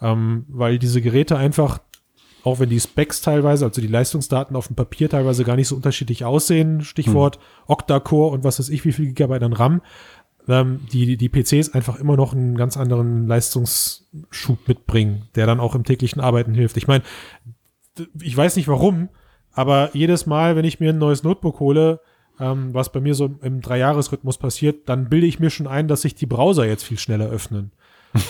Ähm, 0.00 0.44
weil 0.48 0.78
diese 0.78 1.00
Geräte 1.00 1.36
einfach, 1.36 1.80
auch 2.44 2.58
wenn 2.58 2.68
die 2.68 2.80
Specs 2.80 3.20
teilweise, 3.20 3.64
also 3.64 3.80
die 3.80 3.86
Leistungsdaten 3.86 4.56
auf 4.56 4.66
dem 4.66 4.76
Papier 4.76 5.08
teilweise 5.08 5.44
gar 5.44 5.56
nicht 5.56 5.68
so 5.68 5.76
unterschiedlich 5.76 6.24
aussehen, 6.24 6.82
Stichwort 6.82 7.38
Octa-Core 7.66 8.32
und 8.32 8.44
was 8.44 8.58
weiß 8.58 8.68
ich, 8.68 8.84
wie 8.84 8.92
viel 8.92 9.06
Gigabyte 9.06 9.44
an 9.44 9.52
RAM, 9.52 9.82
ähm, 10.48 10.80
die, 10.92 11.16
die 11.16 11.28
PCs 11.28 11.74
einfach 11.74 11.98
immer 12.00 12.16
noch 12.16 12.32
einen 12.32 12.56
ganz 12.56 12.76
anderen 12.76 13.26
Leistungsschub 13.26 14.66
mitbringen, 14.66 15.28
der 15.34 15.46
dann 15.46 15.60
auch 15.60 15.74
im 15.74 15.84
täglichen 15.84 16.20
Arbeiten 16.20 16.54
hilft. 16.54 16.76
Ich 16.76 16.88
meine, 16.88 17.04
ich 18.20 18.36
weiß 18.36 18.56
nicht 18.56 18.68
warum, 18.68 19.08
aber 19.52 19.90
jedes 19.92 20.26
Mal, 20.26 20.56
wenn 20.56 20.64
ich 20.64 20.80
mir 20.80 20.90
ein 20.90 20.98
neues 20.98 21.22
Notebook 21.22 21.60
hole, 21.60 22.00
ähm, 22.40 22.72
was 22.72 22.92
bei 22.92 23.00
mir 23.00 23.14
so 23.14 23.30
im 23.42 23.60
Dreijahresrhythmus 23.60 24.38
passiert, 24.38 24.88
dann 24.88 25.08
bilde 25.08 25.26
ich 25.26 25.40
mir 25.40 25.50
schon 25.50 25.66
ein, 25.66 25.88
dass 25.88 26.02
sich 26.02 26.14
die 26.14 26.26
Browser 26.26 26.66
jetzt 26.66 26.84
viel 26.84 26.98
schneller 26.98 27.28
öffnen. 27.28 27.72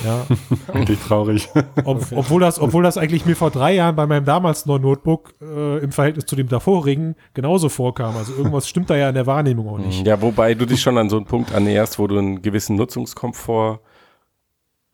Ja, 0.04 0.26
Eigentlich 0.72 1.00
traurig. 1.00 1.48
ob, 1.84 2.06
obwohl, 2.12 2.40
das, 2.40 2.60
obwohl 2.60 2.84
das 2.84 2.96
eigentlich 2.98 3.26
mir 3.26 3.34
vor 3.34 3.50
drei 3.50 3.74
Jahren 3.74 3.96
bei 3.96 4.06
meinem 4.06 4.24
damals 4.24 4.64
neuen 4.64 4.82
Notebook 4.82 5.34
äh, 5.40 5.78
im 5.78 5.90
Verhältnis 5.90 6.26
zu 6.26 6.36
dem 6.36 6.48
davorigen 6.48 7.16
genauso 7.34 7.68
vorkam. 7.68 8.16
Also 8.16 8.32
irgendwas 8.34 8.68
stimmt 8.68 8.90
da 8.90 8.96
ja 8.96 9.08
in 9.08 9.14
der 9.16 9.26
Wahrnehmung 9.26 9.68
auch 9.68 9.78
nicht. 9.78 10.06
Ja, 10.06 10.22
wobei 10.22 10.54
du 10.54 10.66
dich 10.66 10.80
schon 10.80 10.98
an 10.98 11.10
so 11.10 11.16
einen 11.16 11.26
Punkt 11.26 11.52
annäherst, 11.52 11.98
wo 11.98 12.06
du 12.06 12.18
einen 12.18 12.42
gewissen 12.42 12.76
Nutzungskomfort 12.76 13.80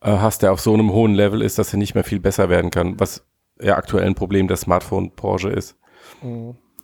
äh, 0.01 0.11
hast, 0.11 0.41
der 0.41 0.53
auf 0.53 0.59
so 0.59 0.73
einem 0.73 0.91
hohen 0.91 1.13
Level 1.13 1.41
ist, 1.43 1.59
dass 1.59 1.71
er 1.71 1.77
nicht 1.77 1.93
mehr 1.93 2.03
viel 2.03 2.19
besser 2.19 2.49
werden 2.49 2.71
kann, 2.71 2.99
was 2.99 3.25
ja 3.61 3.75
aktuell 3.75 4.07
ein 4.07 4.15
Problem 4.15 4.47
der 4.47 4.57
Smartphone-Branche 4.57 5.49
ist. 5.49 5.77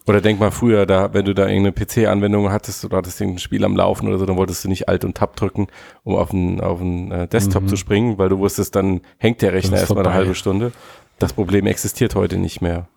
Oder 0.08 0.22
denk 0.22 0.39
mal 0.39 0.52
früher, 0.52 0.86
da, 0.86 1.13
wenn 1.13 1.26
du 1.26 1.34
da 1.34 1.48
irgendeine 1.48 1.72
PC-Anwendung 1.74 2.52
hattest 2.52 2.86
oder 2.86 2.98
hattest 2.98 3.20
irgendein 3.20 3.39
Spiel 3.39 3.65
am 3.65 3.76
Laufen 3.76 4.08
oder 4.08 4.20
so, 4.20 4.26
dann 4.26 4.38
wolltest 4.38 4.63
du 4.63 4.70
nicht 4.70 4.88
Alt 4.88 5.04
und 5.04 5.18
Tab 5.18 5.36
drücken, 5.36 5.68
um 6.04 6.15
auf 6.15 6.32
einen, 6.32 6.62
auf 6.62 6.80
einen 6.80 7.12
äh, 7.12 7.28
Desktop 7.28 7.68
zu 7.68 7.76
springen, 7.76 8.18
weil 8.18 8.30
du 8.30 8.38
wusstest, 8.38 8.76
dann 8.76 9.02
hängt 9.18 9.41
der 9.41 9.54
Rechner 9.54 9.78
erstmal 9.78 10.06
eine 10.06 10.13
halbe 10.13 10.36
Stunde. 10.36 10.72
Das 11.18 11.34
Problem 11.34 11.65
existiert 11.65 12.13
heute 12.13 12.38
nicht 12.38 12.62
mehr 12.62 12.88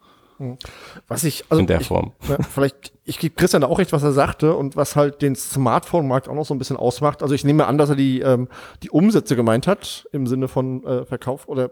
Was 1.09 1.25
ich, 1.25 1.45
also 1.49 1.61
in 1.61 1.67
der 1.67 1.81
ich, 1.81 1.89
Form. 1.89 2.13
Ja, 2.29 2.37
vielleicht, 2.43 2.93
ich 3.05 3.19
gebe 3.19 3.35
Christian 3.35 3.63
da 3.63 3.69
auch 3.69 3.79
recht, 3.79 3.93
was 3.93 4.03
er 4.03 4.13
sagte 4.13 4.55
und 4.55 4.77
was 4.77 4.95
halt 4.95 5.23
den 5.23 5.35
Smartphone-Markt 5.35 6.29
auch 6.29 6.35
noch 6.35 6.45
so 6.45 6.55
ein 6.55 6.59
bisschen 6.59 6.77
ausmacht. 6.77 7.23
Also 7.23 7.35
ich 7.35 7.45
nehme 7.45 7.67
an, 7.67 7.79
dass 7.79 7.91
er 7.91 7.97
die, 7.97 8.21
ähm, 8.21 8.49
die 8.83 8.91
Umsätze 8.91 9.35
gemeint 9.35 9.67
hat, 9.67 10.07
im 10.13 10.27
Sinne 10.27 10.49
von 10.49 10.85
äh, 10.85 11.05
Verkauf 11.07 11.49
oder 11.49 11.71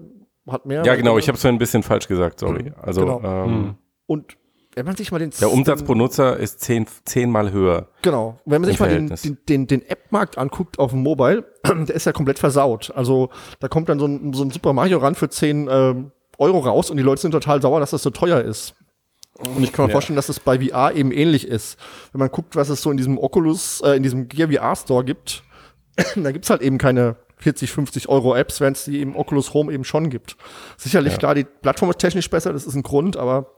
hat 0.49 0.67
mehr. 0.67 0.85
Ja, 0.85 0.95
genau, 0.95 1.19
ich 1.19 1.29
habe 1.29 1.37
es 1.37 1.45
ein 1.45 1.59
bisschen 1.59 1.83
falsch 1.83 2.09
gesagt, 2.09 2.41
sorry. 2.41 2.73
Also 2.81 3.01
Genau. 3.03 3.21
ähm, 3.23 3.75
Und 4.07 4.37
wenn 4.77 4.85
man 4.87 4.95
sich 4.95 5.11
mal 5.11 5.19
den 5.19 5.31
der 5.41 5.51
Umsatz 5.51 5.83
pro 5.83 5.95
Nutzer 5.95 6.37
ist 6.37 6.61
zehn, 6.61 6.87
zehnmal 7.07 7.51
höher. 7.51 7.89
Genau. 8.03 8.39
Wenn 8.45 8.61
man 8.61 8.71
sich 8.71 8.79
mal 8.79 8.89
den, 8.91 9.09
den, 9.09 9.39
den, 9.49 9.67
den 9.67 9.83
App-Markt 9.89 10.37
anguckt 10.37 10.79
auf 10.79 10.91
dem 10.91 11.03
Mobile, 11.03 11.45
der 11.65 11.95
ist 11.97 12.05
ja 12.05 12.13
komplett 12.13 12.39
versaut. 12.39 12.93
Also 12.95 13.31
da 13.59 13.69
kommt 13.69 13.89
dann 13.89 13.99
so 13.99 14.07
ein, 14.07 14.35
so 14.35 14.45
ein 14.45 14.51
Super 14.51 14.75
Mario 14.75 14.99
ran 14.99 15.15
für 15.15 15.31
10 15.31 15.69
ähm, 15.71 16.13
Euro 16.39 16.59
raus 16.59 16.91
und 16.91 16.99
die 16.99 17.03
Leute 17.03 17.23
sind 17.23 17.31
total 17.31 17.63
sauer, 17.63 17.81
dass 17.81 17.91
das 17.91 18.03
so 18.03 18.11
teuer 18.11 18.43
ist. 18.43 18.75
Und 19.39 19.63
ich 19.65 19.73
kann 19.73 19.87
mir 19.87 19.91
Ja. 19.91 19.95
vorstellen, 19.95 20.17
dass 20.17 20.29
es 20.29 20.41
bei 20.41 20.59
VR 20.61 20.95
eben 20.95 21.11
ähnlich 21.11 21.49
ist. 21.49 21.79
Wenn 22.13 22.19
man 22.21 22.31
guckt, 22.31 22.55
was 22.55 22.69
es 22.69 22.83
so 22.83 22.91
in 22.91 22.99
diesem 22.99 23.17
Oculus, 23.19 23.81
äh, 23.81 23.97
in 23.97 24.03
diesem 24.03 24.29
Gear 24.29 24.51
VR 24.51 24.77
Store 24.77 25.05
gibt, 25.05 25.43
da 26.17 26.33
gibt's 26.33 26.51
halt 26.51 26.61
eben 26.61 26.77
keine 26.77 27.17
40, 27.39 27.71
50 27.73 28.09
Euro 28.11 28.35
Apps, 28.37 28.61
während 28.61 28.77
es 28.77 28.85
die 28.85 29.01
im 29.01 29.17
Oculus 29.17 29.55
Home 29.55 29.73
eben 29.73 29.85
schon 29.85 30.11
gibt. 30.11 30.37
Sicherlich 30.77 31.15
Ja. 31.15 31.19
klar, 31.19 31.35
die 31.35 31.45
Plattform 31.45 31.89
ist 31.91 31.99
technisch 31.99 32.29
besser, 32.29 32.53
das 32.53 32.67
ist 32.67 32.75
ein 32.75 32.83
Grund, 32.83 33.17
aber 33.17 33.53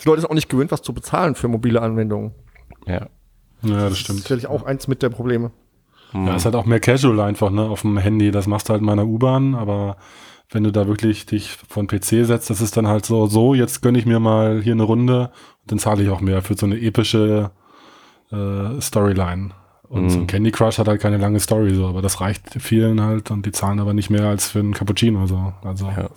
die 0.00 0.08
Leute 0.08 0.20
sind 0.22 0.30
auch 0.30 0.34
nicht 0.34 0.48
gewöhnt, 0.48 0.70
was 0.72 0.82
zu 0.82 0.92
bezahlen 0.92 1.34
für 1.34 1.48
mobile 1.48 1.80
Anwendungen. 1.80 2.32
Ja. 2.86 2.94
Ja, 2.94 3.08
das 3.62 3.70
Das 3.70 3.92
ist 3.92 3.98
stimmt. 3.98 4.20
sicherlich 4.20 4.46
auch 4.48 4.64
eins 4.64 4.88
mit 4.88 5.02
der 5.02 5.08
Probleme. 5.10 5.50
Ja, 6.12 6.34
ist 6.36 6.44
halt 6.44 6.56
auch 6.56 6.66
mehr 6.66 6.80
casual 6.80 7.20
einfach, 7.20 7.50
ne, 7.50 7.62
auf 7.62 7.82
dem 7.82 7.96
Handy. 7.96 8.30
Das 8.32 8.46
machst 8.46 8.68
du 8.68 8.72
halt 8.72 8.80
in 8.80 8.86
meiner 8.86 9.06
U-Bahn, 9.06 9.54
aber 9.54 9.96
wenn 10.50 10.64
du 10.64 10.70
da 10.70 10.86
wirklich 10.86 11.24
dich 11.24 11.56
von 11.68 11.86
PC 11.86 12.26
setzt, 12.26 12.50
das 12.50 12.60
ist 12.60 12.76
dann 12.76 12.86
halt 12.86 13.06
so, 13.06 13.26
so, 13.26 13.54
jetzt 13.54 13.80
gönne 13.80 13.98
ich 13.98 14.04
mir 14.04 14.20
mal 14.20 14.60
hier 14.60 14.72
eine 14.74 14.82
Runde 14.82 15.30
und 15.62 15.70
dann 15.70 15.78
zahle 15.78 16.02
ich 16.02 16.10
auch 16.10 16.20
mehr 16.20 16.42
für 16.42 16.54
so 16.54 16.66
eine 16.66 16.78
epische 16.78 17.50
äh, 18.30 18.80
Storyline. 18.80 19.50
Und 19.88 20.08
so 20.10 20.18
ein 20.20 20.26
Candy 20.26 20.50
Crush 20.50 20.78
hat 20.78 20.88
halt 20.88 21.00
keine 21.02 21.18
lange 21.18 21.38
Story, 21.38 21.74
so, 21.74 21.86
aber 21.86 22.00
das 22.02 22.20
reicht 22.22 22.48
vielen 22.62 23.00
halt 23.02 23.30
und 23.30 23.44
die 23.46 23.52
zahlen 23.52 23.78
aber 23.78 23.92
nicht 23.94 24.08
mehr 24.10 24.26
als 24.26 24.48
für 24.48 24.58
einen 24.60 24.72
Cappuccino, 24.74 25.26
so. 25.26 25.52
Also, 25.64 25.86
Ja. 25.86 26.08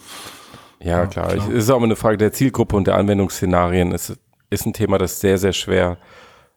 Ja, 0.85 1.05
klar. 1.07 1.27
klar. 1.33 1.47
Es 1.49 1.53
ist 1.53 1.69
auch 1.69 1.77
immer 1.77 1.85
eine 1.85 1.95
Frage 1.95 2.17
der 2.17 2.31
Zielgruppe 2.31 2.75
und 2.75 2.85
der 2.87 2.95
Anwendungsszenarien. 2.95 3.91
Es 3.91 4.15
ist 4.49 4.65
ein 4.65 4.73
Thema, 4.73 4.97
das 4.97 5.19
sehr, 5.19 5.37
sehr 5.37 5.53
schwer, 5.53 5.97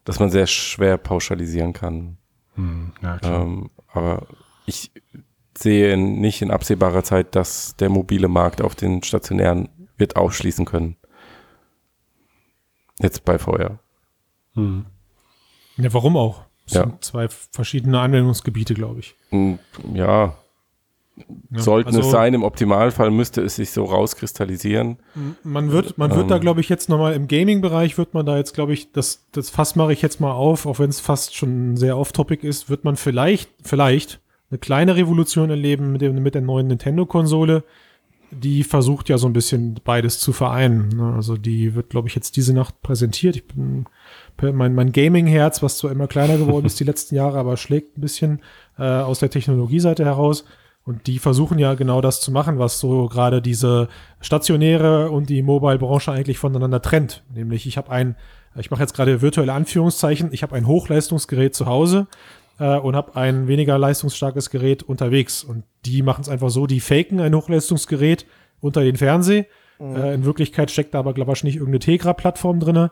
dass 0.05 0.21
man 0.21 0.31
sehr 0.31 0.47
schwer 0.47 0.99
pauschalisieren 0.99 1.73
kann. 1.73 2.19
hm, 2.55 2.93
ja. 3.03 3.19
Ähm, 3.23 3.71
aber 3.93 4.27
ich 4.67 4.91
sehe 5.57 5.97
nicht 5.97 6.43
in 6.43 6.51
absehbarer 6.51 7.03
Zeit, 7.05 7.35
dass 7.35 7.75
der 7.77 7.88
mobile 7.88 8.29
Markt 8.29 8.61
auf 8.61 8.75
den 8.75 9.03
stationären 9.03 9.69
wird 9.97 10.17
ausschließen 10.17 10.64
können. 10.67 10.97
Jetzt 13.01 13.25
bei 13.25 13.38
VR. 13.38 13.79
Hm. 14.55 14.85
Ja, 15.77 15.93
warum 15.95 16.17
auch? 16.17 16.43
Das 16.64 16.75
Ja. 16.75 16.83
sind 16.83 17.05
zwei 17.05 17.29
verschiedene 17.29 17.99
Anwendungsgebiete, 18.01 18.75
glaube 18.75 19.01
ich. 19.01 19.17
Ja, 19.95 20.35
Ja, 21.50 21.61
sollten 21.61 21.88
also- 21.88 22.00
es 22.00 22.11
sein. 22.11 22.35
Im 22.35 22.42
Optimalfall 22.42 23.11
müsste 23.11 23.40
es 23.42 23.57
sich 23.57 23.70
so 23.70 23.85
rauskristallisieren. 23.85 24.98
Man 25.42 25.72
wird, 25.72 25.98
man 25.98 26.11
wird 26.11 26.22
Ähm. 26.22 26.28
da, 26.28 26.38
glaube 26.38 26.61
ich, 26.61 26.68
jetzt 26.68 26.88
nochmal 26.88 27.14
im 27.14 27.28
Gaming-Bereich 27.28 27.96
wird 27.98 28.14
man 28.14 28.26
da 28.26 28.37
jetzt, 28.37 28.54
glaube 28.54 28.72
ich, 28.72 28.92
das, 28.92 29.26
das 29.33 29.50
Fass 29.50 29.76
mache 29.76 29.92
ich 29.92 30.02
jetzt 30.02 30.20
mal 30.20 30.33
auf, 30.33 30.66
auch 30.66 30.78
wenn 30.78 30.90
es 30.90 31.00
fast 31.00 31.35
schon 31.37 31.76
sehr 31.76 31.96
off-topic 31.96 32.46
ist, 32.46 32.68
wird 32.68 32.85
man 32.85 32.96
vielleicht, 32.96 33.50
vielleicht 33.62 34.20
eine 34.50 34.59
kleine 34.59 34.96
Revolution 34.96 35.50
erleben 35.50 35.92
mit, 35.92 36.00
dem, 36.00 36.22
mit 36.22 36.35
der 36.35 36.42
neuen 36.42 36.66
Nintendo-Konsole. 36.68 37.64
Die 38.31 38.62
versucht 38.62 39.09
ja 39.09 39.16
so 39.16 39.26
ein 39.26 39.33
bisschen 39.33 39.81
beides 39.85 40.20
zu 40.20 40.35
vereinen. 40.35 40.88
Ne? 40.90 41.14
Also 41.14 41.37
die 41.38 41.74
wird, 41.74 41.88
glaube 41.88 42.09
ich, 42.09 42.14
jetzt 42.14 42.37
diese 42.37 42.52
Nacht 42.52 42.83
präsentiert. 42.83 43.37
Ich 43.37 43.46
bin 43.46 43.87
mein, 44.40 44.74
mein 44.74 44.92
Gaming-Herz, 44.92 45.62
was 45.62 45.78
zwar 45.78 45.90
immer 45.90 46.07
kleiner 46.09 46.37
geworden 46.37 46.66
ist 46.66 46.78
die 46.78 46.85
letzten 46.90 47.14
Jahre, 47.14 47.38
aber 47.38 47.57
schlägt 47.57 47.96
ein 47.96 48.02
bisschen 48.02 48.40
äh, 48.78 48.83
aus 48.83 49.20
der 49.20 49.31
Technologieseite 49.31 50.04
heraus. 50.04 50.44
Und 50.88 51.07
die 51.07 51.18
versuchen 51.18 51.59
ja 51.59 51.74
genau 51.74 52.01
das 52.01 52.22
zu 52.22 52.33
machen, 52.33 52.59
was 52.59 52.81
so 52.81 53.09
gerade 53.09 53.42
diese 53.42 53.88
stationäre 54.22 55.11
und 55.11 55.29
die 55.29 55.42
Mobile-Branche 55.42 56.11
eigentlich 56.11 56.38
voneinander 56.38 56.81
trennt. 56.81 57.24
Nämlich, 57.31 57.66
ich 57.66 57.77
habe 57.77 57.90
ein, 57.90 58.16
ich 58.57 58.70
mache 58.70 58.81
jetzt 58.81 58.94
gerade 58.94 59.20
virtuelle 59.20 59.53
Anführungszeichen, 59.53 60.31
ich 60.33 60.42
habe 60.42 60.57
ein 60.57 60.66
Hochleistungsgerät 60.66 61.55
zu 61.55 61.66
Hause 61.66 62.07
äh, 62.59 62.79
und 62.79 62.96
habe 62.96 63.16
ein 63.16 63.48
weniger 63.48 63.77
leistungsstarkes 63.77 64.48
Gerät 64.48 64.83
unterwegs. 64.83 65.44
Und 65.44 65.64
die 65.85 66.01
machen 66.01 66.22
es 66.22 66.31
einfach 66.31 66.48
so, 66.48 66.66
die 66.66 66.81
faken 66.81 67.20
ein 67.20 67.35
Hochleistungsgerät 67.35 68.24
unter 68.61 68.83
den 68.83 68.96
Fernseher. 68.96 69.44
Äh, 69.81 70.14
in 70.14 70.25
Wirklichkeit 70.25 70.71
steckt 70.71 70.95
da 70.95 70.99
aber, 70.99 71.14
glaube 71.14 71.33
ich, 71.33 71.45
nicht 71.45 71.57
irgendeine 71.57 71.81
Tegra-Plattform 71.81 72.61
drinne. 72.61 72.91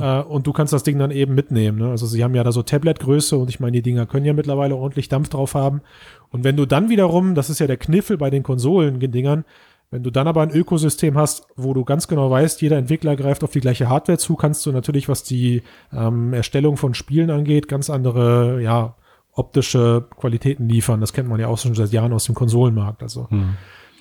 Äh, 0.00 0.22
und 0.22 0.46
du 0.46 0.52
kannst 0.52 0.72
das 0.72 0.82
Ding 0.82 0.98
dann 0.98 1.10
eben 1.10 1.34
mitnehmen. 1.34 1.78
Ne? 1.78 1.90
Also 1.90 2.06
sie 2.06 2.24
haben 2.24 2.34
ja 2.34 2.44
da 2.44 2.52
so 2.52 2.62
Tablet-Größe 2.62 3.36
und 3.36 3.50
ich 3.50 3.60
meine, 3.60 3.72
die 3.72 3.82
Dinger 3.82 4.06
können 4.06 4.26
ja 4.26 4.32
mittlerweile 4.32 4.76
ordentlich 4.76 5.08
Dampf 5.08 5.28
drauf 5.28 5.54
haben. 5.54 5.82
Und 6.30 6.44
wenn 6.44 6.56
du 6.56 6.66
dann 6.66 6.88
wiederum, 6.88 7.34
das 7.34 7.50
ist 7.50 7.60
ja 7.60 7.66
der 7.66 7.76
Kniffel 7.76 8.16
bei 8.16 8.30
den 8.30 8.42
Konsolen-Dingern, 8.42 9.44
wenn 9.90 10.02
du 10.02 10.10
dann 10.10 10.26
aber 10.26 10.42
ein 10.42 10.50
Ökosystem 10.50 11.16
hast, 11.16 11.46
wo 11.54 11.72
du 11.72 11.84
ganz 11.84 12.08
genau 12.08 12.28
weißt, 12.28 12.60
jeder 12.60 12.76
Entwickler 12.76 13.14
greift 13.14 13.44
auf 13.44 13.52
die 13.52 13.60
gleiche 13.60 13.88
Hardware 13.88 14.18
zu, 14.18 14.34
kannst 14.34 14.66
du 14.66 14.72
natürlich, 14.72 15.08
was 15.08 15.22
die 15.22 15.62
ähm, 15.92 16.32
Erstellung 16.32 16.76
von 16.76 16.94
Spielen 16.94 17.30
angeht, 17.30 17.68
ganz 17.68 17.88
andere, 17.88 18.60
ja, 18.60 18.96
optische 19.32 20.06
Qualitäten 20.18 20.68
liefern. 20.68 21.00
Das 21.00 21.12
kennt 21.12 21.28
man 21.28 21.38
ja 21.38 21.48
auch 21.48 21.58
schon 21.58 21.74
seit 21.74 21.92
Jahren 21.92 22.12
aus 22.12 22.24
dem 22.24 22.34
Konsolenmarkt. 22.34 23.02
Also 23.02 23.28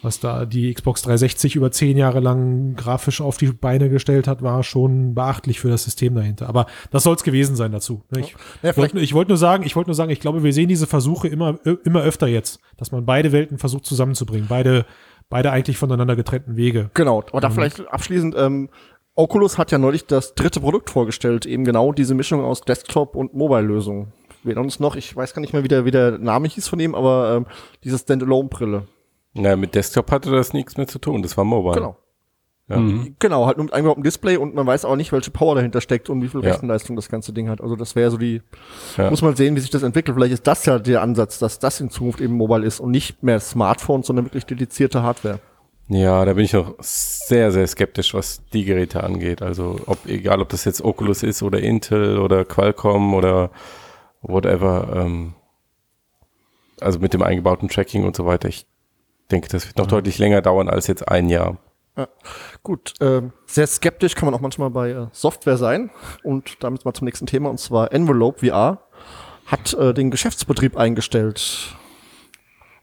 was 0.06 0.20
da 0.20 0.46
die 0.46 0.74
Xbox 0.74 1.02
360 1.02 1.56
über 1.56 1.72
zehn 1.72 1.98
Jahre 1.98 2.20
lang 2.20 2.76
grafisch 2.76 3.20
auf 3.20 3.38
die 3.38 3.48
Beine 3.48 3.90
gestellt 3.90 4.28
hat, 4.28 4.42
war 4.42 4.64
schon 4.64 5.16
beachtlich 5.16 5.60
für 5.60 5.70
das 5.70 5.84
System 5.84 6.16
dahinter. 6.16 6.48
Aber 6.48 6.68
das 6.92 7.04
soll 7.04 7.16
es 7.16 7.24
gewesen 7.24 7.56
sein 7.56 7.72
dazu. 7.72 8.04
ne? 8.12 8.22
Ich 8.22 8.36
Ja, 8.62 8.78
wollte 8.78 9.00
ich 9.00 9.14
wollte 9.14 9.30
nur 9.32 9.38
sagen, 9.38 9.64
ich 9.66 9.76
wollte 9.76 9.90
nur 9.90 9.96
sagen, 9.96 10.12
ich 10.12 10.20
glaube, 10.20 10.44
wir 10.44 10.54
sehen 10.54 10.70
diese 10.70 10.88
Versuche 10.88 11.28
immer, 11.28 11.58
immer 11.84 12.04
öfter 12.04 12.28
jetzt, 12.28 12.60
dass 12.78 12.92
man 12.92 13.06
beide 13.06 13.32
Welten 13.32 13.58
versucht 13.58 13.86
zusammenzubringen. 13.86 14.48
Beide, 14.48 14.86
beide 15.30 15.52
eigentlich 15.52 15.78
voneinander 15.78 16.16
getrennten 16.16 16.56
Wege. 16.56 16.92
Genau, 16.94 17.24
aber 17.32 17.42
da 17.42 17.50
vielleicht 17.50 17.88
abschließend, 17.90 18.36
ähm, 18.38 18.70
Oculus 19.16 19.58
hat 19.58 19.72
ja 19.72 19.78
neulich 19.78 20.06
das 20.06 20.36
dritte 20.36 20.60
Produkt 20.60 20.90
vorgestellt, 20.90 21.46
eben 21.46 21.64
genau 21.64 21.94
diese 21.94 22.14
Mischung 22.14 22.44
aus 22.44 22.62
Desktop- 22.62 23.16
und 23.16 23.34
Mobile-Lösung. 23.34 24.12
Wir 24.44 24.58
uns 24.58 24.80
noch, 24.80 24.96
ich 24.96 25.16
weiß 25.16 25.34
gar 25.34 25.42
nicht 25.42 25.54
mehr, 25.54 25.64
wie 25.64 25.68
der, 25.68 25.86
wie 25.86 25.92
der 25.92 26.20
Name 26.20 26.48
hieß 26.48 26.68
von 26.68 26.80
ihm, 26.80 26.94
aber 26.94 27.38
ähm, 27.38 27.46
diese 27.84 27.98
Standalone-Brille. 27.98 28.84
Na, 29.36 29.56
mit 29.56 29.76
Desktop 29.76 30.10
hatte 30.12 30.32
das 30.32 30.54
nichts 30.54 30.78
mehr 30.78 30.88
zu 30.88 30.98
tun. 30.98 31.22
Das 31.22 31.36
war 31.38 31.44
Mobile. 31.44 31.76
Genau. 31.76 31.98
Ja. 32.68 32.82
Genau, 33.20 33.46
halt 33.46 33.58
nur 33.58 33.66
mit 33.66 33.74
eingebauten 33.74 34.02
Display 34.02 34.38
und 34.38 34.56
man 34.56 34.66
weiß 34.66 34.86
auch 34.86 34.96
nicht, 34.96 35.12
welche 35.12 35.30
Power 35.30 35.54
dahinter 35.54 35.82
steckt 35.82 36.10
und 36.10 36.24
wie 36.24 36.28
viel 36.30 36.44
Ja. 36.44 36.52
Rechenleistung 36.54 36.96
das 36.96 37.10
ganze 37.10 37.32
Ding 37.32 37.48
hat. 37.48 37.62
Also 37.62 37.76
das 37.76 37.96
wäre 37.96 38.10
so 38.10 38.18
die, 38.18 38.42
Ja. 38.98 39.12
muss 39.12 39.22
man 39.22 39.36
sehen, 39.36 39.56
wie 39.56 39.60
sich 39.60 39.70
das 39.70 39.84
entwickelt. 39.84 40.16
Vielleicht 40.18 40.34
ist 40.34 40.48
das 40.48 40.66
ja 40.66 40.80
der 40.80 41.04
Ansatz, 41.04 41.38
dass 41.38 41.60
das 41.60 41.80
in 41.80 41.92
Zukunft 41.92 42.22
eben 42.22 42.34
Mobile 42.34 42.66
ist 42.66 42.80
und 42.80 42.90
nicht 42.90 43.22
mehr 43.22 43.40
Smartphone, 43.40 44.02
sondern 44.02 44.26
wirklich 44.26 44.46
dedizierte 44.46 45.04
Hardware. 45.04 45.40
Ja, 45.90 46.26
da 46.26 46.34
bin 46.34 46.46
ich 46.46 46.54
noch 46.54 46.74
sehr, 46.80 47.52
sehr 47.52 47.68
skeptisch, 47.68 48.16
was 48.16 48.42
die 48.52 48.66
Geräte 48.66 49.04
angeht. 49.04 49.44
Also 49.44 49.80
ob, 49.86 50.04
egal 50.08 50.42
ob 50.42 50.50
das 50.50 50.66
jetzt 50.66 50.82
Oculus 50.84 51.22
ist 51.22 51.44
oder 51.44 51.60
Intel 51.60 52.18
oder 52.18 52.46
Qualcomm 52.46 53.14
oder 53.14 53.52
whatever, 54.24 54.92
ähm, 54.96 55.36
also 56.82 56.98
mit 56.98 57.14
dem 57.14 57.22
eingebauten 57.22 57.70
Tracking 57.70 58.06
und 58.06 58.16
so 58.16 58.26
weiter, 58.26 58.48
ich 58.50 58.66
denke, 59.32 59.48
das 59.50 59.68
wird 59.68 59.78
noch 59.78 59.88
deutlich 59.88 60.18
länger 60.18 60.42
dauern 60.42 60.70
als 60.70 60.88
jetzt 60.88 61.08
ein 61.08 61.30
Jahr. 61.30 61.58
Gut, 62.62 62.94
ähm, 63.00 63.32
sehr 63.46 63.68
skeptisch 63.68 64.16
kann 64.16 64.26
man 64.26 64.34
auch 64.36 64.42
manchmal 64.42 64.70
bei 64.70 64.90
äh, 64.92 65.08
Software 65.12 65.58
sein. 65.58 65.92
Und 66.24 66.58
damit 66.62 66.84
mal 66.84 66.94
zum 66.94 67.06
nächsten 67.06 67.26
Thema, 67.26 67.50
und 67.50 67.60
zwar 67.60 67.94
Envelope 67.94 68.46
VR 68.46 68.82
hat 69.46 69.74
äh, 69.74 69.94
den 69.94 70.12
Geschäftsbetrieb 70.12 70.76
eingestellt. 70.76 71.76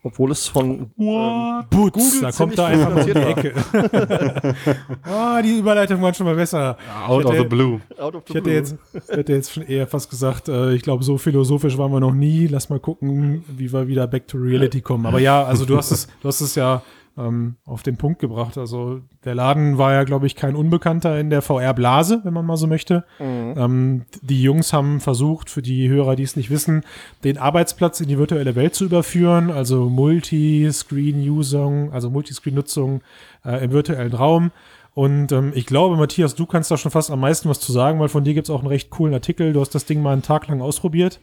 Obwohl 0.04 0.32
es 0.32 0.48
von 0.48 0.90
äh, 0.98 1.62
Boots, 1.70 2.20
da 2.20 2.32
kommt 2.32 2.58
da 2.58 2.66
einfach 2.66 2.96
um 2.96 3.04
die 3.04 3.12
Ecke. 3.12 3.54
ah, 5.04 5.40
die 5.40 5.58
Überleitung 5.58 6.02
war 6.02 6.12
schon 6.12 6.26
mal 6.26 6.34
besser. 6.34 6.76
Out 7.06 7.24
of 7.24 7.36
the 7.36 7.44
blue. 7.44 7.80
Out 7.98 8.16
of 8.16 8.24
the 8.26 8.30
Ich 8.30 8.34
hätte 8.34 8.42
Blue. 8.42 8.54
jetzt, 8.54 8.76
hätte 9.08 9.32
jetzt 9.32 9.52
schon 9.52 9.62
eher 9.62 9.86
fast 9.86 10.10
gesagt, 10.10 10.48
äh, 10.48 10.74
ich 10.74 10.82
glaube, 10.82 11.04
so 11.04 11.18
philosophisch 11.18 11.78
waren 11.78 11.92
wir 11.92 12.00
noch 12.00 12.14
nie. 12.14 12.48
Lass 12.48 12.68
mal 12.68 12.80
gucken, 12.80 13.44
wie 13.46 13.72
wir 13.72 13.86
wieder 13.86 14.08
back 14.08 14.26
to 14.26 14.38
reality 14.38 14.80
kommen. 14.80 15.06
Aber 15.06 15.20
ja, 15.20 15.44
also 15.44 15.64
du 15.64 15.76
hast 15.76 15.92
es, 15.92 16.08
du 16.20 16.26
hast 16.26 16.40
es 16.40 16.56
ja 16.56 16.82
ähm, 17.18 17.56
auf 17.64 17.82
den 17.82 17.96
Punkt 17.96 18.20
gebracht. 18.20 18.58
Also 18.58 19.00
der 19.24 19.34
Laden 19.34 19.78
war 19.78 19.92
ja, 19.92 20.04
glaube 20.04 20.26
ich, 20.26 20.36
kein 20.36 20.56
Unbekannter 20.56 21.18
in 21.18 21.30
der 21.30 21.42
VR-Blase, 21.42 22.20
wenn 22.24 22.32
man 22.32 22.46
mal 22.46 22.56
so 22.56 22.66
möchte. 22.66 23.04
Ähm, 23.20 24.04
die 24.22 24.42
Jungs 24.42 24.72
haben 24.72 25.00
versucht, 25.00 25.50
für 25.50 25.62
die 25.62 25.88
Hörer, 25.88 26.16
die 26.16 26.22
es 26.22 26.36
nicht 26.36 26.50
wissen, 26.50 26.82
den 27.24 27.38
Arbeitsplatz 27.38 28.00
in 28.00 28.08
die 28.08 28.18
virtuelle 28.18 28.54
Welt 28.54 28.74
zu 28.74 28.84
überführen, 28.84 29.50
also 29.50 29.88
Multiscreen-Usung, 29.88 31.92
also 31.92 32.10
Multiscreen-Nutzung 32.10 33.02
äh, 33.44 33.64
im 33.64 33.72
virtuellen 33.72 34.12
Raum. 34.12 34.50
Und 34.94 35.32
ähm, 35.32 35.52
ich 35.54 35.66
glaube, 35.66 35.96
Matthias, 35.96 36.34
du 36.34 36.46
kannst 36.46 36.70
da 36.70 36.76
schon 36.76 36.90
fast 36.90 37.10
am 37.10 37.20
meisten 37.20 37.48
was 37.48 37.60
zu 37.60 37.72
sagen, 37.72 37.98
weil 37.98 38.08
von 38.08 38.24
dir 38.24 38.34
gibt 38.34 38.48
es 38.48 38.50
auch 38.50 38.60
einen 38.60 38.68
recht 38.68 38.90
coolen 38.90 39.14
Artikel. 39.14 39.52
Du 39.52 39.60
hast 39.60 39.74
das 39.74 39.86
Ding 39.86 40.02
mal 40.02 40.12
einen 40.12 40.22
Tag 40.22 40.48
lang 40.48 40.60
ausprobiert. 40.60 41.20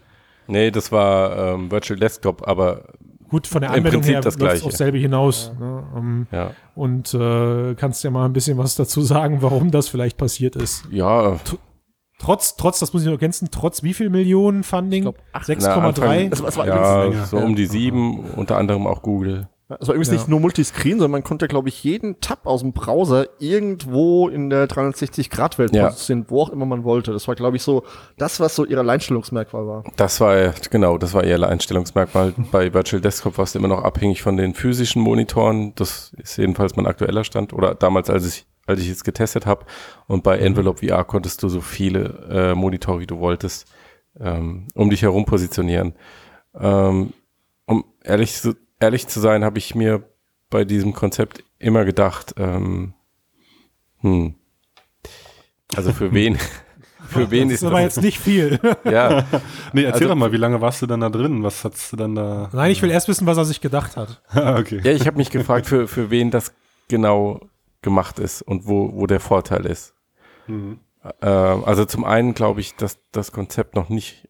Nee, 0.48 0.72
das 0.72 0.92
war 0.92 1.54
ähm, 1.54 1.70
Virtual 1.70 2.00
Desktop, 2.00 2.48
aber 2.48 2.86
Gut, 3.30 3.48
von 3.48 3.62
der 3.62 3.72
Anwendung 3.72 4.04
her 4.04 4.22
das 4.22 4.38
Gleiche. 4.38 4.66
auf 4.66 4.72
selbe 4.74 4.98
hinaus. 4.98 5.52
Ne? 5.60 5.84
Ähm, 5.96 6.28
ja. 6.32 6.52
und 6.76 7.14
äh, 7.14 7.76
kannst 7.76 8.04
ja 8.04 8.10
mal 8.12 8.26
ein 8.26 8.34
bisschen 8.34 8.58
was 8.58 8.76
dazu 8.76 9.02
sagen, 9.02 9.42
warum 9.42 9.72
das 9.72 9.88
vielleicht 9.88 10.18
passiert 10.18 10.56
ist. 10.56 10.84
Ja, 10.92 11.38
Trotz, 12.22 12.58
trotz, 12.58 12.80
das 12.80 12.92
muss 12.92 13.04
ich 13.04 13.06
noch 13.06 13.14
ergänzen, 13.14 13.48
trotz 13.50 13.82
wie 13.82 13.94
viel 13.94 14.10
Millionen 14.10 14.64
Funding? 14.64 15.04
glaub, 15.04 15.16
acht- 15.32 15.48
na, 15.48 15.56
6,3? 15.56 15.80
Anfang- 15.86 16.32
Es 16.34 16.42
war- 16.42 16.48
es 16.50 16.58
war 16.58 16.68
ja 16.68 17.26
so 17.26 17.38
um 17.38 17.56
die 17.56 17.66
sieben, 17.66 18.26
unter 18.36 18.58
anderem 18.58 18.88
auch 18.88 19.02
Google. 19.02 19.48
Es 19.80 19.88
war 19.88 19.94
übrigens 19.94 20.08
Ja. 20.08 20.14
nicht 20.16 20.28
nur 20.28 20.40
Multiscreen, 20.40 20.94
sondern 20.98 21.12
man 21.12 21.24
konnte, 21.24 21.48
glaube 21.48 21.70
ich, 21.70 21.84
jeden 21.84 22.20
Tab 22.22 22.48
aus 22.48 22.62
dem 22.62 22.74
Browser 22.74 23.28
irgendwo 23.38 24.28
in 24.28 24.50
der 24.50 24.68
360-Grad-Welt 24.68 25.76
Ja. 25.76 25.90
positionieren, 25.90 26.26
wo 26.32 26.42
auch 26.42 26.50
immer 26.50 26.66
man 26.66 26.84
wollte. 26.84 27.12
Das 27.14 27.28
war, 27.28 27.36
glaube 27.36 27.58
ich, 27.58 27.62
so 27.64 27.84
das, 28.18 28.40
was 28.40 28.56
so 28.56 28.66
ihr 28.66 28.80
Alleinstellungsmerkmal 28.80 29.68
war. 29.68 29.84
Das 29.96 30.20
war, 30.22 30.54
genau, 30.72 30.98
das 30.98 31.14
war 31.14 31.24
ihr 31.24 31.40
Einstellungsmerkmal. 31.48 32.34
Bei 32.52 32.74
Virtual 32.74 33.00
Desktop 33.02 33.38
warst 33.38 33.54
du 33.54 33.60
immer 33.60 33.68
noch 33.68 33.84
abhängig 33.84 34.24
von 34.24 34.38
den 34.38 34.56
physischen 34.56 35.02
Monitoren. 35.04 35.74
Das 35.76 36.14
ist 36.18 36.38
jedenfalls 36.38 36.76
mein 36.76 36.88
aktueller 36.88 37.24
Stand. 37.24 37.54
Oder 37.54 37.76
damals, 37.76 38.10
als 38.10 38.26
ich, 38.28 38.48
als 38.66 38.80
ich 38.82 38.90
es 38.90 39.04
getestet 39.04 39.46
habe. 39.46 39.66
Und 40.08 40.24
bei 40.24 40.40
Envelope 40.40 40.86
VR 40.88 41.04
konntest 41.04 41.44
du 41.44 41.50
so 41.50 41.62
viele 41.62 42.28
äh, 42.32 42.56
Monitore, 42.56 43.02
wie 43.02 43.08
du 43.08 43.20
wolltest, 43.20 43.68
ähm, 44.20 44.68
um 44.74 44.90
dich 44.90 45.04
herum 45.04 45.26
positionieren. 45.26 45.94
Ähm, 46.60 47.14
um 47.68 47.86
ehrlich, 48.04 48.34
zu- 48.34 48.56
ehrlich 48.80 49.08
zu 49.08 49.20
sein, 49.20 49.44
habe 49.44 49.58
ich 49.58 49.76
mir 49.76 50.04
bei 50.50 50.66
diesem 50.66 50.94
Konzept 50.94 51.44
immer 51.60 51.86
gedacht, 51.86 52.34
ähm, 52.38 52.94
hm, 54.02 54.36
also 55.76 55.94
für 55.94 56.12
wen, 56.14 56.38
für 57.08 57.30
wen 57.32 57.50
Das 57.50 57.56
ist 57.56 57.62
ist 57.64 57.68
aber 57.68 57.82
jetzt 57.82 58.02
nicht 58.02 58.20
viel. 58.20 58.60
ja, 58.86 59.26
Nee, 59.74 59.84
erzähl 59.84 59.94
Also- 60.04 60.08
doch 60.08 60.16
mal, 60.16 60.32
wie 60.32 60.38
lange 60.38 60.62
warst 60.62 60.82
du 60.82 60.88
denn 60.88 61.02
da 61.02 61.10
drin? 61.10 61.44
Was 61.44 61.64
hast 61.64 61.92
du 61.92 61.98
dann 61.98 62.16
da? 62.16 62.50
Nein, 62.54 62.72
ich 62.72 62.82
will 62.82 62.90
erst 62.92 63.08
wissen, 63.08 63.28
was 63.28 63.38
er 63.38 63.46
sich 63.46 63.62
gedacht 63.62 63.98
hat. 63.98 64.22
Ah, 64.30 64.58
okay. 64.58 64.80
Ja, 64.84 64.92
ich 64.92 65.06
habe 65.08 65.18
mich 65.18 65.30
gefragt, 65.30 65.66
für, 65.68 65.88
für 65.88 66.10
wen 66.10 66.32
das 66.32 66.54
genau 66.88 67.42
gemacht 67.82 68.20
ist 68.20 68.42
und 68.42 68.66
wo, 68.68 68.92
wo 68.94 69.06
der 69.08 69.20
Vorteil 69.20 69.66
ist. 69.66 69.94
Mhm. 70.48 70.80
Äh, 71.22 71.28
also 71.28 71.86
zum 71.86 72.04
einen 72.04 72.34
glaube 72.34 72.62
ich, 72.62 72.76
dass 72.76 73.00
das 73.12 73.32
Konzept 73.32 73.76
noch 73.76 73.90
nicht, 73.90 74.28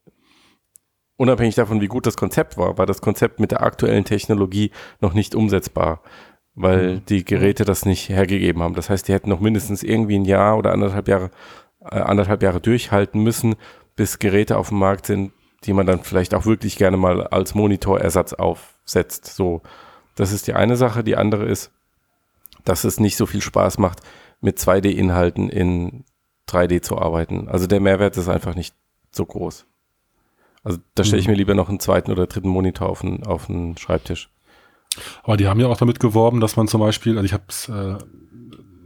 unabhängig 1.19 1.55
davon, 1.55 1.81
wie 1.81 1.87
gut 1.87 2.05
das 2.05 2.15
Konzept 2.15 2.57
war, 2.57 2.77
war 2.77 2.85
das 2.85 3.01
Konzept 3.01 3.39
mit 3.41 3.51
der 3.51 3.61
aktuellen 3.61 4.05
Technologie 4.05 4.71
noch 5.01 5.13
nicht 5.13 5.35
umsetzbar, 5.35 6.01
weil 6.55 7.01
die 7.01 7.25
Geräte 7.25 7.65
das 7.65 7.85
nicht 7.85 8.07
hergegeben 8.07 8.63
haben. 8.63 8.73
Das 8.73 8.89
heißt, 8.89 9.07
die 9.07 9.13
hätten 9.13 9.29
noch 9.29 9.41
mindestens 9.41 9.83
irgendwie 9.83 10.17
ein 10.17 10.23
Jahr 10.23 10.57
oder 10.57 10.71
anderthalb 10.71 11.09
Jahre, 11.09 11.29
äh, 11.81 11.99
anderthalb 11.99 12.41
Jahre 12.41 12.61
durchhalten 12.61 13.21
müssen, 13.21 13.55
bis 13.97 14.19
Geräte 14.19 14.57
auf 14.57 14.69
dem 14.69 14.79
Markt 14.79 15.05
sind, 15.07 15.33
die 15.65 15.73
man 15.73 15.85
dann 15.85 16.03
vielleicht 16.03 16.33
auch 16.33 16.45
wirklich 16.45 16.77
gerne 16.77 16.95
mal 16.95 17.27
als 17.27 17.53
Monitorersatz 17.53 18.31
aufsetzt. 18.31 19.25
So, 19.25 19.61
das 20.15 20.31
ist 20.31 20.47
die 20.47 20.53
eine 20.53 20.77
Sache. 20.77 21.03
Die 21.03 21.17
andere 21.17 21.45
ist, 21.45 21.71
dass 22.63 22.85
es 22.85 23.01
nicht 23.01 23.17
so 23.17 23.25
viel 23.25 23.41
Spaß 23.41 23.77
macht, 23.77 23.99
mit 24.39 24.57
2D-Inhalten 24.57 25.49
in 25.49 26.05
3D 26.47 26.81
zu 26.81 26.97
arbeiten. 26.97 27.49
Also 27.49 27.67
der 27.67 27.81
Mehrwert 27.81 28.15
ist 28.15 28.29
einfach 28.29 28.55
nicht 28.55 28.73
so 29.11 29.25
groß. 29.25 29.65
Also 30.63 30.79
da 30.95 31.03
stelle 31.03 31.21
ich 31.21 31.27
mir 31.27 31.35
lieber 31.35 31.55
noch 31.55 31.69
einen 31.69 31.79
zweiten 31.79 32.11
oder 32.11 32.27
dritten 32.27 32.49
Monitor 32.49 32.89
auf 32.89 33.01
den, 33.01 33.25
auf 33.25 33.47
den 33.47 33.77
Schreibtisch. 33.77 34.29
Aber 35.23 35.37
die 35.37 35.47
haben 35.47 35.59
ja 35.59 35.67
auch 35.67 35.77
damit 35.77 35.99
geworben, 35.99 36.41
dass 36.41 36.55
man 36.55 36.67
zum 36.67 36.81
Beispiel, 36.81 37.13
also 37.13 37.25
ich 37.25 37.33
habe 37.33 37.43
es 37.47 37.69
äh, 37.69 37.95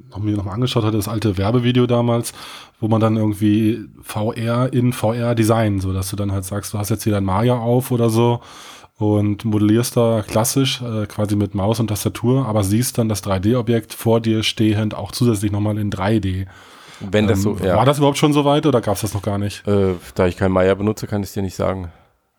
noch 0.09 0.19
mir 0.19 0.35
noch 0.35 0.45
mal 0.45 0.53
angeschaut 0.53 0.83
hatte, 0.83 0.97
das 0.97 1.07
alte 1.07 1.37
Werbevideo 1.37 1.87
damals, 1.87 2.33
wo 2.79 2.87
man 2.87 3.01
dann 3.01 3.17
irgendwie 3.17 3.85
VR 4.01 4.71
in 4.71 4.93
VR 4.93 5.35
Design, 5.35 5.79
so 5.79 5.93
dass 5.93 6.09
du 6.09 6.15
dann 6.15 6.31
halt 6.31 6.45
sagst, 6.45 6.73
du 6.73 6.77
hast 6.77 6.89
jetzt 6.89 7.03
hier 7.03 7.13
dein 7.13 7.23
Maya 7.23 7.57
auf 7.57 7.91
oder 7.91 8.09
so 8.09 8.41
und 8.97 9.43
modellierst 9.45 9.97
da 9.97 10.23
klassisch 10.27 10.81
äh, 10.81 11.07
quasi 11.07 11.35
mit 11.35 11.55
Maus 11.55 11.79
und 11.79 11.87
Tastatur, 11.87 12.45
aber 12.45 12.63
siehst 12.63 12.97
dann 12.97 13.09
das 13.09 13.23
3D-Objekt 13.23 13.93
vor 13.93 14.21
dir 14.21 14.43
stehend 14.43 14.93
auch 14.93 15.11
zusätzlich 15.11 15.51
nochmal 15.51 15.77
in 15.77 15.91
3D. 15.91 16.45
Wenn 17.11 17.27
das 17.27 17.41
so, 17.41 17.57
Ähm, 17.59 17.65
ja. 17.65 17.75
War 17.77 17.85
das 17.85 17.97
überhaupt 17.97 18.17
schon 18.17 18.33
so 18.33 18.45
weit 18.45 18.65
oder 18.65 18.81
gab 18.81 18.95
es 18.95 19.01
das 19.01 19.13
noch 19.13 19.21
gar 19.21 19.37
nicht? 19.37 19.67
Äh, 19.67 19.93
da 20.15 20.27
ich 20.27 20.37
kein 20.37 20.51
Maya 20.51 20.73
benutze, 20.75 21.07
kann 21.07 21.21
ich 21.21 21.29
es 21.29 21.33
dir 21.33 21.43
nicht 21.43 21.55
sagen. 21.55 21.91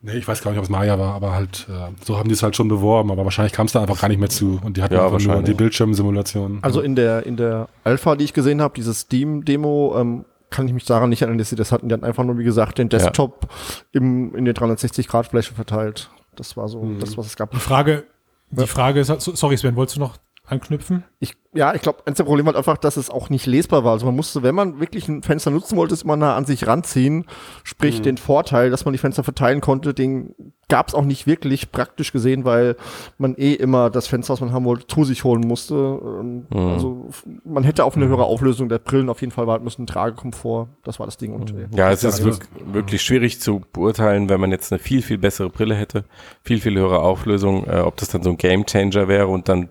Nee, 0.07 0.13
ich 0.19 0.29
weiß 0.29 0.43
gar 0.43 0.51
nicht, 0.51 0.59
ob 0.59 0.65
es 0.65 0.71
Maya 0.71 0.99
war, 0.99 1.15
aber 1.15 1.33
halt, 1.33 1.67
äh, 1.71 1.91
so 2.05 2.19
haben 2.19 2.29
die 2.29 2.35
es 2.35 2.43
halt 2.43 2.55
schon 2.57 2.69
beworben, 2.69 3.11
aber 3.11 3.25
wahrscheinlich 3.25 3.55
kam 3.55 3.65
es 3.67 3.73
da 3.73 3.81
einfach 3.81 3.99
gar 4.01 4.09
nicht 4.09 4.21
mehr 4.21 4.29
zu 4.29 4.61
und 4.63 4.77
die 4.77 4.83
hatten 4.83 4.93
Ja, 4.95 5.07
einfach 5.07 5.19
nur 5.21 5.43
die 5.43 5.55
Bildschirmsimulation. 5.55 6.59
Also 6.63 6.81
in 6.83 6.95
der, 6.95 7.25
in 7.25 7.37
der 7.39 7.69
Alpha, 7.85 8.15
die 8.15 8.25
ich 8.25 8.35
gesehen 8.35 8.61
habe, 8.61 8.75
diese 8.77 8.93
Steam-Demo, 8.93 9.95
ähm, 9.99 10.25
kann 10.51 10.67
ich 10.69 10.75
mich 10.75 10.85
daran 10.85 11.09
nicht 11.09 11.23
erinnern, 11.23 11.39
dass 11.39 11.49
sie 11.49 11.57
das 11.57 11.73
hatten. 11.73 11.89
Die 11.89 11.95
hatten 11.95 12.05
einfach 12.05 12.23
nur, 12.23 12.39
wie 12.39 12.45
gesagt, 12.45 12.79
den 12.79 12.89
Desktop 12.91 13.49
im, 13.93 14.35
in 14.37 14.45
der 14.45 14.55
360-Grad-Fläche 14.55 15.55
verteilt. 15.55 16.11
Das 16.37 16.57
war 16.57 16.69
so 16.69 16.87
das, 17.01 17.17
was 17.17 17.27
es 17.27 17.37
gab. 17.37 17.51
Die 17.53 17.57
Frage, 17.57 18.05
die 18.51 18.67
Frage 18.67 19.01
ist, 19.01 19.07
so- 19.21 19.35
sorry 19.35 19.57
Sven, 19.57 19.75
wolltest 19.75 19.97
du 19.97 20.01
noch 20.01 20.19
anknüpfen? 20.47 21.03
Ich, 21.19 21.35
ja, 21.55 21.75
ich 21.75 21.83
glaube, 21.83 22.01
eins 22.07 22.17
der 22.17 22.25
Probleme 22.25 22.49
war 22.51 22.57
einfach, 22.57 22.77
dass 22.79 22.97
es 22.97 23.11
auch 23.11 23.31
nicht 23.31 23.47
lesbar 23.47 23.85
war. 23.85 23.93
Also 23.93 24.07
man 24.07 24.17
musste, 24.17 24.43
wenn 24.43 24.55
man 24.55 24.81
wirklich 24.81 25.09
ein 25.09 25.23
Fenster 25.23 25.51
nutzen 25.51 25.77
wollte, 25.77 25.95
es 25.95 26.03
immer 26.03 26.17
nah 26.17 26.37
an 26.37 26.45
sich 26.47 26.67
ranziehen. 26.67 27.27
Sprich, 27.63 28.03
den 28.03 28.17
Vorteil, 28.17 28.71
dass 28.71 28.85
man 28.85 28.93
die 28.93 28.99
Fenster 28.99 29.23
verteilen 29.25 29.61
konnte, 29.61 29.95
den 29.95 30.35
gab 30.71 30.89
es 30.89 30.95
auch 30.95 31.05
nicht 31.05 31.27
wirklich 31.27 31.71
praktisch 31.73 32.11
gesehen, 32.11 32.47
weil 32.47 32.77
man 33.19 33.35
eh 33.37 33.53
immer 33.53 33.91
das 33.91 34.07
Fenster, 34.07 34.33
was 34.33 34.41
man 34.41 34.53
haben 34.53 34.65
wollte, 34.65 34.87
zu 34.87 35.05
sich 35.05 35.23
holen 35.23 35.43
musste. 35.47 35.75
Ähm, 35.75 36.47
Also 36.51 37.09
man 37.45 37.63
hätte 37.65 37.85
auf 37.85 37.97
eine 37.97 38.09
höhere 38.09 38.25
Auflösung 38.25 38.69
der 38.71 38.79
Brillen 38.79 39.11
auf 39.11 39.21
jeden 39.21 39.31
Fall 39.31 39.47
warten 39.47 39.63
müssen, 39.65 39.87
Tragekomfort. 39.87 40.69
Das 40.83 40.99
war 40.99 41.07
das 41.07 41.19
Ding. 41.19 41.35
Und, 41.35 41.51
äh, 41.51 41.67
Ja, 41.77 41.91
es 41.91 42.03
ist 42.03 42.19
das- 42.21 42.25
wirk 42.25 42.49
wirklich 42.73 43.03
schwierig 43.03 43.41
zu 43.41 43.61
beurteilen, 43.75 44.29
wenn 44.31 44.41
man 44.41 44.51
jetzt 44.51 44.73
eine 44.73 44.79
viel, 44.79 45.03
viel 45.03 45.19
bessere 45.19 45.51
Brille 45.51 45.75
hätte, 45.75 46.05
viel, 46.43 46.61
viel 46.61 46.77
höhere 46.79 47.01
Auflösung, 47.01 47.67
äh, 47.69 47.81
ob 47.81 47.97
das 47.99 48.09
dann 48.09 48.23
so 48.23 48.31
ein 48.31 48.39
Game 48.39 48.65
Changer 48.65 49.07
wäre 49.07 49.27
und 49.29 49.49
dann 49.51 49.69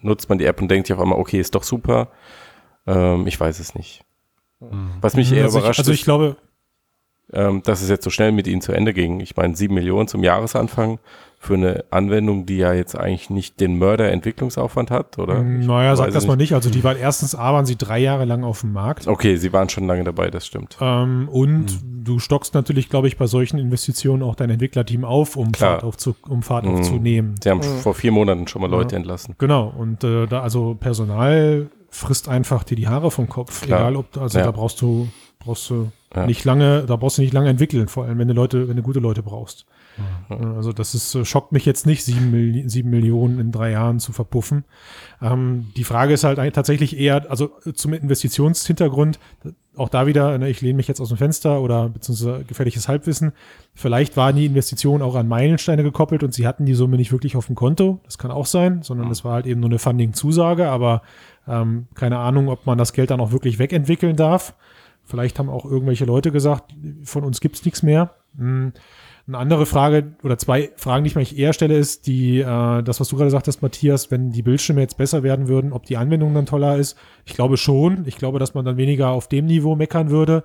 nutzt 0.00 0.30
man 0.30 0.38
die 0.38 0.46
App 0.46 0.62
und 0.62 0.68
denkt 0.70 0.86
sich 0.86 0.96
auf 0.96 1.02
einmal, 1.02 1.11
okay, 1.18 1.40
ist 1.40 1.54
doch 1.54 1.62
super. 1.62 2.08
Ähm, 2.86 3.26
ich 3.26 3.38
weiß 3.38 3.58
es 3.58 3.74
nicht. 3.74 4.04
Was 5.00 5.16
mich 5.16 5.32
eher 5.32 5.44
also 5.44 5.58
überrascht 5.58 5.78
ich, 5.78 5.80
also 5.80 5.92
ist, 5.92 5.98
ich 5.98 6.04
glaube, 6.04 6.36
ähm, 7.32 7.62
dass 7.62 7.82
es 7.82 7.88
jetzt 7.88 8.04
so 8.04 8.10
schnell 8.10 8.32
mit 8.32 8.46
ihnen 8.46 8.60
zu 8.60 8.72
Ende 8.72 8.92
ging. 8.92 9.20
Ich 9.20 9.36
meine, 9.36 9.56
sieben 9.56 9.74
Millionen 9.74 10.08
zum 10.08 10.22
Jahresanfang 10.22 10.98
für 11.44 11.54
eine 11.54 11.84
Anwendung, 11.90 12.46
die 12.46 12.56
ja 12.58 12.72
jetzt 12.72 12.96
eigentlich 12.96 13.28
nicht 13.28 13.58
den 13.58 13.76
Mörder-Entwicklungsaufwand 13.76 14.92
hat, 14.92 15.18
oder? 15.18 15.38
Ich 15.40 15.66
naja, 15.66 15.96
sag 15.96 16.06
das 16.12 16.22
es 16.22 16.26
mal 16.28 16.36
nicht. 16.36 16.54
Also 16.54 16.70
die 16.70 16.84
waren 16.84 16.96
erstens 16.96 17.34
A, 17.34 17.52
waren 17.52 17.66
sie 17.66 17.74
drei 17.76 17.98
Jahre 17.98 18.24
lang 18.26 18.44
auf 18.44 18.60
dem 18.60 18.72
Markt. 18.72 19.08
Okay, 19.08 19.34
sie 19.36 19.52
waren 19.52 19.68
schon 19.68 19.88
lange 19.88 20.04
dabei, 20.04 20.30
das 20.30 20.46
stimmt. 20.46 20.76
Ähm, 20.80 21.28
und 21.28 21.70
Hm. 21.70 22.04
du 22.04 22.18
stockst 22.20 22.54
natürlich, 22.54 22.88
glaube 22.88 23.08
ich, 23.08 23.16
bei 23.16 23.26
solchen 23.26 23.58
Investitionen 23.58 24.22
auch 24.22 24.36
dein 24.36 24.50
Entwicklerteam 24.50 25.04
auf, 25.04 25.34
um 25.36 25.50
Klar. 25.50 25.72
Fahrt, 25.72 25.84
aufzu 25.84 26.14
um 26.28 26.42
Fahrt 26.42 26.64
Mhm. 26.64 26.74
aufzunehmen. 26.76 27.34
Sie 27.42 27.50
haben 27.50 27.60
vor 27.62 27.94
vier 27.94 28.12
Monaten 28.12 28.46
schon 28.46 28.62
mal 28.62 28.70
Leute 28.70 28.94
entlassen. 28.94 29.34
Genau, 29.38 29.72
und 29.76 30.04
äh, 30.04 30.26
da 30.28 30.42
also 30.42 30.76
Personal 30.78 31.66
frisst 31.90 32.28
einfach 32.28 32.62
dir 32.62 32.76
die 32.76 32.86
Haare 32.86 33.10
vom 33.10 33.28
Kopf. 33.28 33.62
Klar. 33.62 33.80
Egal 33.80 33.96
ob 33.96 34.16
also 34.16 34.38
Ja. 34.38 34.44
da 34.44 34.50
brauchst 34.52 34.80
du 34.80 35.08
brauchst 35.40 35.68
du 35.70 35.90
Ja. 36.14 36.26
nicht 36.26 36.44
lange, 36.44 36.84
da 36.86 36.96
brauchst 36.96 37.18
du 37.18 37.22
nicht 37.22 37.32
lange 37.32 37.48
entwickeln, 37.48 37.88
vor 37.88 38.04
allem 38.04 38.18
wenn 38.18 38.28
du 38.28 38.34
Leute, 38.34 38.68
wenn 38.68 38.76
du 38.76 38.82
gute 38.82 39.00
Leute 39.00 39.22
brauchst. 39.22 39.66
Ja, 40.28 40.36
Also 40.56 40.72
das 40.72 40.94
ist, 40.94 41.14
äh, 41.14 41.24
schockt 41.24 41.52
mich 41.52 41.64
jetzt 41.64 41.86
nicht, 41.86 42.04
sieben, 42.04 42.68
sieben 42.68 42.90
Millionen 42.90 43.38
in 43.38 43.52
drei 43.52 43.70
Jahren 43.70 43.98
zu 43.98 44.12
verpuffen. 44.12 44.64
Ähm, 45.20 45.68
die 45.76 45.84
Frage 45.84 46.14
ist 46.14 46.24
halt 46.24 46.38
tatsächlich 46.54 46.98
eher, 46.98 47.30
also 47.30 47.50
äh, 47.64 47.72
zum 47.72 47.92
Investitionshintergrund, 47.94 49.18
auch 49.76 49.88
da 49.88 50.06
wieder, 50.06 50.36
ne, 50.36 50.50
ich 50.50 50.60
lehne 50.60 50.76
mich 50.76 50.88
jetzt 50.88 51.00
aus 51.00 51.08
dem 51.08 51.16
Fenster 51.16 51.60
oder 51.60 51.88
beziehungsweise 51.88 52.44
gefährliches 52.44 52.88
Halbwissen. 52.88 53.32
Vielleicht 53.74 54.16
waren 54.16 54.36
die 54.36 54.46
Investitionen 54.46 55.02
auch 55.02 55.14
an 55.14 55.28
Meilensteine 55.28 55.82
gekoppelt 55.82 56.22
und 56.22 56.34
sie 56.34 56.46
hatten 56.46 56.66
die 56.66 56.74
Summe 56.74 56.98
nicht 56.98 57.12
wirklich 57.12 57.36
auf 57.36 57.46
dem 57.46 57.54
Konto. 57.54 58.00
Das 58.04 58.18
kann 58.18 58.30
auch 58.30 58.46
sein, 58.46 58.82
sondern 58.82 59.10
es 59.10 59.24
war 59.24 59.32
halt 59.34 59.46
eben 59.46 59.60
nur 59.60 59.70
eine 59.70 59.78
Funding-Zusage, 59.78 60.68
aber 60.68 61.02
ähm, 61.48 61.86
keine 61.94 62.18
Ahnung, 62.18 62.48
ob 62.48 62.66
man 62.66 62.76
das 62.76 62.92
Geld 62.92 63.10
dann 63.10 63.20
auch 63.20 63.32
wirklich 63.32 63.58
wegentwickeln 63.58 64.16
darf. 64.16 64.54
Vielleicht 65.12 65.38
haben 65.38 65.50
auch 65.50 65.66
irgendwelche 65.66 66.06
Leute 66.06 66.32
gesagt, 66.32 66.74
von 67.04 67.22
uns 67.22 67.42
gibt's 67.42 67.66
nichts 67.66 67.82
mehr. 67.82 68.14
Hm. 68.38 68.72
Eine 69.26 69.36
andere 69.36 69.66
Frage 69.66 70.14
oder 70.22 70.38
zwei 70.38 70.70
Fragen, 70.76 71.04
die 71.04 71.08
ich 71.08 71.16
mich 71.16 71.38
eher 71.38 71.52
stelle, 71.52 71.76
ist 71.76 72.06
die, 72.06 72.38
äh, 72.38 72.82
das, 72.82 72.98
was 72.98 73.08
du 73.08 73.18
gerade 73.18 73.30
sagtest, 73.30 73.60
Matthias, 73.60 74.10
wenn 74.10 74.30
die 74.30 74.40
Bildschirme 74.40 74.80
jetzt 74.80 74.96
besser 74.96 75.22
werden 75.22 75.48
würden, 75.48 75.74
ob 75.74 75.84
die 75.84 75.98
Anwendung 75.98 76.32
dann 76.32 76.46
toller 76.46 76.78
ist. 76.78 76.96
Ich 77.26 77.34
glaube 77.34 77.58
schon. 77.58 78.06
Ich 78.06 78.16
glaube, 78.16 78.38
dass 78.38 78.54
man 78.54 78.64
dann 78.64 78.78
weniger 78.78 79.10
auf 79.10 79.28
dem 79.28 79.44
Niveau 79.44 79.76
meckern 79.76 80.08
würde. 80.08 80.44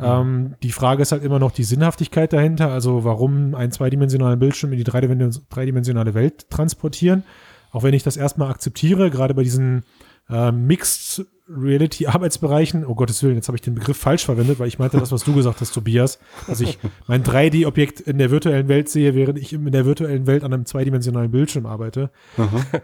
Ähm, 0.00 0.56
die 0.64 0.72
Frage 0.72 1.02
ist 1.02 1.12
halt 1.12 1.22
immer 1.22 1.38
noch 1.38 1.52
die 1.52 1.62
Sinnhaftigkeit 1.62 2.32
dahinter. 2.32 2.72
Also 2.72 3.04
warum 3.04 3.54
einen 3.54 3.70
zweidimensionalen 3.70 4.40
Bildschirm 4.40 4.72
in 4.72 4.78
die 4.78 4.84
dreidimen- 4.84 5.46
dreidimensionale 5.48 6.14
Welt 6.14 6.50
transportieren. 6.50 7.22
Auch 7.70 7.84
wenn 7.84 7.94
ich 7.94 8.02
das 8.02 8.16
erstmal 8.16 8.50
akzeptiere, 8.50 9.10
gerade 9.10 9.34
bei 9.34 9.44
diesen 9.44 9.84
äh, 10.28 10.50
Mixed 10.50 11.24
Reality 11.48 12.06
Arbeitsbereichen. 12.06 12.84
Oh 12.84 12.94
Gottes 12.94 13.22
Willen, 13.22 13.36
jetzt 13.36 13.48
habe 13.48 13.56
ich 13.56 13.62
den 13.62 13.74
Begriff 13.74 13.96
falsch 13.96 14.24
verwendet, 14.24 14.58
weil 14.58 14.68
ich 14.68 14.78
meinte 14.78 14.98
das, 14.98 15.12
was 15.12 15.24
du 15.24 15.34
gesagt 15.34 15.60
hast, 15.60 15.72
Tobias. 15.72 16.18
Dass 16.46 16.60
ich 16.60 16.78
mein 17.06 17.22
3D-Objekt 17.22 18.00
in 18.00 18.18
der 18.18 18.30
virtuellen 18.30 18.68
Welt 18.68 18.88
sehe, 18.88 19.14
während 19.14 19.38
ich 19.38 19.52
in 19.52 19.70
der 19.70 19.86
virtuellen 19.86 20.26
Welt 20.26 20.44
an 20.44 20.52
einem 20.52 20.66
zweidimensionalen 20.66 21.30
Bildschirm 21.30 21.66
arbeite. 21.66 22.10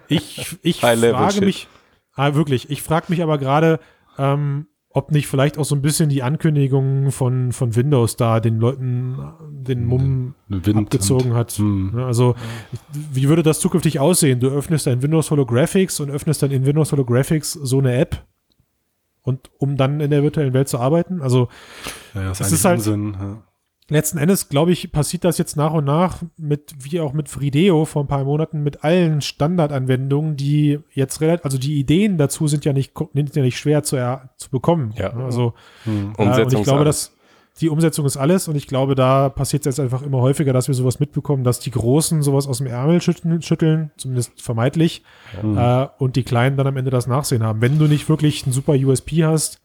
Ich, 0.08 0.56
ich 0.62 0.80
frage 0.80 1.44
mich, 1.44 1.68
ah, 2.14 2.34
wirklich, 2.34 2.70
ich 2.70 2.82
frage 2.82 3.06
mich 3.08 3.22
aber 3.22 3.38
gerade, 3.38 3.80
ähm, 4.18 4.66
ob 4.90 5.10
nicht 5.10 5.26
vielleicht 5.26 5.58
auch 5.58 5.64
so 5.64 5.74
ein 5.74 5.82
bisschen 5.82 6.08
die 6.08 6.22
Ankündigung 6.22 7.10
von, 7.10 7.50
von 7.50 7.74
Windows 7.74 8.16
da 8.16 8.38
den 8.38 8.60
Leuten 8.60 9.18
den 9.50 9.86
Mumm 9.86 10.34
Wind 10.46 10.78
abgezogen 10.78 11.34
hat. 11.34 11.50
Hm. 11.52 11.98
Also, 11.98 12.36
wie 12.92 13.28
würde 13.28 13.42
das 13.42 13.58
zukünftig 13.58 13.98
aussehen? 13.98 14.38
Du 14.38 14.48
öffnest 14.48 14.86
dein 14.86 15.02
Windows 15.02 15.32
Holographics 15.32 15.98
und 15.98 16.10
öffnest 16.10 16.42
dann 16.42 16.52
in 16.52 16.64
Windows 16.64 16.92
Holographics 16.92 17.52
so 17.54 17.80
eine 17.80 17.96
App 17.96 18.24
und 19.24 19.50
um 19.58 19.76
dann 19.76 19.98
in 20.00 20.10
der 20.10 20.22
virtuellen 20.22 20.52
Welt 20.54 20.68
zu 20.68 20.78
arbeiten. 20.78 21.20
Also, 21.20 21.48
Ja, 22.14 22.28
das 22.28 22.40
Es 22.40 22.46
ist 22.48 22.52
ist 22.60 22.64
halt- 22.64 22.78
Unsinn. 22.78 23.16
Ja. 23.18 23.42
letzten 23.90 24.16
Endes, 24.18 24.48
glaube 24.48 24.72
ich, 24.72 24.92
passiert 24.92 25.24
das 25.24 25.36
jetzt 25.36 25.56
nach 25.56 25.72
und 25.74 25.84
nach 25.84 26.22
mit, 26.38 26.74
wie 26.78 27.00
auch 27.00 27.12
mit 27.12 27.28
Frideo 27.28 27.84
vor 27.84 28.02
ein 28.04 28.06
paar 28.08 28.24
Monaten, 28.24 28.62
mit 28.62 28.82
allen 28.84 29.20
Standardanwendungen, 29.20 30.36
die 30.36 30.78
jetzt 30.92 31.20
relativ, 31.20 31.44
also 31.44 31.58
die 31.58 31.78
Ideen 31.78 32.16
dazu 32.18 32.46
sind 32.48 32.64
ja 32.64 32.72
nicht, 32.72 32.92
sind 33.14 33.36
ja 33.36 33.42
nicht 33.42 33.58
schwer 33.58 33.82
zu, 33.82 33.96
er, 33.96 34.30
zu 34.38 34.48
bekommen. 34.50 34.94
Ja. 34.96 35.12
Also, 35.12 35.54
Hm. 35.84 36.12
äh, 36.16 36.22
und 36.22 36.52
ich 36.52 36.62
glaube, 36.62 36.84
dass 36.84 37.14
die 37.60 37.68
Umsetzung 37.68 38.04
ist 38.04 38.16
alles 38.16 38.48
und 38.48 38.56
ich 38.56 38.66
glaube, 38.66 38.94
da 38.94 39.28
passiert 39.28 39.64
es 39.64 39.76
jetzt 39.76 39.80
einfach 39.80 40.02
immer 40.02 40.20
häufiger, 40.20 40.52
dass 40.52 40.66
wir 40.66 40.74
sowas 40.74 40.98
mitbekommen, 40.98 41.44
dass 41.44 41.60
die 41.60 41.70
Großen 41.70 42.22
sowas 42.22 42.48
aus 42.48 42.58
dem 42.58 42.66
Ärmel 42.66 43.00
schütteln, 43.00 43.42
schütteln 43.42 43.92
zumindest 43.96 44.40
vermeintlich, 44.42 45.04
äh, 45.42 45.86
und 45.98 46.16
die 46.16 46.24
Kleinen 46.24 46.56
dann 46.56 46.66
am 46.66 46.76
Ende 46.76 46.90
das 46.90 47.06
Nachsehen 47.06 47.44
haben. 47.44 47.60
Wenn 47.60 47.78
du 47.78 47.86
nicht 47.86 48.08
wirklich 48.08 48.44
einen 48.44 48.52
super 48.52 48.72
USP 48.72 49.24
hast, 49.24 49.60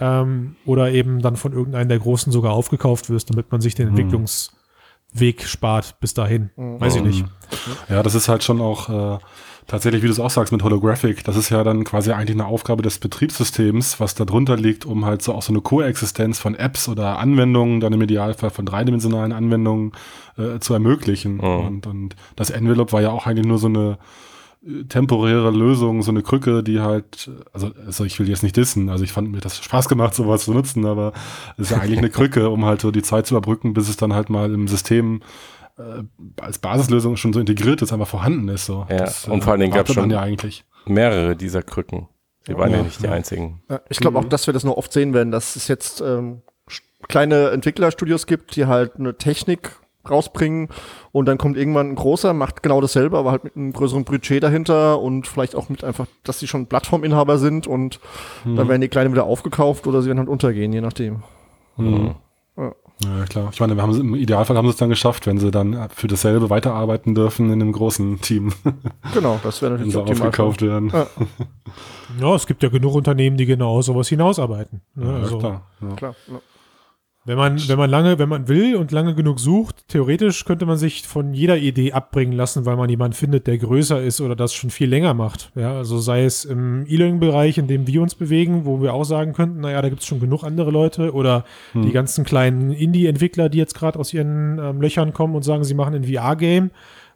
ähm, 0.00 0.56
oder 0.64 0.90
eben 0.90 1.20
dann 1.22 1.36
von 1.36 1.52
irgendeinem 1.52 1.88
der 1.88 1.98
Großen 1.98 2.32
sogar 2.32 2.52
aufgekauft 2.52 3.10
wirst, 3.10 3.30
damit 3.30 3.50
man 3.50 3.60
sich 3.60 3.74
den 3.74 3.88
Entwicklungsweg 3.88 5.42
spart 5.44 5.98
bis 6.00 6.14
dahin. 6.14 6.50
Weiß 6.56 6.96
ich 6.96 7.02
nicht. 7.02 7.24
Ja, 7.88 8.02
das 8.02 8.14
ist 8.14 8.28
halt 8.28 8.44
schon 8.44 8.60
auch 8.60 8.88
äh, 8.88 9.18
tatsächlich, 9.66 10.02
wie 10.02 10.06
du 10.06 10.12
es 10.12 10.20
auch 10.20 10.30
sagst, 10.30 10.52
mit 10.52 10.62
Holographic, 10.62 11.24
das 11.24 11.36
ist 11.36 11.50
ja 11.50 11.64
dann 11.64 11.84
quasi 11.84 12.12
eigentlich 12.12 12.36
eine 12.36 12.46
Aufgabe 12.46 12.82
des 12.82 12.98
Betriebssystems, 12.98 14.00
was 14.00 14.14
da 14.14 14.24
drunter 14.24 14.56
liegt, 14.56 14.84
um 14.84 15.04
halt 15.04 15.22
so 15.22 15.34
auch 15.34 15.42
so 15.42 15.52
eine 15.52 15.60
Koexistenz 15.60 16.38
von 16.38 16.54
Apps 16.54 16.88
oder 16.88 17.18
Anwendungen, 17.18 17.80
dann 17.80 17.92
im 17.92 18.02
Idealfall 18.02 18.50
von 18.50 18.66
dreidimensionalen 18.66 19.32
Anwendungen 19.32 19.92
äh, 20.36 20.58
zu 20.60 20.72
ermöglichen. 20.74 21.40
Und, 21.40 21.86
und 21.86 22.16
das 22.36 22.50
Envelope 22.50 22.92
war 22.92 23.02
ja 23.02 23.10
auch 23.10 23.26
eigentlich 23.26 23.46
nur 23.46 23.58
so 23.58 23.66
eine 23.66 23.98
äh, 24.64 24.84
temporäre 24.84 25.50
Lösung, 25.50 26.02
so 26.02 26.10
eine 26.10 26.22
Krücke, 26.22 26.62
die 26.62 26.80
halt, 26.80 27.30
also, 27.52 27.70
also 27.84 28.04
ich 28.04 28.18
will 28.20 28.28
jetzt 28.28 28.42
nicht 28.42 28.56
dissen, 28.56 28.88
also 28.88 29.02
ich 29.02 29.12
fand 29.12 29.30
mir 29.32 29.40
das 29.40 29.58
Spaß 29.58 29.88
gemacht, 29.88 30.14
sowas 30.14 30.44
zu 30.44 30.52
nutzen, 30.52 30.86
aber 30.86 31.12
es 31.56 31.64
ist 31.64 31.70
ja 31.72 31.78
eigentlich 31.78 31.98
eine 31.98 32.10
Krücke, 32.10 32.50
um 32.50 32.64
halt 32.64 32.80
so 32.80 32.90
die 32.90 33.02
Zeit 33.02 33.26
zu 33.26 33.34
überbrücken, 33.34 33.74
bis 33.74 33.88
es 33.88 33.96
dann 33.96 34.14
halt 34.14 34.30
mal 34.30 34.52
im 34.52 34.68
System 34.68 35.22
als 36.40 36.58
Basislösung 36.58 37.16
schon 37.16 37.32
so 37.32 37.40
integriert 37.40 37.82
ist, 37.82 37.92
einfach 37.92 38.08
vorhanden 38.08 38.48
ist. 38.48 38.66
So. 38.66 38.86
Ja, 38.90 39.08
und 39.30 39.42
vor 39.44 39.52
allen 39.52 39.60
Dingen 39.60 39.72
gab's 39.74 39.90
erwartet 39.90 39.96
man 39.96 40.04
schon- 40.04 40.10
ja 40.10 40.20
eigentlich. 40.20 40.64
Mehrere 40.86 41.36
dieser 41.36 41.62
Krücken. 41.62 42.08
Sie 42.46 42.56
waren 42.56 42.70
ja, 42.70 42.76
Ja, 42.78 42.82
nicht 42.84 43.02
die 43.02 43.08
einzigen. 43.08 43.62
Ja, 43.68 43.80
ich 43.88 43.98
glaube 43.98 44.18
auch, 44.18 44.24
dass 44.24 44.46
wir 44.46 44.54
das 44.54 44.62
noch 44.64 44.76
oft 44.76 44.92
sehen 44.92 45.12
werden, 45.14 45.32
dass 45.32 45.56
es 45.56 45.66
jetzt 45.68 46.00
ähm, 46.00 46.42
kleine 47.08 47.50
Entwicklerstudios 47.50 48.26
gibt, 48.26 48.54
die 48.56 48.66
halt 48.66 48.96
eine 48.98 49.16
Technik 49.18 49.72
rausbringen 50.08 50.68
und 51.10 51.26
dann 51.26 51.36
kommt 51.38 51.56
irgendwann 51.56 51.90
ein 51.90 51.94
großer, 51.96 52.32
macht 52.32 52.62
genau 52.62 52.80
dasselbe, 52.80 53.18
aber 53.18 53.32
halt 53.32 53.42
mit 53.42 53.56
einem 53.56 53.72
größeren 53.72 54.04
Budget 54.04 54.40
dahinter 54.40 55.00
und 55.00 55.26
vielleicht 55.26 55.56
auch 55.56 55.68
mit 55.68 55.82
einfach, 55.82 56.06
dass 56.22 56.38
sie 56.38 56.46
schon 56.46 56.68
Plattforminhaber 56.68 57.38
sind 57.38 57.66
und 57.66 57.98
dann 58.44 58.68
werden 58.68 58.80
die 58.80 58.88
Kleinen 58.88 59.10
wieder 59.12 59.24
aufgekauft 59.24 59.88
oder 59.88 60.02
sie 60.02 60.06
werden 60.08 60.20
halt 60.20 60.28
untergehen, 60.28 60.72
je 60.72 60.80
nachdem. 60.80 61.24
Mhm. 61.76 62.14
Ja. 63.04 63.24
Klar. 63.26 63.50
Ich 63.52 63.60
meine, 63.60 63.76
wir 63.76 63.82
haben, 63.82 64.00
im 64.00 64.14
Idealfall 64.14 64.56
haben 64.56 64.66
sie 64.66 64.70
es 64.70 64.76
dann 64.76 64.88
geschafft, 64.88 65.26
wenn 65.26 65.38
sie 65.38 65.50
dann 65.50 65.88
für 65.94 66.06
dasselbe 66.06 66.48
weiterarbeiten 66.48 67.14
dürfen 67.14 67.46
in 67.52 67.60
einem 67.60 67.72
großen 67.72 68.20
Team. 68.20 68.52
Genau, 69.14 69.38
das 69.42 69.62
wäre 69.62 69.72
wenn 69.78 69.86
natürlich 69.88 69.92
sie 69.94 70.00
optimal. 70.00 70.28
aufgekauft 70.28 70.62
werden. 70.62 70.90
Ja. 70.92 71.06
Ja, 72.20 72.34
es 72.34 72.46
gibt 72.46 72.62
ja 72.62 72.68
genug 72.68 72.94
Unternehmen, 72.94 73.36
die 73.36 73.46
genau 73.46 73.80
sowas 73.82 74.08
hinausarbeiten. 74.08 74.80
Ne? 74.94 75.06
Ja, 75.06 75.16
also, 75.18 75.38
klar. 75.38 75.62
Ja. 75.80 75.94
Klar. 75.96 76.14
Wenn 77.26 77.36
man, 77.36 77.68
wenn 77.68 77.76
man 77.76 77.90
lange, 77.90 78.20
wenn 78.20 78.28
man 78.28 78.46
will 78.46 78.76
und 78.76 78.92
lange 78.92 79.16
genug 79.16 79.40
sucht, 79.40 79.88
theoretisch 79.88 80.44
könnte 80.44 80.64
man 80.64 80.76
sich 80.76 81.02
von 81.02 81.34
jeder 81.34 81.58
Idee 81.58 81.92
abbringen 81.92 82.32
lassen, 82.32 82.66
weil 82.66 82.76
man 82.76 82.88
jemanden 82.88 83.16
findet, 83.16 83.48
der 83.48 83.58
größer 83.58 84.00
ist 84.00 84.20
oder 84.20 84.36
das 84.36 84.54
schon 84.54 84.70
viel 84.70 84.88
länger 84.88 85.12
macht. 85.12 85.50
Ja, 85.56 85.76
also 85.76 85.98
sei 85.98 86.24
es 86.24 86.44
im 86.44 86.86
E-Learning-Bereich, 86.86 87.58
in 87.58 87.66
dem 87.66 87.88
wir 87.88 88.00
uns 88.00 88.14
bewegen, 88.14 88.64
wo 88.64 88.80
wir 88.80 88.94
auch 88.94 89.02
sagen 89.02 89.32
könnten, 89.32 89.60
naja, 89.60 89.82
da 89.82 89.88
gibt 89.88 90.02
es 90.02 90.06
schon 90.06 90.20
genug 90.20 90.44
andere 90.44 90.70
Leute 90.70 91.12
oder 91.12 91.44
die 91.74 91.90
ganzen 91.90 92.24
kleinen 92.24 92.70
Indie-Entwickler, 92.70 93.48
die 93.48 93.58
jetzt 93.58 93.74
gerade 93.74 93.98
aus 93.98 94.14
ihren 94.14 94.60
ähm, 94.60 94.80
Löchern 94.80 95.12
kommen 95.12 95.34
und 95.34 95.42
sagen, 95.42 95.64
sie 95.64 95.74
machen 95.74 95.94
ein 95.94 96.04
VR-Game, 96.04 96.70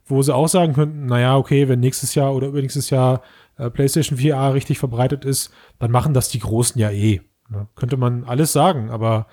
wo 0.07 0.23
sie 0.23 0.35
auch 0.35 0.49
sagen 0.49 0.73
könnten, 0.73 1.07
naja, 1.07 1.37
okay, 1.37 1.69
wenn 1.69 1.79
nächstes 1.79 2.17
Jahr 2.17 2.35
oder 2.35 2.49
übernächstes 2.49 2.91
Jahr 2.91 3.23
äh, 3.59 3.71
PlayStation 3.71 4.19
VR 4.19 4.55
richtig 4.55 4.81
verbreitet 4.81 5.25
ist, 5.25 5.53
dann 5.79 5.93
machen 5.93 6.15
das 6.15 6.31
die 6.31 6.41
Großen 6.41 6.81
ja 6.81 6.91
eh. 6.91 7.21
Ne? 7.49 7.69
Könnte 7.77 7.97
man 7.97 8.25
alles 8.25 8.53
sagen, 8.53 8.91
aber 8.91 9.27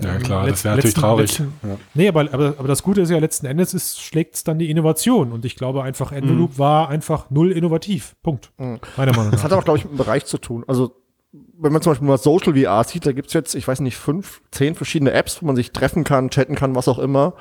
Ja, 0.00 0.14
ähm, 0.14 0.22
klar, 0.22 0.40
das 0.46 0.50
letzt- 0.50 0.64
wäre 0.64 0.76
natürlich 0.76 0.94
traurig. 0.94 1.38
letzten- 1.38 1.52
Ja. 1.62 1.76
Nee, 1.94 2.08
aber, 2.08 2.20
aber, 2.32 2.54
aber 2.58 2.68
das 2.68 2.82
Gute 2.82 3.02
ist 3.02 3.10
ja, 3.10 3.18
letzten 3.18 3.46
Endes 3.46 3.74
ist, 3.74 4.00
schlägt 4.00 4.34
es 4.36 4.44
dann 4.44 4.58
die 4.58 4.70
Innovation. 4.70 5.32
Und 5.32 5.44
ich 5.44 5.54
glaube 5.56 5.82
einfach, 5.82 6.12
Envelope 6.12 6.58
war 6.58 6.88
einfach 6.88 7.28
null 7.30 7.52
innovativ. 7.52 8.16
Punkt. 8.22 8.50
Mhm. 8.58 8.78
Meiner 8.96 9.12
Meinung 9.12 9.30
Das 9.32 9.40
nach. 9.40 9.44
hat 9.44 9.52
aber, 9.52 9.62
glaube 9.62 9.78
ich, 9.78 9.84
mit 9.84 9.92
dem 9.94 9.98
Bereich 9.98 10.24
zu 10.24 10.38
tun. 10.38 10.64
Also, 10.66 10.96
wenn 11.58 11.72
man 11.72 11.82
zum 11.82 11.92
Beispiel 11.92 12.08
mal 12.08 12.16
Social 12.18 12.54
VR 12.54 12.84
sieht, 12.84 13.04
da 13.06 13.12
gibt's 13.12 13.32
jetzt, 13.34 13.54
ich 13.54 13.68
weiß 13.68 13.80
nicht, 13.80 13.96
fünf, 13.96 14.40
zehn 14.50 14.74
verschiedene 14.74 15.12
Apps, 15.12 15.42
wo 15.42 15.46
man 15.46 15.56
sich 15.56 15.72
treffen 15.72 16.04
kann, 16.04 16.30
chatten 16.30 16.54
kann, 16.54 16.74
was 16.74 16.88
auch 16.88 16.98
immer. 16.98 17.34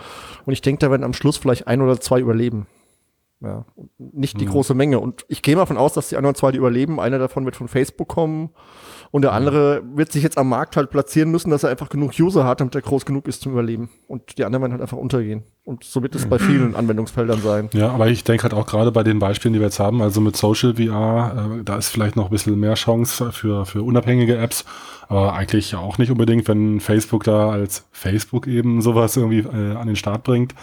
Und 0.45 0.53
ich 0.53 0.61
denke, 0.61 0.79
da 0.79 0.91
werden 0.91 1.03
am 1.03 1.13
Schluss 1.13 1.37
vielleicht 1.37 1.67
ein 1.67 1.81
oder 1.81 1.99
zwei 2.01 2.19
überleben. 2.19 2.67
Ja, 3.39 3.65
nicht 3.97 4.39
die 4.39 4.45
große 4.45 4.75
Menge. 4.75 4.99
Und 4.99 5.25
ich 5.27 5.41
gehe 5.41 5.55
mal 5.55 5.63
davon 5.63 5.77
aus, 5.77 5.93
dass 5.93 6.09
die 6.09 6.15
ein 6.17 6.23
oder 6.25 6.35
zwei, 6.35 6.51
die 6.51 6.59
überleben, 6.59 6.99
einer 6.99 7.17
davon 7.17 7.43
wird 7.45 7.55
von 7.55 7.67
Facebook 7.67 8.07
kommen 8.09 8.51
und 9.11 9.23
der 9.23 9.33
andere 9.33 9.81
wird 9.93 10.11
sich 10.11 10.23
jetzt 10.23 10.37
am 10.37 10.47
Markt 10.47 10.77
halt 10.77 10.89
platzieren 10.89 11.31
müssen, 11.31 11.49
dass 11.49 11.63
er 11.63 11.69
einfach 11.69 11.89
genug 11.89 12.13
User 12.17 12.45
hat, 12.45 12.61
damit 12.61 12.73
er 12.75 12.81
groß 12.81 13.05
genug 13.05 13.27
ist 13.27 13.41
zum 13.41 13.51
Überleben. 13.51 13.89
Und 14.07 14.37
die 14.37 14.45
anderen 14.45 14.61
werden 14.61 14.71
halt 14.71 14.81
einfach 14.81 14.97
untergehen. 14.97 15.43
Und 15.63 15.83
so 15.83 16.01
wird 16.01 16.15
es 16.15 16.25
bei 16.25 16.39
vielen 16.39 16.75
Anwendungsfeldern 16.75 17.41
sein. 17.41 17.69
Ja, 17.73 17.89
aber 17.91 18.07
ich 18.07 18.23
denke 18.23 18.43
halt 18.43 18.53
auch 18.53 18.65
gerade 18.65 18.91
bei 18.91 19.03
den 19.03 19.19
Beispielen, 19.19 19.53
die 19.53 19.59
wir 19.59 19.67
jetzt 19.67 19.79
haben, 19.79 20.01
also 20.01 20.21
mit 20.21 20.35
Social 20.35 20.75
VR, 20.75 21.57
äh, 21.59 21.63
da 21.63 21.75
ist 21.75 21.89
vielleicht 21.89 22.15
noch 22.15 22.25
ein 22.25 22.31
bisschen 22.31 22.57
mehr 22.59 22.73
Chance 22.73 23.31
für, 23.31 23.65
für 23.65 23.83
unabhängige 23.83 24.37
Apps, 24.37 24.65
aber 25.11 25.33
eigentlich 25.33 25.75
auch 25.75 25.97
nicht 25.97 26.09
unbedingt, 26.09 26.47
wenn 26.47 26.79
Facebook 26.79 27.25
da 27.25 27.49
als 27.49 27.85
Facebook 27.91 28.47
eben 28.47 28.81
sowas 28.81 29.17
irgendwie 29.17 29.39
äh, 29.39 29.75
an 29.75 29.87
den 29.87 29.97
Start 29.97 30.23
bringt. 30.23 30.55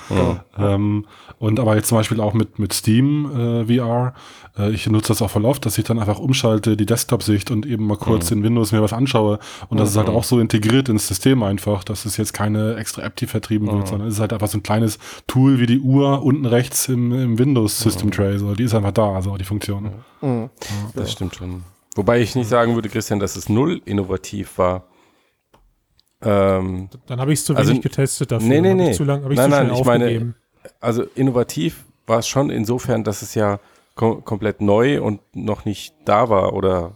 Ähm, 0.59 1.05
und 1.39 1.61
aber 1.61 1.77
jetzt 1.77 1.89
zum 1.89 1.99
Beispiel 1.99 2.19
auch 2.21 2.33
mit, 2.33 2.59
mit 2.59 2.73
Steam 2.73 3.31
äh, 3.31 3.67
VR, 3.67 4.15
äh, 4.59 4.71
ich 4.71 4.89
nutze 4.89 5.09
das 5.09 5.21
auch 5.21 5.29
voll 5.29 5.45
oft, 5.45 5.67
dass 5.67 5.77
ich 5.77 5.85
dann 5.85 5.99
einfach 5.99 6.19
umschalte, 6.19 6.79
die 6.79 6.87
Desktop-Sicht 6.87 7.51
und 7.51 7.67
eben 7.67 7.87
mal 7.87 7.99
kurz 7.99 8.31
in 8.31 8.43
Windows 8.43 8.73
mir 8.73 8.81
was 8.81 8.95
anschaue. 8.95 9.39
Und 9.69 9.79
das 9.79 9.91
ist 9.91 9.99
halt 9.99 10.09
auch 10.09 10.25
so 10.25 10.41
integriert 10.41 10.89
ins 10.89 11.07
System 11.07 11.43
einfach, 11.43 11.85
dass 11.85 12.07
es 12.07 12.17
jetzt 12.17 12.33
keine 12.33 12.77
extra 12.77 13.03
App, 13.03 13.17
die 13.17 13.27
vertrieben 13.27 13.71
wird, 13.71 13.89
sondern 13.89 14.09
es 14.09 14.15
ist 14.15 14.21
halt 14.21 14.33
einfach 14.33 14.49
so 14.49 14.57
ein 14.57 14.63
kleines 14.63 14.99
Tool 15.27 15.61
wie 15.61 15.67
die 15.67 15.81
Uhr 15.81 16.23
unten 16.23 16.47
rechts 16.47 16.89
im, 16.89 17.13
im 17.13 17.39
Windows 17.39 17.79
System 17.79 18.11
Tray. 18.11 18.39
So, 18.39 18.55
die 18.55 18.65
ist 18.65 18.75
einfach 18.75 18.93
da, 18.93 19.13
also 19.13 19.37
die 19.37 19.45
Funktion. 19.45 19.91
Mhm. 20.23 20.49
Das 20.95 21.13
stimmt 21.13 21.35
schon. 21.35 21.65
Wobei 21.99 22.21
ich 22.21 22.37
nicht 22.37 22.49
sagen 22.49 22.77
würde, 22.77 22.89
Christian, 22.89 23.19
dass 23.19 23.35
es 23.35 23.49
null 23.49 23.83
innovativ 23.85 24.57
war. 24.57 24.85
Ähm, 26.23 26.89
Dann 27.07 27.21
habe 27.21 27.33
ich 27.33 27.41
es 27.41 27.45
zu 27.45 27.55
Also- 27.57 27.71
wenig 27.71 27.83
getestet 27.83 28.31
dafür. 28.31 28.49
Nee, 28.49 28.61
nee, 28.61 28.75
nee. 28.75 28.91
Ich 28.91 28.97
zu 28.97 29.05
lang, 29.05 29.25
hab 29.25 29.31
ich 29.33 29.37
Nein, 29.37 29.51
zu 29.51 29.57
nein, 29.57 29.73
ich 29.75 29.85
meine- 29.85 30.05
aufgegeben. 30.05 30.35
also 30.81 31.03
innovativ 31.17 31.85
war 32.07 32.21
es 32.21 32.29
schon 32.29 32.51
insofern, 32.51 33.03
dass 33.05 33.23
es 33.23 33.35
ja 33.35 33.59
kom 33.97 34.25
komplett 34.25 34.61
neu 34.61 35.03
und 35.03 35.21
noch 35.35 35.65
nicht 35.65 35.93
da 36.05 36.29
war 36.29 36.53
oder 36.55 36.93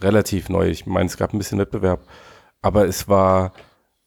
relativ 0.00 0.48
neu. 0.48 0.68
Ich 0.68 0.86
meine, 0.86 1.06
es 1.06 1.16
gab 1.16 1.32
ein 1.32 1.38
bisschen 1.38 1.58
Wettbewerb, 1.58 2.00
aber 2.62 2.86
es 2.86 3.08
war 3.08 3.52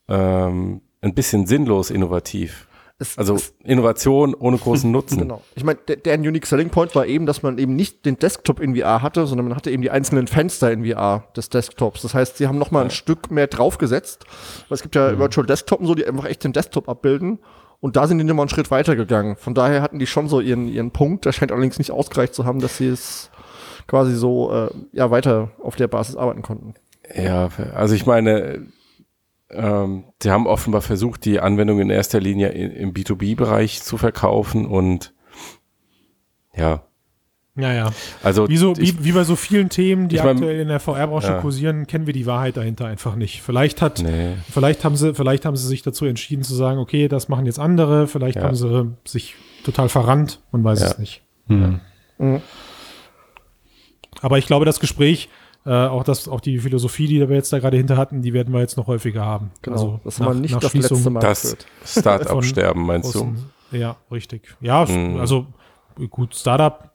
ähm, 0.10 0.80
ein 1.01 1.14
bisschen 1.16 1.45
sinnlos 1.47 1.89
innovativ. 1.91 2.66
Es, 3.00 3.18
Also 3.18 3.36
es, 3.36 3.54
Innovation 3.64 4.34
ohne 4.34 4.58
großen 4.58 4.91
Nutzen. 4.91 5.20
Genau. 5.20 5.41
Ich 5.56 5.64
meine, 5.64 5.80
der, 5.88 5.98
der 5.98 6.18
Unique 6.18 6.45
Selling 6.48 6.70
Point 6.70 6.95
war 6.95 7.06
eben, 7.06 7.26
dass 7.26 7.43
man 7.43 7.58
eben 7.58 7.76
nicht 7.76 8.06
den 8.06 8.18
Desktop 8.18 8.60
in 8.60 8.76
VR 8.76 9.02
hatte, 9.02 9.28
sondern 9.28 9.48
man 9.48 9.56
hatte 9.56 9.70
eben 9.70 9.84
die 9.84 9.91
einzelnen 9.91 10.28
Fenster 10.28 10.72
in 10.72 10.86
VR 10.86 11.28
des 11.36 11.50
Desktops. 11.50 12.02
Das 12.02 12.14
heißt, 12.14 12.38
sie 12.38 12.48
haben 12.48 12.58
noch 12.58 12.72
mal 12.72 12.84
ein 12.84 12.89
Stück 12.89 13.30
mehr 13.30 13.48
draufgesetzt. 13.48 14.26
Weil 14.68 14.76
es 14.76 14.82
gibt 14.82 14.95
ja 14.95 15.20
Virtual 15.20 15.45
Desktop 15.45 15.80
und 15.80 15.86
so, 15.86 15.95
die 15.95 16.08
einfach 16.08 16.26
echt 16.26 16.43
den 16.43 16.54
Desktop 16.54 16.89
abbilden. 16.89 17.39
Und 17.80 17.95
da 17.95 18.08
sind 18.08 18.18
die 18.18 18.24
nochmal 18.24 18.45
einen 18.45 18.50
Schritt 18.50 18.72
weiter 18.72 18.95
gegangen. 18.95 19.36
Von 19.36 19.54
daher 19.54 19.84
hatten 19.84 20.00
die 20.00 20.08
schon 20.08 20.28
so 20.28 20.39
ihren, 20.39 20.68
ihren 20.68 20.89
Punkt. 20.89 21.26
Der 21.26 21.32
scheint 21.32 21.52
allerdings 21.52 21.78
nicht 21.78 21.91
ausgereicht 21.91 22.34
zu 22.34 22.45
haben, 22.45 22.60
dass 22.60 22.78
sie 22.78 22.88
es 22.88 23.30
quasi 23.86 24.16
so 24.16 24.52
äh, 24.52 24.70
ja 24.93 25.12
weiter 25.12 25.52
auf 25.62 25.76
der 25.76 25.88
Basis 25.88 26.16
arbeiten 26.16 26.41
konnten. 26.41 26.74
Ja, 27.16 27.50
also 27.74 27.93
ich 27.93 28.06
meine, 28.06 28.66
ähm, 29.50 30.06
sie 30.22 30.32
haben 30.32 30.45
offenbar 30.48 30.82
versucht, 30.82 31.26
die 31.26 31.39
Anwendung 31.39 31.80
in 31.80 31.89
erster 31.89 32.20
Linie 32.20 32.50
in, 32.50 32.72
im 32.72 32.93
B2B-Bereich 32.93 33.82
zu 33.82 33.98
verkaufen 33.98 34.66
und 34.66 35.14
ja, 36.56 36.84
Ja, 37.56 37.74
ja. 37.74 37.91
also 38.24 38.48
Wie, 38.50 38.58
so, 38.58 38.74
ich, 38.78 39.00
wie, 39.00 39.06
wie 39.06 39.12
bei 39.14 39.24
so 39.24 39.36
vielen 39.36 39.70
Themen, 39.70 40.10
die 40.10 40.16
ich 40.18 40.24
mein- 40.24 40.38
aktuell 40.38 40.60
in 40.60 40.68
der 40.68 40.80
VR-Branche 40.80 41.28
Ja. 41.28 41.39
kursieren, 41.41 41.88
kennen 41.88 42.06
wir 42.08 42.14
die 42.14 42.26
Wahrheit 42.26 42.58
dahinter 42.58 42.86
einfach 42.88 43.16
nicht. 43.16 43.41
Vielleicht 43.41 43.82
hat, 43.82 44.00
nee, 44.04 44.36
vielleicht 44.52 44.84
haben 44.84 44.95
sie, 44.95 45.14
vielleicht 45.16 45.45
haben 45.45 45.56
sie 45.56 45.68
sich 45.68 45.82
dazu 45.82 46.06
entschieden 46.06 46.43
zu 46.43 46.54
sagen, 46.56 46.80
okay, 46.80 47.08
das 47.08 47.30
machen 47.30 47.45
jetzt 47.45 47.60
andere, 47.60 48.08
vielleicht 48.08 48.38
Ja. 48.38 48.43
haben 48.43 48.56
sie 48.56 48.91
sich 49.06 49.36
total 49.64 49.89
verrannt, 49.89 50.41
man 50.52 50.64
weiß 50.64 50.82
Ja. 50.82 50.88
es 50.88 50.98
nicht. 51.00 51.22
Hm. 51.48 51.80
Mhm. 52.18 52.41
Aber 54.22 54.38
ich 54.38 54.48
glaube, 54.48 54.66
das 54.66 54.80
Gespräch, 54.80 55.30
äh, 55.68 55.88
auch 55.88 56.03
das, 56.03 56.28
auch 56.30 56.39
die 56.39 56.57
Philosophie, 56.59 57.07
die 57.07 57.20
wir 57.28 57.36
jetzt 57.36 57.51
da 57.51 57.59
gerade 57.59 57.76
hinter 57.78 57.97
hatten, 57.97 58.22
die 58.22 58.32
werden 58.34 58.53
wir 58.53 58.61
jetzt 58.61 58.78
noch 58.78 58.88
häufiger 58.88 59.26
haben. 59.26 59.51
Genau. 59.61 59.76
Also 59.76 59.99
das 60.05 60.20
haben 60.20 60.34
wir 60.36 60.41
nicht 60.41 60.63
das 60.63 60.72
Schließung 60.72 60.97
letzte 60.97 61.09
Mal 61.11 61.20
das. 61.20 61.57
Start-up-Sterben 61.86 62.86
meinst 62.86 63.13
du? 63.13 63.36
Ja, 63.72 63.97
richtig. 64.11 64.55
Ja, 64.61 64.86
Mhm. 64.86 65.20
also 65.20 65.45
gut, 66.09 66.36
Startup, 66.36 66.91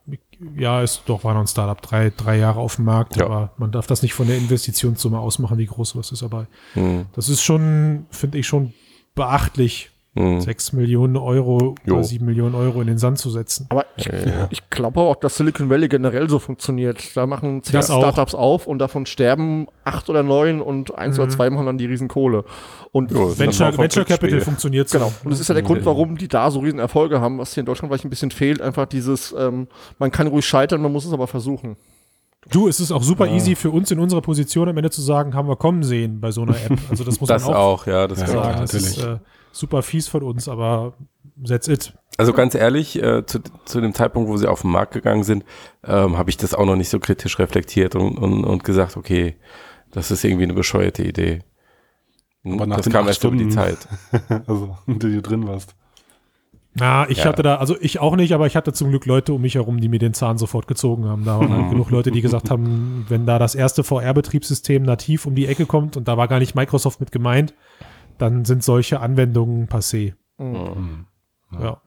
ja, 0.56 0.80
ist 0.82 1.02
doch, 1.06 1.22
war 1.22 1.34
noch 1.34 1.40
ein 1.42 1.46
Startup, 1.46 1.80
drei, 1.82 2.10
drei 2.16 2.38
Jahre 2.38 2.58
auf 2.60 2.76
dem 2.76 2.86
Markt, 2.86 3.16
Ja. 3.16 3.26
aber 3.26 3.50
man 3.58 3.70
darf 3.72 3.86
das 3.86 4.02
nicht 4.02 4.14
von 4.14 4.26
der 4.26 4.38
Investitionssumme 4.38 5.18
ausmachen, 5.18 5.58
wie 5.58 5.66
groß 5.66 5.94
was 5.96 6.10
ist. 6.10 6.22
Aber 6.22 6.46
Hm, 6.74 7.06
das 7.12 7.28
ist 7.28 7.42
schon, 7.42 8.06
finde 8.10 8.38
ich, 8.38 8.46
schon 8.46 8.72
beachtlich, 9.14 9.90
hm. 10.14 10.40
sechs 10.42 10.72
Millionen 10.74 11.16
Euro 11.16 11.74
Jo. 11.86 11.94
oder 11.94 12.04
sieben 12.04 12.26
Millionen 12.26 12.54
Euro 12.54 12.80
in 12.82 12.86
den 12.86 12.98
Sand 12.98 13.18
zu 13.18 13.30
setzen. 13.30 13.66
Aber 13.70 13.86
ich, 13.96 14.04
Ja. 14.06 14.46
ich 14.50 14.68
glaube 14.68 15.00
auch, 15.00 15.16
dass 15.16 15.36
Silicon 15.36 15.70
Valley 15.70 15.88
generell 15.88 16.28
so 16.28 16.38
funktioniert. 16.38 17.16
Da 17.16 17.26
machen 17.26 17.62
zehn 17.62 17.72
Das 17.72 17.90
auch. 17.90 17.98
Startups 18.00 18.34
auf 18.34 18.66
und 18.66 18.78
davon 18.78 19.06
sterben 19.06 19.68
acht 19.84 20.10
oder 20.10 20.22
neun 20.22 20.60
und 20.60 20.94
eins 20.98 21.18
oder 21.18 21.30
zwei 21.30 21.48
machen 21.48 21.64
dann 21.66 21.78
die 21.78 21.86
Riesenkohle. 21.86 22.44
Und 22.92 23.10
Jo, 23.10 23.38
Venture, 23.38 23.76
Venture 23.78 24.04
Capital 24.04 24.40
funktioniert 24.42 24.88
so. 24.88 24.98
genau. 24.98 25.12
Und 25.24 25.30
das 25.30 25.40
ist 25.40 25.48
ja 25.48 25.54
der 25.54 25.62
Grund, 25.62 25.84
warum 25.86 26.18
die 26.18 26.28
da 26.28 26.50
so 26.50 26.60
riesen 26.60 26.78
Erfolge 26.78 27.20
haben, 27.22 27.38
was 27.38 27.54
hier 27.54 27.62
in 27.62 27.66
Deutschland 27.66 27.90
vielleicht 27.90 28.04
ein 28.04 28.10
bisschen 28.10 28.30
fehlt. 28.30 28.60
Einfach 28.60 28.84
dieses, 28.86 29.34
ähm, 29.38 29.66
man 29.98 30.10
kann 30.10 30.26
ruhig 30.26 30.44
scheitern, 30.46 30.82
man 30.82 30.92
muss 30.92 31.06
es 31.06 31.12
aber 31.14 31.26
versuchen. 31.26 31.76
Du, 32.50 32.66
es 32.68 32.80
ist 32.80 32.90
auch 32.90 33.04
super 33.04 33.28
easy 33.28 33.54
für 33.54 33.70
uns 33.70 33.90
in 33.92 34.00
unserer 34.00 34.20
Position 34.20 34.68
am 34.68 34.76
Ende 34.76 34.90
zu 34.90 35.00
sagen, 35.00 35.32
haben 35.34 35.48
wir 35.48 35.54
kommen 35.56 35.84
sehen 35.84 36.20
bei 36.20 36.32
so 36.32 36.42
einer 36.42 36.56
App. 36.56 36.76
Also 36.90 37.04
das 37.04 37.20
muss 37.20 37.28
Das 37.28 37.44
man 37.46 37.54
auch, 37.54 37.82
auch, 37.82 37.86
ja, 37.86 38.08
das 38.08 38.18
Ja, 38.18 38.24
kann 38.26 38.34
sagen. 38.34 38.54
auch. 38.56 38.60
Das 38.60 38.74
ist 38.74 38.98
natürlich. 38.98 39.16
äh, 39.20 39.24
super 39.53 39.82
fies 39.82 40.09
von 40.09 40.22
uns, 40.22 40.48
aber 40.48 40.94
that's 41.46 41.68
it. 41.68 41.94
Also 42.18 42.32
ganz 42.32 42.55
ehrlich, 42.55 43.00
äh, 43.03 43.24
zu, 43.24 43.40
zu 43.64 43.80
dem 43.80 43.94
Zeitpunkt, 43.94 44.28
wo 44.28 44.36
sie 44.36 44.46
auf 44.48 44.62
den 44.62 44.70
Markt 44.70 44.92
gegangen 44.92 45.22
sind, 45.22 45.44
ähm, 45.84 46.18
habe 46.18 46.30
ich 46.30 46.36
das 46.36 46.55
auch 46.55 46.66
noch 46.66 46.76
nicht 46.76 46.88
so 46.90 46.98
kritisch 46.98 47.38
reflektiert 47.38 47.94
und, 47.94 48.18
und, 48.18 48.44
und 48.44 48.64
gesagt, 48.64 48.96
okay, 48.96 49.36
das 49.92 50.11
ist 50.11 50.24
irgendwie 50.24 50.44
eine 50.44 50.55
bescheuerte 50.55 51.03
Idee. 51.05 51.40
Aber 52.44 52.66
nach 52.66 52.78
das 52.78 52.90
kam 52.90 53.07
erst 53.07 53.22
über 53.24 53.36
die 53.36 53.50
Stunden- 53.50 53.53
Zeit. 53.53 53.78
also, 54.46 54.76
die 54.86 54.98
du 54.98 55.22
drin 55.22 55.46
warst. 55.46 55.74
Na, 56.74 57.09
ich 57.11 57.18
Ja. 57.18 57.26
hatte 57.26 57.42
da, 57.42 57.57
also 57.57 57.76
ich 57.80 58.00
auch 58.00 58.16
nicht, 58.16 58.32
aber 58.32 58.46
ich 58.46 58.57
hatte 58.57 58.72
zum 58.72 58.88
Glück 58.88 59.05
Leute 59.05 59.34
um 59.34 59.42
mich 59.42 59.57
herum, 59.57 59.78
die 59.80 59.88
mir 59.88 59.98
den 59.98 60.14
Zahn 60.14 60.38
sofort 60.38 60.66
gezogen 60.66 61.05
haben. 61.05 61.24
Da 61.24 61.38
waren 61.38 61.53
halt 61.53 61.70
genug 61.70 61.90
Leute, 61.90 62.11
die 62.11 62.22
gesagt 62.22 62.50
haben, 62.50 63.05
wenn 63.09 63.26
da 63.26 63.38
das 63.38 63.55
erste 63.55 63.84
VR-Betriebssystem 63.84 64.82
nativ 64.82 65.26
um 65.26 65.34
die 65.34 65.46
Ecke 65.46 65.66
kommt 65.66 65.96
und 65.98 66.09
da 66.09 66.16
war 66.16 66.28
gar 66.28 66.38
nicht 66.38 66.55
Microsoft 66.55 66.98
mit 67.00 67.12
gemeint, 67.12 67.53
dann 68.22 68.44
sind 68.44 68.62
solche 68.62 69.00
Anwendungen 69.00 69.68
passé. 69.68 70.14
Hm. 70.38 71.06
Ja. 71.60 71.80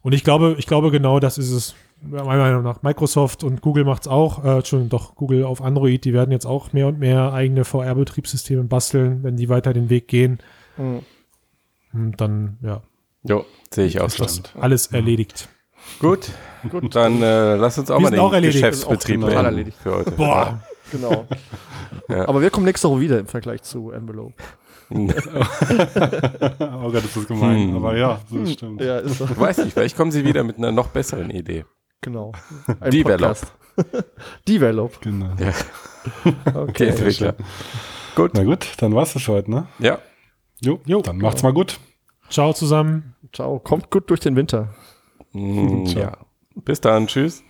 Und 0.00 0.14
ich 0.14 0.24
glaube, 0.24 0.56
ich 0.58 0.66
glaube 0.66 0.90
genau, 0.90 1.20
das 1.20 1.36
ist 1.36 1.50
es. 1.50 1.74
Meiner 2.02 2.38
Meinung 2.38 2.62
nach. 2.62 2.82
Microsoft 2.82 3.44
und 3.44 3.60
Google 3.60 3.84
macht's 3.84 4.08
auch. 4.08 4.42
Äh, 4.42 4.56
Entschuldigung, 4.56 4.88
doch 4.88 5.16
Google 5.16 5.44
auf 5.44 5.60
Android. 5.60 6.02
Die 6.06 6.14
werden 6.14 6.30
jetzt 6.32 6.46
auch 6.46 6.72
mehr 6.72 6.86
und 6.86 6.98
mehr 6.98 7.34
eigene 7.34 7.66
VR-Betriebssysteme 7.66 8.64
basteln, 8.64 9.22
wenn 9.22 9.36
die 9.36 9.50
weiter 9.50 9.74
den 9.74 9.90
Weg 9.90 10.08
gehen. 10.08 10.38
Mhm. 10.78 11.00
Und 11.92 12.20
dann, 12.22 12.56
ja, 12.62 12.80
Jo, 13.24 13.44
sehe 13.70 13.84
ich 13.84 14.00
auch 14.00 14.08
so. 14.08 14.24
alles 14.58 14.86
erledigt. 14.86 15.50
Gut, 15.98 16.30
gut, 16.70 16.94
dann 16.94 17.20
äh, 17.20 17.56
lass 17.56 17.76
uns 17.78 17.90
auch 17.90 17.98
Wir 17.98 18.04
mal 18.04 18.10
den 18.12 18.20
auch 18.20 18.32
erledigt. 18.32 18.62
Geschäftsbetrieb 18.62 19.22
auch 19.22 19.26
beenden 19.26 19.44
erledigt. 19.44 19.76
für 19.82 19.94
heute. 19.96 20.10
Boah. 20.12 20.62
Genau. 20.90 21.26
Ja. 22.08 22.28
Aber 22.28 22.40
wir 22.40 22.50
kommen 22.50 22.66
nächste 22.66 22.88
Woche 22.88 23.00
wieder 23.00 23.18
im 23.20 23.26
Vergleich 23.26 23.62
zu 23.62 23.90
Envelope. 23.92 24.34
Oh 24.90 26.90
Gott, 26.90 27.04
ist 27.04 27.16
das 27.16 27.26
gemein. 27.26 27.68
Hm. 27.70 27.76
Aber 27.76 27.96
ja, 27.96 28.20
das 28.30 28.52
stimmt. 28.52 28.80
Ja, 28.80 28.98
ist 28.98 29.18
so. 29.18 29.28
Weiß 29.38 29.58
nicht, 29.58 29.72
vielleicht 29.74 29.96
kommen 29.96 30.10
sie 30.10 30.24
wieder 30.24 30.44
mit 30.44 30.58
einer 30.58 30.72
noch 30.72 30.88
besseren 30.88 31.30
Idee. 31.30 31.64
Genau. 32.00 32.32
Ein 32.80 32.90
Develop. 32.90 33.36
Develop. 34.48 35.00
Genau. 35.00 35.30
Ja, 35.38 35.52
Okay. 36.60 36.88
Entwickler. 36.88 37.34
Na 38.34 38.44
gut, 38.44 38.66
dann 38.78 38.94
war's 38.94 39.12
das 39.14 39.22
für 39.22 39.32
heute, 39.32 39.50
ne? 39.50 39.66
Ja, 39.78 39.98
Jo, 40.62 40.80
Jo. 40.84 41.00
dann 41.00 41.18
macht's 41.18 41.42
mal 41.42 41.52
gut. 41.52 41.78
Ciao 42.28 42.52
zusammen. 42.52 43.14
Ciao. 43.32 43.58
Kommt 43.58 43.90
gut 43.90 44.10
durch 44.10 44.20
den 44.20 44.36
Winter. 44.36 44.74
Mm, 45.32 45.86
Ciao. 45.86 46.02
ja. 46.02 46.16
Bis 46.56 46.80
dann, 46.80 47.06
tschüss. 47.06 47.42